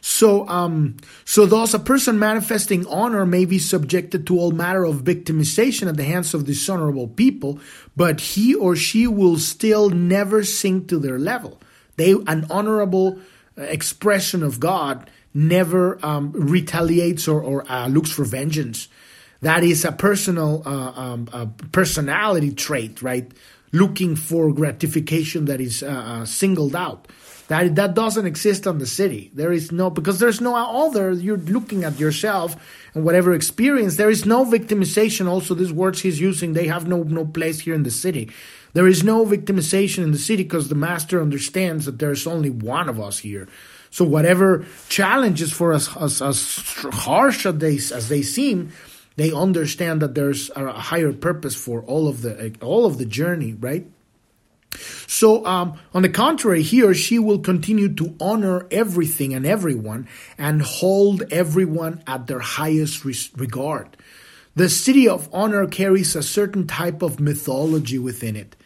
So, 0.00 0.48
um, 0.48 0.96
so 1.26 1.44
thus, 1.44 1.74
a 1.74 1.78
person 1.78 2.18
manifesting 2.18 2.86
honor 2.86 3.26
may 3.26 3.44
be 3.44 3.58
subjected 3.58 4.26
to 4.28 4.38
all 4.38 4.52
matter 4.52 4.84
of 4.84 5.02
victimization 5.02 5.88
at 5.88 5.96
the 5.96 6.04
hands 6.04 6.32
of 6.32 6.46
dishonorable 6.46 7.08
people, 7.08 7.58
but 7.96 8.20
he 8.20 8.54
or 8.54 8.76
she 8.76 9.06
will 9.06 9.36
still 9.36 9.90
never 9.90 10.44
sink 10.44 10.88
to 10.88 10.98
their 10.98 11.18
level. 11.18 11.60
They, 11.96 12.12
an 12.12 12.46
honorable 12.48 13.18
uh, 13.58 13.62
expression 13.62 14.42
of 14.42 14.60
God, 14.60 15.10
never 15.34 15.98
um, 16.06 16.32
retaliates 16.32 17.28
or, 17.28 17.42
or 17.42 17.70
uh, 17.70 17.88
looks 17.88 18.10
for 18.10 18.24
vengeance. 18.24 18.88
That 19.42 19.64
is 19.64 19.84
a 19.84 19.92
personal 19.92 20.62
uh, 20.66 20.92
um, 20.94 21.28
a 21.32 21.46
personality 21.46 22.52
trait, 22.52 23.00
right? 23.02 23.30
Looking 23.72 24.16
for 24.16 24.52
gratification 24.52 25.46
that 25.46 25.60
is 25.60 25.82
uh, 25.82 25.86
uh, 25.86 26.24
singled 26.24 26.76
out. 26.76 27.08
That 27.48 27.74
that 27.76 27.94
doesn't 27.94 28.26
exist 28.26 28.66
on 28.66 28.78
the 28.78 28.84
Siddhi. 28.84 29.30
There 29.32 29.52
is 29.52 29.72
no 29.72 29.88
because 29.90 30.18
there's 30.18 30.40
no 30.40 30.54
other. 30.54 31.12
You're 31.12 31.38
looking 31.38 31.84
at 31.84 31.98
yourself 31.98 32.56
and 32.94 33.04
whatever 33.04 33.32
experience. 33.32 33.96
There 33.96 34.10
is 34.10 34.26
no 34.26 34.44
victimization. 34.44 35.26
Also, 35.26 35.54
these 35.54 35.72
words 35.72 36.00
he's 36.00 36.20
using 36.20 36.52
they 36.52 36.66
have 36.66 36.86
no 36.86 37.02
no 37.02 37.24
place 37.24 37.60
here 37.60 37.74
in 37.74 37.82
the 37.82 37.90
Siddhi. 37.90 38.30
There 38.72 38.86
is 38.86 39.02
no 39.02 39.24
victimization 39.24 40.04
in 40.04 40.12
the 40.12 40.18
Siddhi 40.18 40.38
because 40.38 40.68
the 40.68 40.74
master 40.74 41.20
understands 41.20 41.86
that 41.86 41.98
there's 41.98 42.26
only 42.26 42.50
one 42.50 42.88
of 42.88 43.00
us 43.00 43.18
here. 43.18 43.48
So 43.90 44.04
whatever 44.04 44.64
challenges 44.88 45.52
for 45.52 45.72
us 45.72 45.94
as, 45.96 46.22
as 46.22 46.56
harsh 46.92 47.46
as 47.46 47.58
they 47.58 47.74
as 47.76 48.08
they 48.08 48.22
seem, 48.22 48.72
they 49.16 49.32
understand 49.32 50.02
that 50.02 50.14
there's 50.14 50.50
a 50.56 50.72
higher 50.72 51.12
purpose 51.12 51.54
for 51.54 51.82
all 51.82 52.08
of 52.08 52.22
the 52.22 52.54
all 52.60 52.86
of 52.86 52.98
the 52.98 53.04
journey, 53.06 53.54
right? 53.54 53.86
So, 55.06 55.44
um, 55.46 55.78
on 55.92 56.02
the 56.02 56.08
contrary, 56.08 56.62
he 56.62 56.82
or 56.82 56.94
she 56.94 57.18
will 57.18 57.40
continue 57.40 57.92
to 57.94 58.16
honor 58.20 58.66
everything 58.70 59.34
and 59.34 59.44
everyone 59.44 60.08
and 60.38 60.62
hold 60.62 61.22
everyone 61.32 62.02
at 62.06 62.28
their 62.28 62.38
highest 62.38 63.04
regard. 63.04 63.96
The 64.54 64.64
Siddhi 64.64 65.08
of 65.08 65.28
honor 65.32 65.66
carries 65.66 66.14
a 66.14 66.22
certain 66.22 66.66
type 66.66 67.02
of 67.02 67.20
mythology 67.20 67.98
within 67.98 68.36
it. 68.36 68.56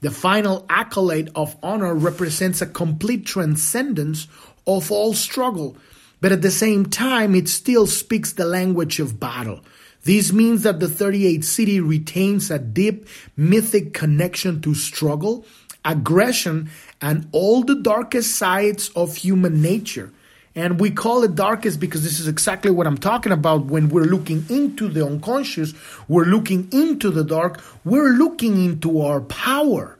The 0.00 0.10
final 0.10 0.66
accolade 0.68 1.30
of 1.34 1.56
honor 1.62 1.94
represents 1.94 2.60
a 2.60 2.66
complete 2.66 3.24
transcendence 3.24 4.26
of 4.66 4.90
all 4.90 5.14
struggle, 5.14 5.76
but 6.20 6.32
at 6.32 6.42
the 6.42 6.50
same 6.50 6.86
time, 6.86 7.34
it 7.34 7.48
still 7.48 7.86
speaks 7.86 8.32
the 8.32 8.44
language 8.44 8.98
of 8.98 9.20
battle. 9.20 9.60
This 10.04 10.32
means 10.32 10.64
that 10.64 10.80
the 10.80 10.86
38th 10.86 11.44
Siddhi 11.44 11.86
retains 11.86 12.50
a 12.50 12.58
deep 12.58 13.06
mythic 13.36 13.94
connection 13.94 14.60
to 14.62 14.74
struggle, 14.74 15.46
aggression, 15.84 16.70
and 17.00 17.28
all 17.30 17.62
the 17.62 17.76
darkest 17.76 18.36
sides 18.36 18.90
of 18.96 19.16
human 19.16 19.62
nature. 19.62 20.12
And 20.54 20.80
we 20.80 20.90
call 20.90 21.22
it 21.22 21.34
darkest 21.34 21.80
because 21.80 22.02
this 22.02 22.18
is 22.18 22.28
exactly 22.28 22.70
what 22.70 22.86
I'm 22.86 22.98
talking 22.98 23.32
about. 23.32 23.66
When 23.66 23.88
we're 23.88 24.04
looking 24.04 24.44
into 24.50 24.88
the 24.88 25.06
unconscious, 25.06 25.72
we're 26.08 26.24
looking 26.24 26.68
into 26.72 27.10
the 27.10 27.24
dark, 27.24 27.62
we're 27.84 28.10
looking 28.10 28.62
into 28.62 29.00
our 29.00 29.20
power. 29.20 29.98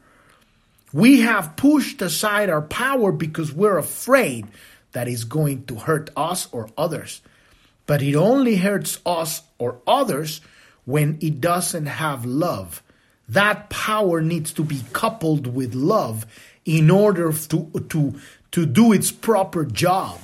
We 0.93 1.21
have 1.21 1.57
pushed 1.57 2.03
aside 2.03 2.51
our 2.51 2.61
power 2.61 3.13
because 3.13 3.53
we're 3.53 3.79
afraid 3.79 4.47
that 4.93 5.09
it's 5.09 5.25
going 5.25 5.65
to 5.67 5.77
hurt 5.77 6.11
us 6.17 6.49
or 6.53 6.69
others 6.77 7.23
but 7.87 8.03
it 8.03 8.15
only 8.15 8.57
hurts 8.57 8.99
us 9.05 9.43
or 9.59 9.81
others 9.87 10.41
when 10.85 11.19
it 11.21 11.41
doesn't 11.41 11.87
have 11.87 12.25
love. 12.25 12.83
That 13.29 13.71
power 13.71 14.21
needs 14.21 14.53
to 14.55 14.65
be 14.65 14.83
coupled 14.93 15.47
with 15.47 15.75
love 15.75 16.27
in 16.65 16.91
order 16.91 17.33
to, 17.33 17.87
to, 17.89 18.15
to 18.53 18.67
do 18.67 18.93
its 18.93 19.11
proper 19.11 19.65
job. 19.65 20.21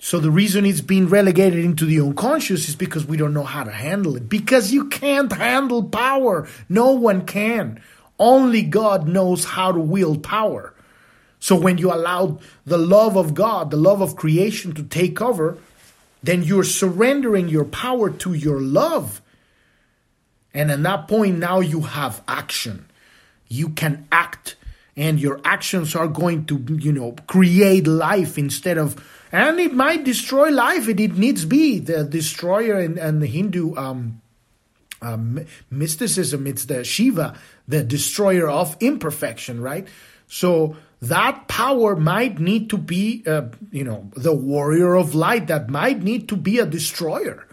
So 0.00 0.20
the 0.20 0.30
reason 0.30 0.64
it's 0.64 0.80
being 0.80 1.08
relegated 1.08 1.64
into 1.64 1.84
the 1.84 2.00
unconscious 2.00 2.68
is 2.68 2.76
because 2.76 3.04
we 3.04 3.16
don't 3.16 3.34
know 3.34 3.44
how 3.44 3.64
to 3.64 3.70
handle 3.70 4.16
it. 4.16 4.28
Because 4.28 4.72
you 4.72 4.88
can't 4.88 5.32
handle 5.32 5.82
power. 5.82 6.48
No 6.68 6.92
one 6.92 7.26
can. 7.26 7.82
Only 8.18 8.62
God 8.62 9.08
knows 9.08 9.44
how 9.44 9.72
to 9.72 9.80
wield 9.80 10.22
power. 10.22 10.74
So 11.40 11.56
when 11.56 11.78
you 11.78 11.92
allow 11.92 12.38
the 12.64 12.78
love 12.78 13.16
of 13.16 13.34
God, 13.34 13.70
the 13.70 13.76
love 13.76 14.00
of 14.00 14.16
creation 14.16 14.72
to 14.74 14.82
take 14.82 15.20
over, 15.20 15.58
then 16.22 16.42
you're 16.42 16.64
surrendering 16.64 17.48
your 17.48 17.64
power 17.64 18.10
to 18.10 18.34
your 18.34 18.60
love. 18.60 19.22
And 20.52 20.70
at 20.70 20.82
that 20.82 21.08
point, 21.08 21.38
now 21.38 21.60
you 21.60 21.82
have 21.82 22.22
action. 22.26 22.90
You 23.48 23.70
can 23.70 24.06
act, 24.10 24.56
and 24.96 25.20
your 25.20 25.40
actions 25.44 25.94
are 25.94 26.08
going 26.08 26.46
to, 26.46 26.58
you 26.80 26.92
know, 26.92 27.12
create 27.26 27.86
life 27.86 28.36
instead 28.38 28.78
of, 28.78 28.96
and 29.30 29.60
it 29.60 29.72
might 29.72 30.04
destroy 30.04 30.50
life. 30.50 30.88
It, 30.88 31.00
it 31.00 31.16
needs 31.16 31.44
be 31.44 31.78
the 31.78 32.04
destroyer 32.04 32.78
and, 32.78 32.98
and 32.98 33.22
the 33.22 33.26
Hindu 33.26 33.76
um, 33.76 34.20
um, 35.00 35.44
mysticism. 35.70 36.46
It's 36.46 36.64
the 36.64 36.82
Shiva, 36.84 37.38
the 37.66 37.84
destroyer 37.84 38.48
of 38.48 38.76
imperfection, 38.80 39.60
right? 39.60 39.86
So 40.26 40.76
that 41.00 41.46
power 41.46 41.94
might 41.94 42.38
need 42.38 42.70
to 42.70 42.76
be, 42.76 43.22
uh, 43.26 43.42
you 43.70 43.84
know, 43.84 44.10
the 44.16 44.34
warrior 44.34 44.94
of 44.96 45.14
light, 45.14 45.46
that 45.46 45.68
might 45.68 46.02
need 46.02 46.28
to 46.28 46.36
be 46.36 46.58
a 46.58 46.66
destroyer, 46.66 47.46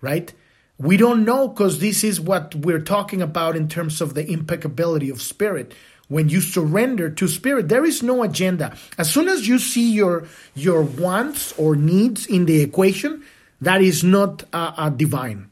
right? 0.00 0.32
We 0.78 0.96
don't 0.96 1.24
know 1.24 1.48
because 1.48 1.78
this 1.78 2.02
is 2.02 2.20
what 2.20 2.54
we're 2.54 2.80
talking 2.80 3.22
about 3.22 3.56
in 3.56 3.68
terms 3.68 4.00
of 4.00 4.14
the 4.14 4.28
impeccability 4.28 5.10
of 5.10 5.22
spirit. 5.22 5.74
When 6.08 6.28
you 6.28 6.40
surrender 6.40 7.08
to 7.08 7.28
spirit, 7.28 7.68
there 7.68 7.84
is 7.84 8.02
no 8.02 8.22
agenda. 8.22 8.76
As 8.98 9.10
soon 9.10 9.28
as 9.28 9.46
you 9.46 9.58
see 9.58 9.92
your 9.92 10.26
your 10.54 10.82
wants 10.82 11.52
or 11.56 11.76
needs 11.76 12.26
in 12.26 12.46
the 12.46 12.60
equation, 12.60 13.22
that 13.60 13.80
is 13.80 14.02
not 14.02 14.42
uh, 14.52 14.90
divine. 14.90 15.50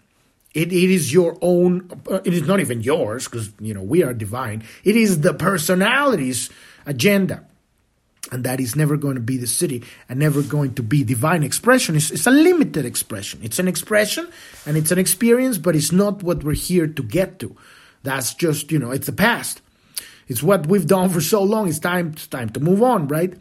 It, 0.52 0.72
it 0.72 0.90
is 0.90 1.12
your 1.12 1.38
own, 1.40 1.88
uh, 2.10 2.20
it 2.24 2.34
is 2.34 2.42
not 2.42 2.58
even 2.58 2.80
yours 2.80 3.26
because, 3.26 3.52
you 3.60 3.72
know, 3.72 3.82
we 3.82 4.02
are 4.02 4.12
divine. 4.12 4.64
It 4.82 4.96
is 4.96 5.20
the 5.20 5.32
personality's 5.32 6.50
agenda. 6.86 7.46
And 8.32 8.44
that 8.44 8.60
is 8.60 8.76
never 8.76 8.96
going 8.96 9.14
to 9.14 9.20
be 9.20 9.38
the 9.38 9.46
Siddhi 9.46 9.84
and 10.08 10.18
never 10.18 10.42
going 10.42 10.74
to 10.74 10.82
be 10.82 11.02
divine 11.02 11.42
expression. 11.42 11.96
It's, 11.96 12.10
it's 12.10 12.26
a 12.26 12.30
limited 12.30 12.84
expression. 12.84 13.40
It's 13.42 13.58
an 13.58 13.66
expression 13.66 14.28
and 14.66 14.76
it's 14.76 14.90
an 14.90 14.98
experience, 14.98 15.58
but 15.58 15.74
it's 15.74 15.90
not 15.90 16.22
what 16.22 16.44
we're 16.44 16.52
here 16.52 16.86
to 16.86 17.02
get 17.02 17.38
to. 17.40 17.56
That's 18.02 18.34
just, 18.34 18.70
you 18.70 18.78
know, 18.78 18.90
it's 18.90 19.06
the 19.06 19.12
past. 19.12 19.62
It's 20.28 20.42
what 20.42 20.66
we've 20.66 20.86
done 20.86 21.08
for 21.08 21.20
so 21.20 21.42
long. 21.42 21.68
It's 21.68 21.80
time, 21.80 22.12
it's 22.12 22.28
time 22.28 22.50
to 22.50 22.60
move 22.60 22.82
on, 22.82 23.08
right? 23.08 23.34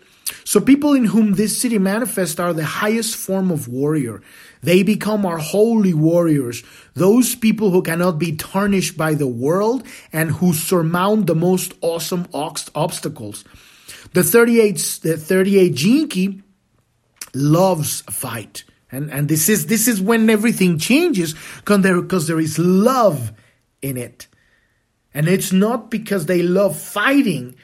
So 0.44 0.60
people 0.60 0.94
in 0.94 1.06
whom 1.06 1.34
this 1.34 1.64
Siddhi 1.64 1.80
manifests 1.80 2.40
are 2.40 2.54
the 2.54 2.66
highest 2.66 3.16
form 3.16 3.52
of 3.52 3.68
warrior. 3.68 4.22
They 4.62 4.84
become 4.84 5.26
our 5.26 5.38
holy 5.38 5.94
warriors, 5.94 6.64
those 6.94 7.36
people 7.36 7.72
who 7.72 7.82
cannot 7.82 8.20
be 8.20 8.36
tarnished 8.36 8.98
by 8.98 9.14
the 9.14 9.28
world 9.28 9.84
and 10.12 10.32
who 10.32 10.54
surmount 10.54 11.28
the 11.28 11.36
most 11.36 11.74
awesome 11.82 12.28
obstacles. 12.34 13.46
The 14.14 14.24
38, 14.24 15.00
the 15.04 15.18
38 15.18 15.76
gene 15.76 16.10
key 16.10 16.42
loves 17.34 18.02
fight. 18.02 18.64
And, 18.92 19.12
and 19.12 19.30
this 19.30 19.50
is, 19.50 19.68
this 19.68 19.88
is 19.88 20.02
when 20.02 20.30
everything 20.30 20.80
changes 20.80 21.36
because 21.58 21.82
there, 21.82 22.02
because 22.02 22.28
there 22.28 22.40
is 22.40 22.58
love 22.58 23.32
in 23.82 23.98
it. 23.98 24.28
And 25.14 25.28
it's 25.28 25.52
not 25.52 25.90
because 25.90 26.26
they 26.26 26.42
love 26.42 26.78
fighting, 26.78 27.56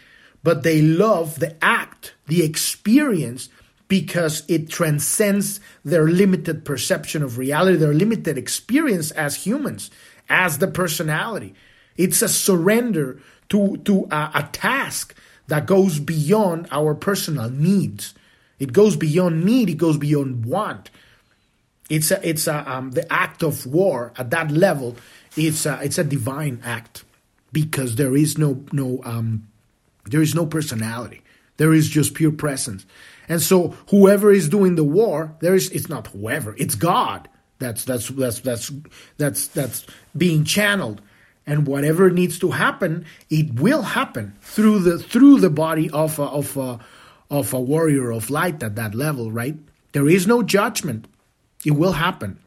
but 0.43 0.63
they 0.63 0.81
love 0.81 1.39
the 1.39 1.55
act, 1.63 2.13
the 2.27 2.43
experience, 2.43 3.49
because 3.87 4.43
it 4.47 4.69
transcends 4.69 5.59
their 5.83 6.07
limited 6.07 6.65
perception 6.65 7.21
of 7.21 7.37
reality, 7.37 7.77
their 7.77 7.93
limited 7.93 8.37
experience 8.37 9.11
as 9.11 9.35
humans, 9.35 9.91
as 10.29 10.57
the 10.57 10.67
personality. 10.67 11.53
It's 11.97 12.21
a 12.21 12.29
surrender 12.29 13.19
to, 13.49 13.77
to 13.77 14.07
a, 14.11 14.31
a 14.35 14.49
task 14.51 15.15
that 15.47 15.67
goes 15.67 15.99
beyond 15.99 16.67
our 16.71 16.95
personal 16.95 17.49
needs. 17.49 18.13
It 18.57 18.73
goes 18.73 18.95
beyond 18.95 19.45
need, 19.45 19.69
it 19.69 19.77
goes 19.77 19.97
beyond 19.97 20.45
want. 20.45 20.89
It's 21.89 22.09
a, 22.09 22.27
it's 22.27 22.47
a, 22.47 22.69
um, 22.71 22.91
the 22.91 23.11
act 23.13 23.43
of 23.43 23.67
war 23.67 24.11
at 24.17 24.31
that 24.31 24.49
level. 24.49 24.95
It's 25.37 25.65
a, 25.65 25.79
it's 25.83 25.99
a 25.99 26.03
divine 26.03 26.61
act 26.63 27.03
because 27.51 27.95
there 27.95 28.15
is 28.15 28.37
no 28.37 28.65
no 28.73 29.01
um, 29.05 29.47
there 30.05 30.21
is 30.21 30.35
no 30.35 30.45
personality. 30.45 31.21
There 31.57 31.73
is 31.73 31.87
just 31.87 32.13
pure 32.13 32.33
presence. 32.33 32.85
And 33.27 33.41
so 33.41 33.69
whoever 33.89 34.31
is 34.31 34.49
doing 34.49 34.75
the 34.75 34.83
war, 34.83 35.35
there 35.39 35.55
is 35.55 35.69
it's 35.71 35.89
not 35.89 36.07
whoever, 36.07 36.55
it's 36.57 36.75
God. 36.75 37.27
That's 37.59 37.85
that's 37.85 38.09
that's 38.09 38.39
that's 38.41 38.71
that's 39.17 39.47
that's 39.47 39.85
being 40.15 40.43
channeled. 40.43 41.01
And 41.47 41.67
whatever 41.67 42.09
needs 42.09 42.39
to 42.39 42.51
happen, 42.51 43.05
it 43.29 43.59
will 43.59 43.83
happen 43.83 44.35
through 44.41 44.79
the 44.79 44.99
through 44.99 45.39
the 45.39 45.49
body 45.49 45.89
of 45.89 46.19
a, 46.19 46.23
of 46.23 46.57
a, 46.57 46.79
of 47.29 47.53
a 47.53 47.59
warrior 47.59 48.11
of 48.11 48.29
light 48.29 48.61
at 48.63 48.75
that 48.75 48.95
level, 48.95 49.31
right? 49.31 49.55
There 49.91 50.09
is 50.09 50.27
no 50.27 50.43
judgment. 50.43 51.07
It 51.63 51.71
will 51.71 51.93
happen. 51.93 52.39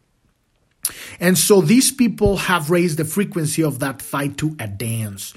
And 1.20 1.36
so 1.36 1.60
these 1.60 1.90
people 1.90 2.36
have 2.36 2.70
raised 2.70 2.98
the 2.98 3.04
frequency 3.04 3.62
of 3.62 3.78
that 3.78 4.02
fight 4.02 4.36
to 4.38 4.56
a 4.58 4.66
dance 4.66 5.34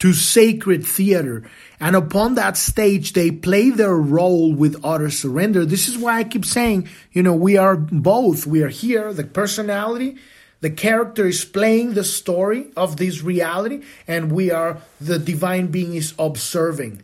to 0.00 0.12
sacred 0.12 0.86
theater. 0.86 1.48
And 1.80 1.96
upon 1.96 2.34
that 2.34 2.56
stage, 2.56 3.12
they 3.12 3.30
play 3.30 3.70
their 3.70 3.96
role 3.96 4.52
with 4.52 4.84
utter 4.84 5.10
surrender. 5.10 5.64
This 5.64 5.88
is 5.88 5.96
why 5.96 6.18
I 6.18 6.24
keep 6.24 6.44
saying, 6.44 6.88
you 7.12 7.22
know, 7.22 7.34
we 7.34 7.56
are 7.56 7.76
both. 7.76 8.46
We 8.46 8.62
are 8.62 8.68
here, 8.68 9.12
the 9.12 9.24
personality, 9.24 10.16
the 10.60 10.70
character 10.70 11.26
is 11.26 11.44
playing 11.44 11.92
the 11.92 12.04
story 12.04 12.68
of 12.74 12.96
this 12.96 13.22
reality, 13.22 13.82
and 14.08 14.32
we 14.32 14.50
are, 14.50 14.78
the 14.98 15.18
divine 15.18 15.66
being 15.66 15.94
is 15.94 16.14
observing 16.18 17.02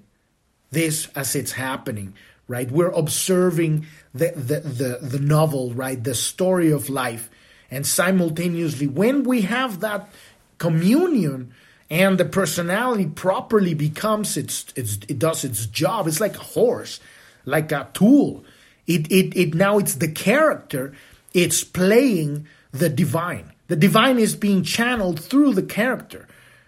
this 0.70 1.08
as 1.14 1.36
it's 1.36 1.52
happening, 1.52 2.14
right? 2.48 2.70
We're 2.70 2.90
observing 2.90 3.86
the, 4.14 4.32
the, 4.34 4.60
the, 4.60 4.98
the 5.02 5.18
novel, 5.18 5.74
right? 5.74 6.02
The 6.02 6.14
story 6.14 6.70
of 6.70 6.88
life. 6.88 7.28
And 7.70 7.86
simultaneously, 7.86 8.86
when 8.86 9.24
we 9.24 9.42
have 9.42 9.80
that 9.80 10.08
communion, 10.56 11.52
and 11.90 12.18
the 12.18 12.24
personality 12.24 13.06
properly 13.06 13.74
becomes 13.74 14.36
its, 14.36 14.66
its 14.76 14.98
it 15.08 15.18
does 15.18 15.44
its 15.44 15.66
job. 15.66 16.06
It's 16.06 16.20
like 16.20 16.36
a 16.36 16.40
horse 16.40 17.00
like 17.44 17.72
a 17.72 17.88
tool. 17.92 18.44
It, 18.86 19.10
it 19.10 19.36
it 19.36 19.54
now 19.54 19.78
it's 19.78 19.96
the 19.96 20.10
character. 20.10 20.94
It's 21.34 21.62
playing 21.64 22.46
the 22.72 22.88
divine. 22.88 23.52
The 23.68 23.76
divine 23.76 24.18
is 24.18 24.34
being 24.34 24.62
channeled 24.64 25.20
through 25.20 25.54
the 25.54 25.62
character. 25.62 26.26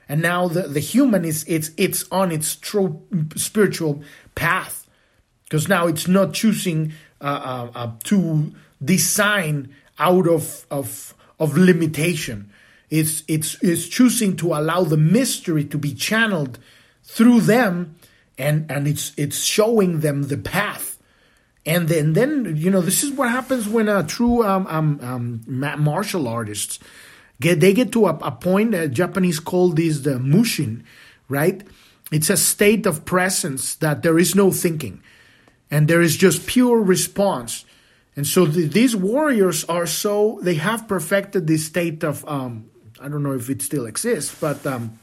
And 0.08 0.22
now 0.22 0.48
the, 0.48 0.62
the 0.62 0.80
human 0.80 1.24
is 1.24 1.44
it's 1.48 1.70
it's 1.76 2.04
on 2.10 2.30
its 2.30 2.56
true 2.56 3.02
spiritual 3.36 4.02
path. 4.34 4.86
Because 5.44 5.68
now 5.68 5.86
it's 5.86 6.08
not 6.08 6.32
choosing 6.32 6.92
uh, 7.20 7.24
uh, 7.24 7.78
uh, 7.78 7.90
to 8.04 8.52
design 8.84 9.74
out 9.98 10.28
of 10.28 10.66
of 10.70 11.14
of 11.38 11.56
limitation 11.56 12.51
it's, 12.93 13.24
it's, 13.26 13.57
it's 13.62 13.88
choosing 13.88 14.36
to 14.36 14.49
allow 14.49 14.84
the 14.84 14.99
mystery 14.99 15.64
to 15.64 15.78
be 15.78 15.95
channeled 15.95 16.59
through 17.03 17.40
them 17.40 17.97
and, 18.36 18.70
and 18.70 18.86
it's, 18.86 19.12
it's 19.16 19.43
showing 19.43 20.01
them 20.01 20.24
the 20.24 20.36
path. 20.36 20.99
And 21.64 21.88
then, 21.88 22.12
then 22.12 22.55
you 22.55 22.70
know, 22.70 22.82
this 22.82 23.03
is 23.03 23.11
what 23.12 23.30
happens 23.30 23.66
when 23.66 23.88
a 23.88 24.05
true 24.05 24.45
um, 24.45 24.66
um, 24.66 25.01
um, 25.01 25.82
martial 25.82 26.28
artists 26.28 26.78
get 27.40 27.61
they 27.61 27.72
get 27.72 27.93
to 27.93 28.07
a, 28.07 28.14
a 28.16 28.30
point. 28.30 28.74
Uh, 28.74 28.88
Japanese 28.88 29.40
call 29.40 29.70
this 29.70 30.01
the 30.01 30.18
mushin, 30.18 30.84
right? 31.30 31.62
It's 32.11 32.28
a 32.28 32.36
state 32.36 32.84
of 32.84 33.07
presence 33.07 33.76
that 33.76 34.03
there 34.03 34.18
is 34.18 34.34
no 34.34 34.51
thinking, 34.51 35.03
and 35.70 35.88
there 35.88 36.03
is 36.03 36.16
just 36.16 36.47
pure 36.47 36.82
response. 36.82 37.64
And 38.16 38.26
so 38.26 38.45
the, 38.45 38.66
these 38.66 38.95
warriors 38.95 39.64
are 39.64 39.86
so 39.86 40.40
they 40.43 40.55
have 40.55 40.88
perfected 40.88 41.47
this 41.47 41.64
state 41.64 42.05
of 42.05 42.28
um, 42.28 42.68
I 43.03 43.09
don't 43.09 43.22
know 43.22 43.32
if 43.32 43.50
it 43.50 43.62
still 43.62 43.86
exists, 43.86 44.34
but 44.40 44.64
um, 44.66 44.98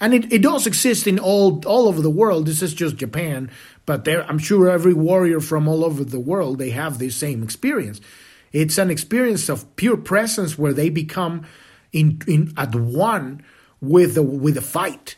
and 0.00 0.14
it, 0.14 0.32
it 0.32 0.42
does 0.42 0.66
exist 0.66 1.06
in 1.06 1.18
all 1.18 1.62
all 1.66 1.88
over 1.88 2.00
the 2.00 2.10
world. 2.10 2.46
This 2.46 2.62
is 2.62 2.74
just 2.74 2.96
Japan, 2.96 3.50
but 3.86 4.04
there 4.04 4.24
I'm 4.24 4.38
sure 4.38 4.70
every 4.70 4.94
warrior 4.94 5.40
from 5.40 5.68
all 5.68 5.84
over 5.84 6.04
the 6.04 6.20
world 6.20 6.58
they 6.58 6.70
have 6.70 6.98
the 6.98 7.10
same 7.10 7.42
experience. 7.42 8.00
It's 8.52 8.78
an 8.78 8.90
experience 8.90 9.48
of 9.48 9.76
pure 9.76 9.96
presence 9.96 10.58
where 10.58 10.72
they 10.72 10.90
become 10.90 11.46
in 11.92 12.20
in 12.26 12.52
at 12.56 12.74
one 12.74 13.44
with 13.80 14.14
the 14.14 14.22
with 14.22 14.54
the 14.54 14.62
fight, 14.62 15.16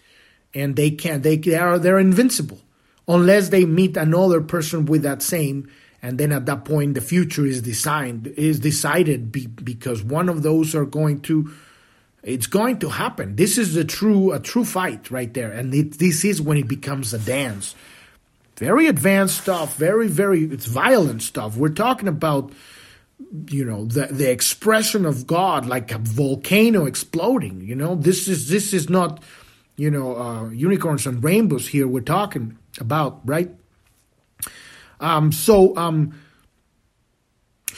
and 0.54 0.76
they 0.76 0.90
can 0.90 1.22
they, 1.22 1.36
they 1.36 1.56
are 1.56 1.78
they're 1.78 1.98
invincible 1.98 2.60
unless 3.06 3.50
they 3.50 3.64
meet 3.64 3.96
another 3.96 4.40
person 4.40 4.86
with 4.86 5.02
that 5.02 5.20
same 5.22 5.68
and 6.04 6.18
then 6.18 6.32
at 6.32 6.46
that 6.46 6.64
point 6.64 6.94
the 6.94 7.00
future 7.00 7.46
is 7.46 7.62
designed 7.62 8.26
is 8.26 8.60
decided 8.60 9.32
be, 9.32 9.46
because 9.46 10.02
one 10.02 10.28
of 10.28 10.42
those 10.42 10.74
are 10.74 10.84
going 10.84 11.20
to 11.20 11.50
it's 12.24 12.46
going 12.46 12.78
to 12.78 12.88
happen. 12.88 13.36
This 13.36 13.58
is 13.58 13.76
a 13.76 13.84
true 13.84 14.32
a 14.32 14.40
true 14.40 14.64
fight 14.64 15.10
right 15.10 15.32
there, 15.32 15.52
and 15.52 15.72
it, 15.74 15.98
this 15.98 16.24
is 16.24 16.40
when 16.40 16.56
it 16.56 16.66
becomes 16.66 17.12
a 17.12 17.18
dance. 17.18 17.74
Very 18.56 18.86
advanced 18.86 19.42
stuff. 19.42 19.76
Very 19.76 20.08
very 20.08 20.44
it's 20.44 20.66
violent 20.66 21.22
stuff. 21.22 21.56
We're 21.56 21.68
talking 21.68 22.08
about 22.08 22.52
you 23.48 23.64
know 23.64 23.84
the 23.84 24.06
the 24.06 24.30
expression 24.30 25.04
of 25.04 25.26
God 25.26 25.66
like 25.66 25.92
a 25.92 25.98
volcano 25.98 26.86
exploding. 26.86 27.60
You 27.60 27.74
know 27.74 27.94
this 27.94 28.26
is 28.26 28.48
this 28.48 28.72
is 28.72 28.88
not 28.88 29.22
you 29.76 29.90
know 29.90 30.16
uh, 30.16 30.48
unicorns 30.48 31.06
and 31.06 31.22
rainbows 31.22 31.68
here. 31.68 31.86
We're 31.86 32.00
talking 32.00 32.56
about 32.80 33.20
right. 33.24 33.50
Um, 35.00 35.32
so 35.32 35.76
um, 35.76 36.18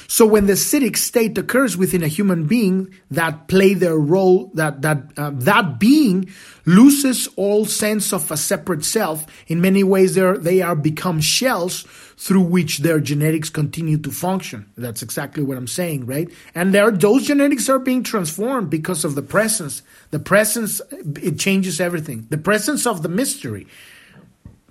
so 0.08 0.26
when 0.26 0.46
the 0.46 0.52
Siddhic 0.52 0.96
state 0.96 1.36
occurs 1.36 1.76
within 1.76 2.02
a 2.02 2.08
human 2.08 2.46
being 2.46 2.94
that 3.10 3.48
play 3.48 3.74
their 3.74 3.96
role, 3.96 4.50
that 4.54 4.82
that 4.82 5.12
uh, 5.16 5.30
that 5.34 5.78
being 5.78 6.30
loses 6.64 7.28
all 7.36 7.64
sense 7.64 8.12
of 8.12 8.30
a 8.30 8.36
separate 8.36 8.84
self. 8.84 9.26
In 9.48 9.60
many 9.60 9.82
ways, 9.82 10.14
they 10.14 10.22
are, 10.22 10.38
they 10.38 10.62
are 10.62 10.76
become 10.76 11.20
shells 11.20 11.82
through 12.16 12.42
which 12.42 12.78
their 12.78 13.00
genetics 13.00 13.50
continue 13.50 13.98
to 13.98 14.10
function. 14.10 14.70
That's 14.76 15.02
exactly 15.02 15.42
what 15.42 15.58
I'm 15.58 15.66
saying, 15.66 16.06
right? 16.06 16.28
And 16.54 16.74
there, 16.74 16.90
those 16.90 17.26
genetics 17.26 17.68
are 17.68 17.78
being 17.78 18.02
transformed 18.02 18.70
because 18.70 19.04
of 19.04 19.14
the 19.14 19.22
presence. 19.22 19.82
The 20.10 20.18
presence 20.18 20.80
it 20.90 21.38
changes 21.38 21.80
everything. 21.80 22.26
The 22.30 22.38
presence 22.38 22.86
of 22.86 23.02
the 23.02 23.08
mystery. 23.08 23.66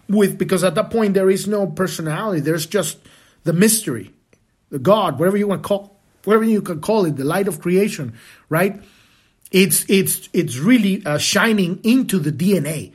With 0.07 0.37
because 0.37 0.63
at 0.63 0.75
that 0.75 0.91
point 0.91 1.13
there 1.13 1.29
is 1.29 1.47
no 1.47 1.67
personality. 1.67 2.39
There's 2.39 2.67
just 2.67 2.99
the 3.43 3.53
mystery 3.53 4.13
the 4.69 4.79
God, 4.79 5.19
whatever 5.19 5.37
you 5.37 5.47
want 5.47 5.63
to 5.63 5.67
call, 5.67 5.97
whatever 6.23 6.43
you 6.43 6.61
can 6.61 6.81
call 6.81 7.05
it, 7.05 7.15
the 7.15 7.23
light 7.23 7.47
of 7.47 7.61
creation, 7.61 8.13
right? 8.49 8.81
It's 9.51 9.85
it's 9.89 10.27
it's 10.33 10.57
really 10.57 11.05
uh, 11.05 11.17
shining 11.17 11.79
into 11.83 12.19
the 12.19 12.31
DNA, 12.31 12.91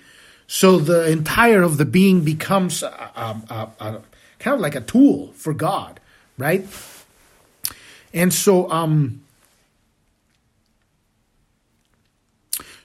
so 0.47 0.79
the 0.79 1.09
entire 1.09 1.63
of 1.63 1.77
the 1.77 1.85
being 1.85 2.23
becomes 2.25 2.83
a, 2.83 2.89
a, 2.89 3.69
a, 3.81 4.01
kind 4.41 4.55
of 4.55 4.61
like 4.61 4.75
a 4.75 4.81
tool 4.81 5.33
for 5.35 5.55
God, 5.55 6.01
right? 6.37 6.67
And 8.13 8.35
so, 8.35 8.71
um, 8.71 9.23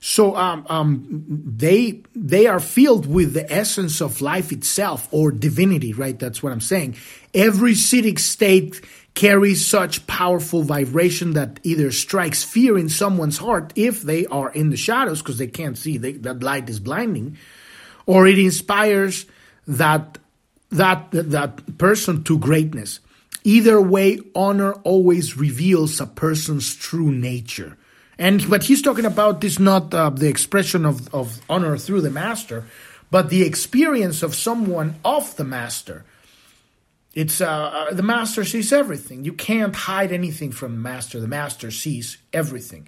So 0.07 0.35
um, 0.35 0.67
um, 0.69 1.25
they 1.57 2.03
they 2.13 2.45
are 2.45 2.59
filled 2.59 3.07
with 3.07 3.33
the 3.33 3.51
essence 3.51 4.01
of 4.01 4.21
life 4.21 4.51
itself 4.51 5.07
or 5.09 5.31
divinity, 5.31 5.93
right? 5.93 6.17
That's 6.19 6.43
what 6.43 6.53
I'm 6.53 6.61
saying. 6.61 6.97
Every 7.33 7.71
Siddhic 7.73 8.19
state 8.19 8.85
carries 9.15 9.65
such 9.65 10.05
powerful 10.05 10.61
vibration 10.61 11.33
that 11.33 11.59
either 11.63 11.91
strikes 11.91 12.43
fear 12.43 12.77
in 12.77 12.87
someone's 12.87 13.39
heart 13.39 13.73
if 13.75 14.03
they 14.03 14.27
are 14.27 14.51
in 14.51 14.69
the 14.69 14.77
shadows 14.77 15.23
because 15.23 15.39
they 15.39 15.47
can't 15.47 15.75
see 15.75 15.97
they, 15.97 16.11
that 16.11 16.43
light 16.43 16.69
is 16.69 16.79
blinding, 16.79 17.39
or 18.05 18.27
it 18.27 18.37
inspires 18.37 19.25
that 19.67 20.19
that 20.69 21.07
that 21.13 21.79
person 21.79 22.23
to 22.25 22.37
greatness. 22.37 22.99
Either 23.43 23.81
way, 23.81 24.19
honor 24.35 24.73
always 24.83 25.35
reveals 25.35 25.99
a 25.99 26.05
person's 26.05 26.75
true 26.75 27.11
nature. 27.11 27.75
And 28.17 28.41
what 28.43 28.63
he's 28.63 28.81
talking 28.81 29.05
about 29.05 29.43
is 29.43 29.59
not 29.59 29.93
uh, 29.93 30.09
the 30.09 30.27
expression 30.27 30.85
of, 30.85 31.13
of 31.13 31.41
honor 31.49 31.77
through 31.77 32.01
the 32.01 32.09
master, 32.09 32.65
but 33.11 33.29
the 33.29 33.43
experience 33.43 34.23
of 34.23 34.35
someone 34.35 34.95
of 35.03 35.35
the 35.35 35.43
master. 35.43 36.05
It's 37.13 37.39
uh, 37.39 37.47
uh, 37.47 37.93
the 37.93 38.03
master 38.03 38.43
sees 38.43 38.73
everything. 38.73 39.23
You 39.23 39.33
can't 39.33 39.75
hide 39.75 40.11
anything 40.11 40.51
from 40.51 40.73
the 40.73 40.81
master. 40.81 41.19
The 41.19 41.27
master 41.27 41.71
sees 41.71 42.17
everything. 42.33 42.87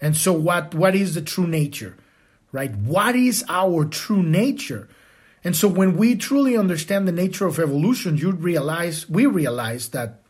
And 0.00 0.16
so 0.16 0.32
what 0.32 0.74
what 0.74 0.94
is 0.94 1.14
the 1.14 1.22
true 1.22 1.46
nature? 1.46 1.96
Right? 2.50 2.74
What 2.74 3.14
is 3.14 3.44
our 3.48 3.84
true 3.84 4.22
nature? 4.22 4.88
And 5.44 5.54
so 5.54 5.68
when 5.68 5.96
we 5.96 6.16
truly 6.16 6.56
understand 6.56 7.06
the 7.06 7.12
nature 7.12 7.46
of 7.46 7.58
evolution, 7.58 8.16
you 8.16 8.32
realize 8.32 9.08
we 9.08 9.26
realize 9.26 9.90
that 9.90 10.22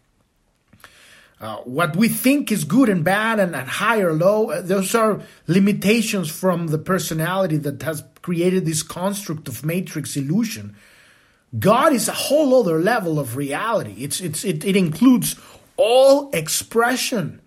uh, 1.41 1.59
what 1.59 1.95
we 1.95 2.09
think 2.09 2.51
is 2.51 2.65
good 2.65 2.89
and 2.89 3.05
bad 3.05 3.39
and, 3.39 3.55
and 3.55 3.69
high 3.69 4.01
or 4.01 4.13
low, 4.13 4.51
uh, 4.51 4.61
those 4.61 4.95
are 4.95 5.21
limitations 5.47 6.31
from 6.31 6.69
the 6.69 6.79
personality 6.79 7.57
that 7.57 7.81
has 7.83 8.03
created 8.23 8.67
this 8.67 8.83
construct 8.83 9.47
of 9.47 9.65
matrix 9.65 10.17
illusion. 10.17 10.75
God 11.59 11.93
is 11.93 12.09
a 12.09 12.13
whole 12.13 12.61
other 12.61 12.81
level 12.81 13.19
of 13.19 13.37
reality. 13.37 13.95
It's, 13.99 14.21
it's, 14.21 14.45
it, 14.45 14.65
it 14.65 14.77
includes 14.77 15.37
all 15.77 16.31
expression. 16.33 17.41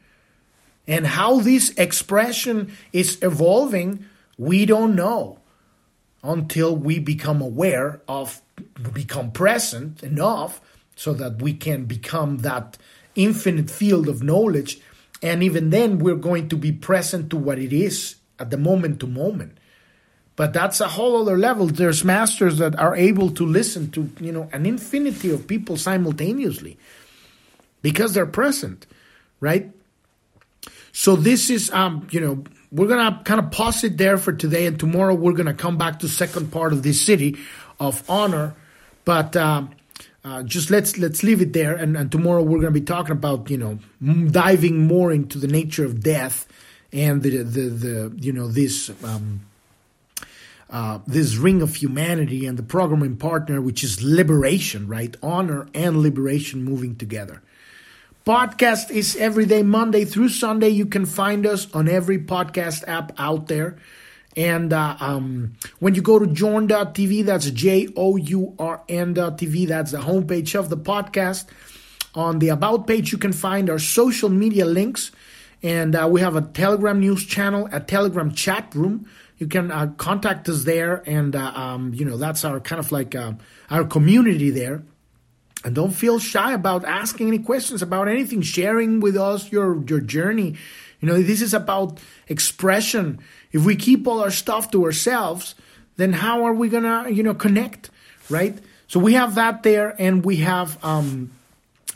And 0.87 1.05
how 1.05 1.41
this 1.41 1.71
expression 1.71 2.73
is 2.91 3.19
evolving, 3.21 4.05
we 4.37 4.65
don't 4.65 4.95
know 4.95 5.39
until 6.23 6.75
we 6.75 6.97
become 6.99 7.41
aware 7.41 8.01
of, 8.07 8.41
become 8.93 9.31
present 9.31 10.01
enough 10.01 10.61
so 10.95 11.13
that 11.13 11.41
we 11.41 11.53
can 11.53 11.85
become 11.85 12.37
that 12.39 12.77
infinite 13.15 13.69
field 13.69 14.07
of 14.07 14.23
knowledge. 14.23 14.79
And 15.21 15.43
even 15.43 15.69
then, 15.69 15.99
we're 15.99 16.15
going 16.15 16.49
to 16.49 16.57
be 16.57 16.71
present 16.71 17.29
to 17.29 17.37
what 17.37 17.59
it 17.59 17.73
is 17.73 18.15
at 18.39 18.49
the 18.49 18.57
moment 18.57 18.99
to 19.01 19.07
moment. 19.07 19.57
But 20.35 20.53
that's 20.53 20.81
a 20.81 20.87
whole 20.87 21.21
other 21.21 21.37
level. 21.37 21.67
There's 21.67 22.03
masters 22.03 22.57
that 22.57 22.77
are 22.79 22.95
able 22.95 23.29
to 23.31 23.45
listen 23.45 23.91
to, 23.91 24.09
you 24.19 24.31
know, 24.31 24.49
an 24.53 24.65
infinity 24.65 25.29
of 25.29 25.47
people 25.47 25.77
simultaneously 25.77 26.77
because 27.81 28.13
they're 28.13 28.25
present, 28.25 28.87
right? 29.39 29.71
So 30.93 31.15
this 31.15 31.49
is, 31.49 31.69
um, 31.71 32.07
you 32.11 32.19
know, 32.19 32.43
we're 32.71 32.87
gonna 32.87 33.21
kind 33.25 33.39
of 33.39 33.51
pause 33.51 33.83
it 33.83 33.97
there 33.97 34.17
for 34.17 34.31
today, 34.31 34.65
and 34.65 34.79
tomorrow 34.79 35.13
we're 35.13 35.33
gonna 35.33 35.53
come 35.53 35.77
back 35.77 35.99
to 35.99 36.07
second 36.07 36.51
part 36.51 36.73
of 36.73 36.83
this 36.83 37.05
Siddhi 37.05 37.37
of 37.79 38.09
honor. 38.09 38.55
But 39.03 39.35
um, 39.35 39.71
uh, 40.23 40.43
just 40.43 40.69
let's 40.69 40.97
let's 40.97 41.23
leave 41.23 41.41
it 41.41 41.53
there, 41.53 41.75
and, 41.75 41.97
and 41.97 42.11
tomorrow 42.11 42.43
we're 42.43 42.59
going 42.59 42.73
to 42.73 42.79
be 42.79 42.85
talking 42.85 43.11
about 43.11 43.49
you 43.49 43.57
know 43.57 43.79
diving 44.29 44.85
more 44.85 45.11
into 45.11 45.37
the 45.37 45.47
nature 45.47 45.83
of 45.85 46.01
death 46.01 46.47
and 46.93 47.23
the 47.23 47.37
the, 47.37 47.61
the 47.61 48.13
you 48.17 48.31
know 48.31 48.47
this 48.47 48.91
um, 49.03 49.41
uh, 50.69 50.99
this 51.05 51.35
ring 51.35 51.61
of 51.61 51.75
humanity 51.75 52.45
and 52.45 52.57
the 52.57 52.63
programming 52.63 53.17
partner, 53.17 53.61
which 53.61 53.83
is 53.83 54.01
liberation, 54.03 54.87
right? 54.87 55.15
Honor 55.21 55.67
and 55.73 55.97
liberation 55.97 56.63
moving 56.63 56.95
together. 56.95 57.41
Podcast 58.25 58.91
is 58.91 59.15
every 59.15 59.45
day, 59.45 59.63
Monday 59.63 60.05
through 60.05 60.29
Sunday. 60.29 60.69
You 60.69 60.85
can 60.85 61.05
find 61.05 61.45
us 61.45 61.69
on 61.73 61.89
every 61.89 62.19
podcast 62.19 62.87
app 62.87 63.11
out 63.17 63.47
there. 63.47 63.79
And 64.35 64.71
uh, 64.71 64.95
um, 64.99 65.53
when 65.79 65.95
you 65.95 66.01
go 66.01 66.17
to 66.17 66.27
journ.tv, 66.27 67.25
that's 67.25 67.49
J 67.51 67.89
O 67.95 68.15
U 68.15 68.55
R 68.57 68.81
N.tv, 68.87 69.67
that's 69.67 69.91
the 69.91 69.99
homepage 69.99 70.57
of 70.57 70.69
the 70.69 70.77
podcast. 70.77 71.45
On 72.15 72.39
the 72.39 72.49
About 72.49 72.87
page, 72.87 73.11
you 73.11 73.17
can 73.17 73.33
find 73.33 73.69
our 73.69 73.79
social 73.79 74.29
media 74.29 74.65
links. 74.65 75.11
And 75.63 75.95
uh, 75.95 76.07
we 76.09 76.21
have 76.21 76.35
a 76.35 76.41
Telegram 76.41 76.99
news 76.99 77.25
channel, 77.25 77.69
a 77.71 77.79
Telegram 77.79 78.31
chat 78.31 78.73
room. 78.73 79.07
You 79.37 79.47
can 79.47 79.71
uh, 79.71 79.87
contact 79.97 80.47
us 80.49 80.63
there. 80.63 81.03
And, 81.05 81.35
uh, 81.35 81.51
um, 81.55 81.93
you 81.93 82.05
know, 82.05 82.17
that's 82.17 82.43
our 82.43 82.59
kind 82.59 82.79
of 82.79 82.91
like 82.91 83.15
uh, 83.15 83.33
our 83.69 83.83
community 83.83 84.49
there. 84.49 84.83
And 85.63 85.75
don't 85.75 85.91
feel 85.91 86.19
shy 86.19 86.53
about 86.53 86.85
asking 86.85 87.27
any 87.27 87.39
questions 87.39 87.81
about 87.81 88.07
anything, 88.07 88.41
sharing 88.41 88.99
with 88.99 89.15
us 89.15 89.51
your, 89.51 89.83
your 89.85 89.99
journey. 89.99 90.57
You 91.01 91.07
know, 91.07 91.21
this 91.21 91.41
is 91.41 91.53
about 91.53 91.99
expression 92.27 93.19
if 93.51 93.65
we 93.65 93.75
keep 93.75 94.07
all 94.07 94.21
our 94.21 94.31
stuff 94.31 94.71
to 94.71 94.85
ourselves, 94.85 95.55
then 95.97 96.13
how 96.13 96.45
are 96.45 96.53
we 96.53 96.69
gonna, 96.69 97.09
you 97.09 97.23
know, 97.23 97.33
connect, 97.33 97.89
right? 98.29 98.57
So 98.87 98.99
we 98.99 99.13
have 99.13 99.35
that 99.35 99.63
there, 99.63 99.95
and 99.99 100.23
we 100.23 100.37
have 100.37 100.83
um, 100.83 101.31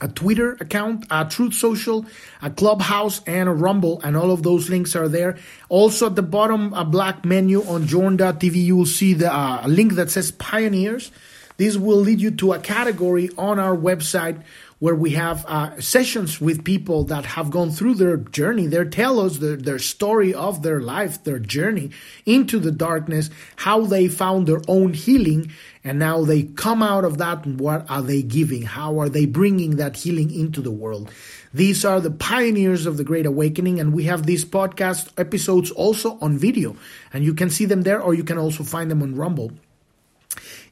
a 0.01 0.07
Twitter 0.07 0.57
account, 0.59 1.05
a 1.09 1.25
Truth 1.25 1.53
Social, 1.53 2.05
a 2.41 2.49
Clubhouse, 2.49 3.21
and 3.25 3.47
a 3.47 3.53
Rumble, 3.53 4.01
and 4.01 4.17
all 4.17 4.31
of 4.31 4.43
those 4.43 4.69
links 4.69 4.95
are 4.95 5.07
there. 5.07 5.37
Also, 5.69 6.07
at 6.07 6.15
the 6.15 6.21
bottom, 6.21 6.73
a 6.73 6.85
black 6.85 7.25
menu 7.25 7.63
on 7.63 7.87
Journ.tv, 7.87 8.55
you 8.55 8.75
will 8.75 8.85
see 8.85 9.13
the 9.13 9.33
uh, 9.33 9.65
link 9.67 9.93
that 9.93 10.11
says 10.11 10.31
Pioneers. 10.31 11.11
This 11.57 11.77
will 11.77 11.99
lead 11.99 12.19
you 12.19 12.31
to 12.31 12.53
a 12.53 12.59
category 12.59 13.29
on 13.37 13.59
our 13.59 13.75
website 13.75 14.41
where 14.85 14.93
we 14.93 15.09
have 15.09 15.43
uh, 15.47 15.81
sessions 15.81 16.39
with 16.39 16.63
people 16.63 17.05
that 17.05 17.25
have 17.25 17.49
gone 17.49 17.71
through 17.71 17.95
their 17.95 18.17
journey. 18.17 18.67
They 18.67 18.85
tell 18.85 19.19
us 19.19 19.39
their, 19.39 19.55
their 19.55 19.79
story 19.79 20.31
of 20.31 20.61
their 20.61 20.79
life, 20.79 21.23
their 21.23 21.39
journey 21.39 21.89
into 22.27 22.59
the 22.59 22.71
darkness, 22.71 23.31
how 23.55 23.87
they 23.87 24.07
found 24.07 24.45
their 24.45 24.61
own 24.67 24.93
healing, 24.93 25.51
and 25.83 25.97
now 25.97 26.23
they 26.23 26.43
come 26.43 26.83
out 26.83 27.03
of 27.03 27.17
that. 27.17 27.47
And 27.47 27.59
what 27.59 27.89
are 27.89 28.03
they 28.03 28.21
giving? 28.21 28.61
How 28.61 28.99
are 28.99 29.09
they 29.09 29.25
bringing 29.25 29.77
that 29.77 29.97
healing 29.97 30.29
into 30.31 30.61
the 30.61 30.69
world? 30.69 31.11
These 31.51 31.83
are 31.83 31.99
the 31.99 32.11
pioneers 32.11 32.85
of 32.85 32.97
the 32.97 33.03
Great 33.03 33.25
Awakening, 33.25 33.79
and 33.79 33.91
we 33.91 34.03
have 34.03 34.27
these 34.27 34.45
podcast 34.45 35.09
episodes 35.17 35.71
also 35.71 36.19
on 36.21 36.37
video, 36.37 36.77
and 37.11 37.25
you 37.25 37.33
can 37.33 37.49
see 37.49 37.65
them 37.65 37.81
there, 37.81 37.99
or 37.99 38.13
you 38.13 38.23
can 38.23 38.37
also 38.37 38.63
find 38.63 38.91
them 38.91 39.01
on 39.01 39.15
Rumble. 39.15 39.51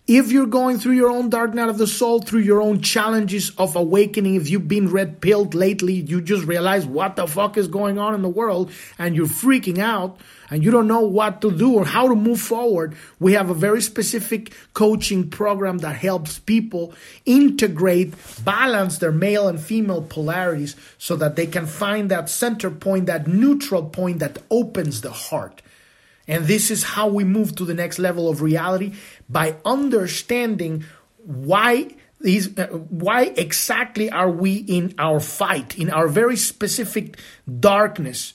If 0.06 0.34
you're 0.34 0.48
going 0.48 0.80
through 0.80 0.96
your 0.96 1.10
own 1.10 1.30
dark 1.30 1.54
night 1.54 1.70
of 1.70 1.78
the 1.78 1.88
soul, 1.88 2.20
through 2.20 2.42
your 2.42 2.62
own 2.62 2.82
challenges 2.82 3.52
of 3.58 3.78
awakening, 3.78 4.36
if 4.36 4.50
you've 4.50 4.68
been 4.68 4.90
red 4.90 5.22
pilled 5.22 5.54
lately, 5.54 5.94
you 5.94 6.20
just 6.20 6.46
realize 6.46 6.86
what 6.86 7.16
the 7.16 7.26
fuck 7.26 7.56
is 7.56 7.70
going 7.70 7.98
on 7.98 8.14
in 8.14 8.22
the 8.22 8.28
world 8.28 8.70
and 9.00 9.16
you're 9.16 9.28
freaking 9.28 9.78
out 9.78 10.18
and 10.50 10.62
you 10.62 10.72
don't 10.72 10.90
know 10.90 11.00
what 11.00 11.40
to 11.40 11.52
do 11.52 11.76
or 11.76 11.86
how 11.86 12.10
to 12.10 12.16
move 12.16 12.42
forward, 12.42 12.98
we 13.22 13.32
have 13.32 13.50
a 13.50 13.54
very 13.54 13.82
specific 13.82 14.54
coaching 14.74 15.30
program 15.30 15.78
that 15.78 15.96
helps 15.96 16.38
people 16.38 16.94
integrate, 17.26 18.14
balance 18.44 18.98
their 18.98 19.14
male 19.14 19.48
and 19.48 19.62
female 19.62 20.02
polarities 20.02 20.76
so 20.98 21.16
that 21.16 21.38
they 21.38 21.48
can 21.48 21.66
find 21.66 22.12
that 22.12 22.28
center 22.28 22.70
point, 22.70 23.06
that 23.06 23.26
neutral 23.26 23.86
point 23.86 24.20
that 24.20 24.38
opens 24.52 25.00
the 25.00 25.12
heart. 25.14 25.62
And 26.28 26.46
this 26.46 26.72
is 26.72 26.84
how 26.84 27.10
we 27.10 27.26
move 27.26 27.56
to 27.58 27.66
the 27.66 27.74
next 27.74 28.00
level 28.00 28.30
of 28.30 28.42
reality 28.42 28.94
by 29.34 29.58
understanding 29.66 30.86
why 31.26 31.90
these 32.22 32.58
uh, 32.58 32.68
why 32.68 33.24
exactly 33.36 34.10
are 34.10 34.32
we 34.32 34.56
in 34.56 34.96
our 34.98 35.20
fight 35.20 35.78
in 35.78 35.90
our 35.90 36.08
very 36.08 36.38
specific 36.38 37.18
darkness? 37.60 38.34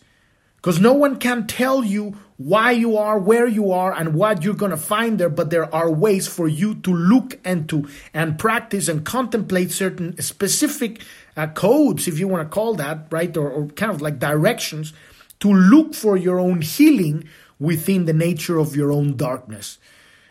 Because 0.56 0.80
no 0.80 0.92
one 0.92 1.16
can 1.18 1.46
tell 1.46 1.82
you 1.84 2.18
why 2.38 2.70
you 2.70 2.96
are 2.96 3.18
where 3.18 3.46
you 3.46 3.72
are 3.72 3.92
and 3.92 4.14
what 4.14 4.44
you're 4.44 4.54
going 4.54 4.70
to 4.70 4.76
find 4.76 5.18
there 5.18 5.28
but 5.28 5.50
there 5.50 5.74
are 5.74 5.90
ways 5.90 6.28
for 6.28 6.46
you 6.46 6.76
to 6.76 6.94
look 6.94 7.36
and 7.44 7.68
to 7.68 7.88
and 8.14 8.38
practice 8.38 8.86
and 8.88 9.04
contemplate 9.04 9.72
certain 9.72 10.16
specific 10.20 11.02
uh, 11.36 11.48
codes 11.48 12.06
if 12.06 12.16
you 12.16 12.28
want 12.28 12.48
to 12.48 12.54
call 12.54 12.74
that 12.74 13.06
right 13.10 13.36
or, 13.36 13.50
or 13.50 13.66
kind 13.68 13.90
of 13.90 14.00
like 14.00 14.20
directions 14.20 14.92
to 15.40 15.52
look 15.52 15.94
for 15.94 16.16
your 16.16 16.38
own 16.38 16.60
healing 16.60 17.24
within 17.58 18.04
the 18.04 18.12
nature 18.12 18.58
of 18.58 18.76
your 18.76 18.92
own 18.92 19.16
darkness 19.16 19.78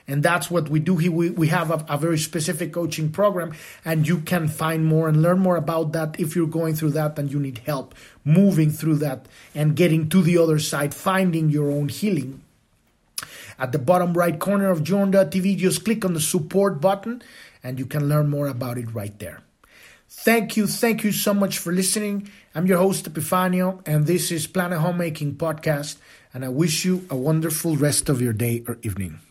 and 0.07 0.23
that's 0.23 0.49
what 0.49 0.69
we 0.69 0.79
do 0.79 0.97
here. 0.97 1.11
We, 1.11 1.29
we 1.29 1.47
have 1.49 1.69
a, 1.69 1.85
a, 1.89 1.97
very 1.97 2.17
specific 2.17 2.71
coaching 2.71 3.11
program, 3.11 3.53
and 3.83 4.07
you 4.07 4.19
can 4.19 4.47
find 4.47 4.85
more 4.85 5.09
and 5.09 5.21
learn 5.21 5.39
more 5.39 5.57
about 5.57 5.91
that 5.91 6.19
if 6.19 6.35
you're 6.35 6.47
going 6.47 6.75
through 6.75 6.91
that 6.91 7.19
and 7.19 7.31
you 7.31 7.39
need 7.39 7.59
help 7.65 7.93
moving 8.23 8.71
through 8.71 8.95
that 8.95 9.25
and 9.53 9.75
getting 9.75 10.09
to 10.09 10.21
the 10.21 10.37
other 10.37 10.59
side, 10.59 10.93
finding 10.93 11.49
your 11.49 11.69
own 11.69 11.89
healing. 11.89 12.41
At 13.59 13.71
the 13.71 13.79
bottom 13.79 14.13
right 14.13 14.37
corner 14.37 14.69
of 14.69 14.83
Journ.tv, 14.83 15.57
just 15.57 15.83
click 15.83 16.05
on 16.05 16.13
the 16.13 16.19
support 16.19 16.79
button 16.79 17.21
and 17.63 17.79
you 17.79 17.85
can 17.85 18.07
learn 18.07 18.29
more 18.29 18.47
about 18.47 18.77
it 18.77 18.93
right 18.93 19.17
there. 19.19 19.41
Thank 20.09 20.55
you, 20.55 20.67
thank 20.67 21.03
you 21.03 21.11
so 21.11 21.33
much 21.33 21.57
for 21.57 21.73
listening. 21.73 22.29
I'm 22.55 22.65
your 22.65 22.77
host, 22.77 23.11
Epifanio, 23.11 23.85
and 23.85 24.05
this 24.05 24.31
is 24.31 24.47
Planet 24.47 24.79
Homemaking 24.79 25.35
Podcast. 25.35 25.97
And 26.33 26.45
I 26.45 26.49
wish 26.49 26.85
you 26.85 27.05
a 27.09 27.15
wonderful 27.15 27.75
rest 27.75 28.09
of 28.09 28.21
your 28.21 28.33
day 28.33 28.63
or 28.67 28.77
evening. 28.83 29.19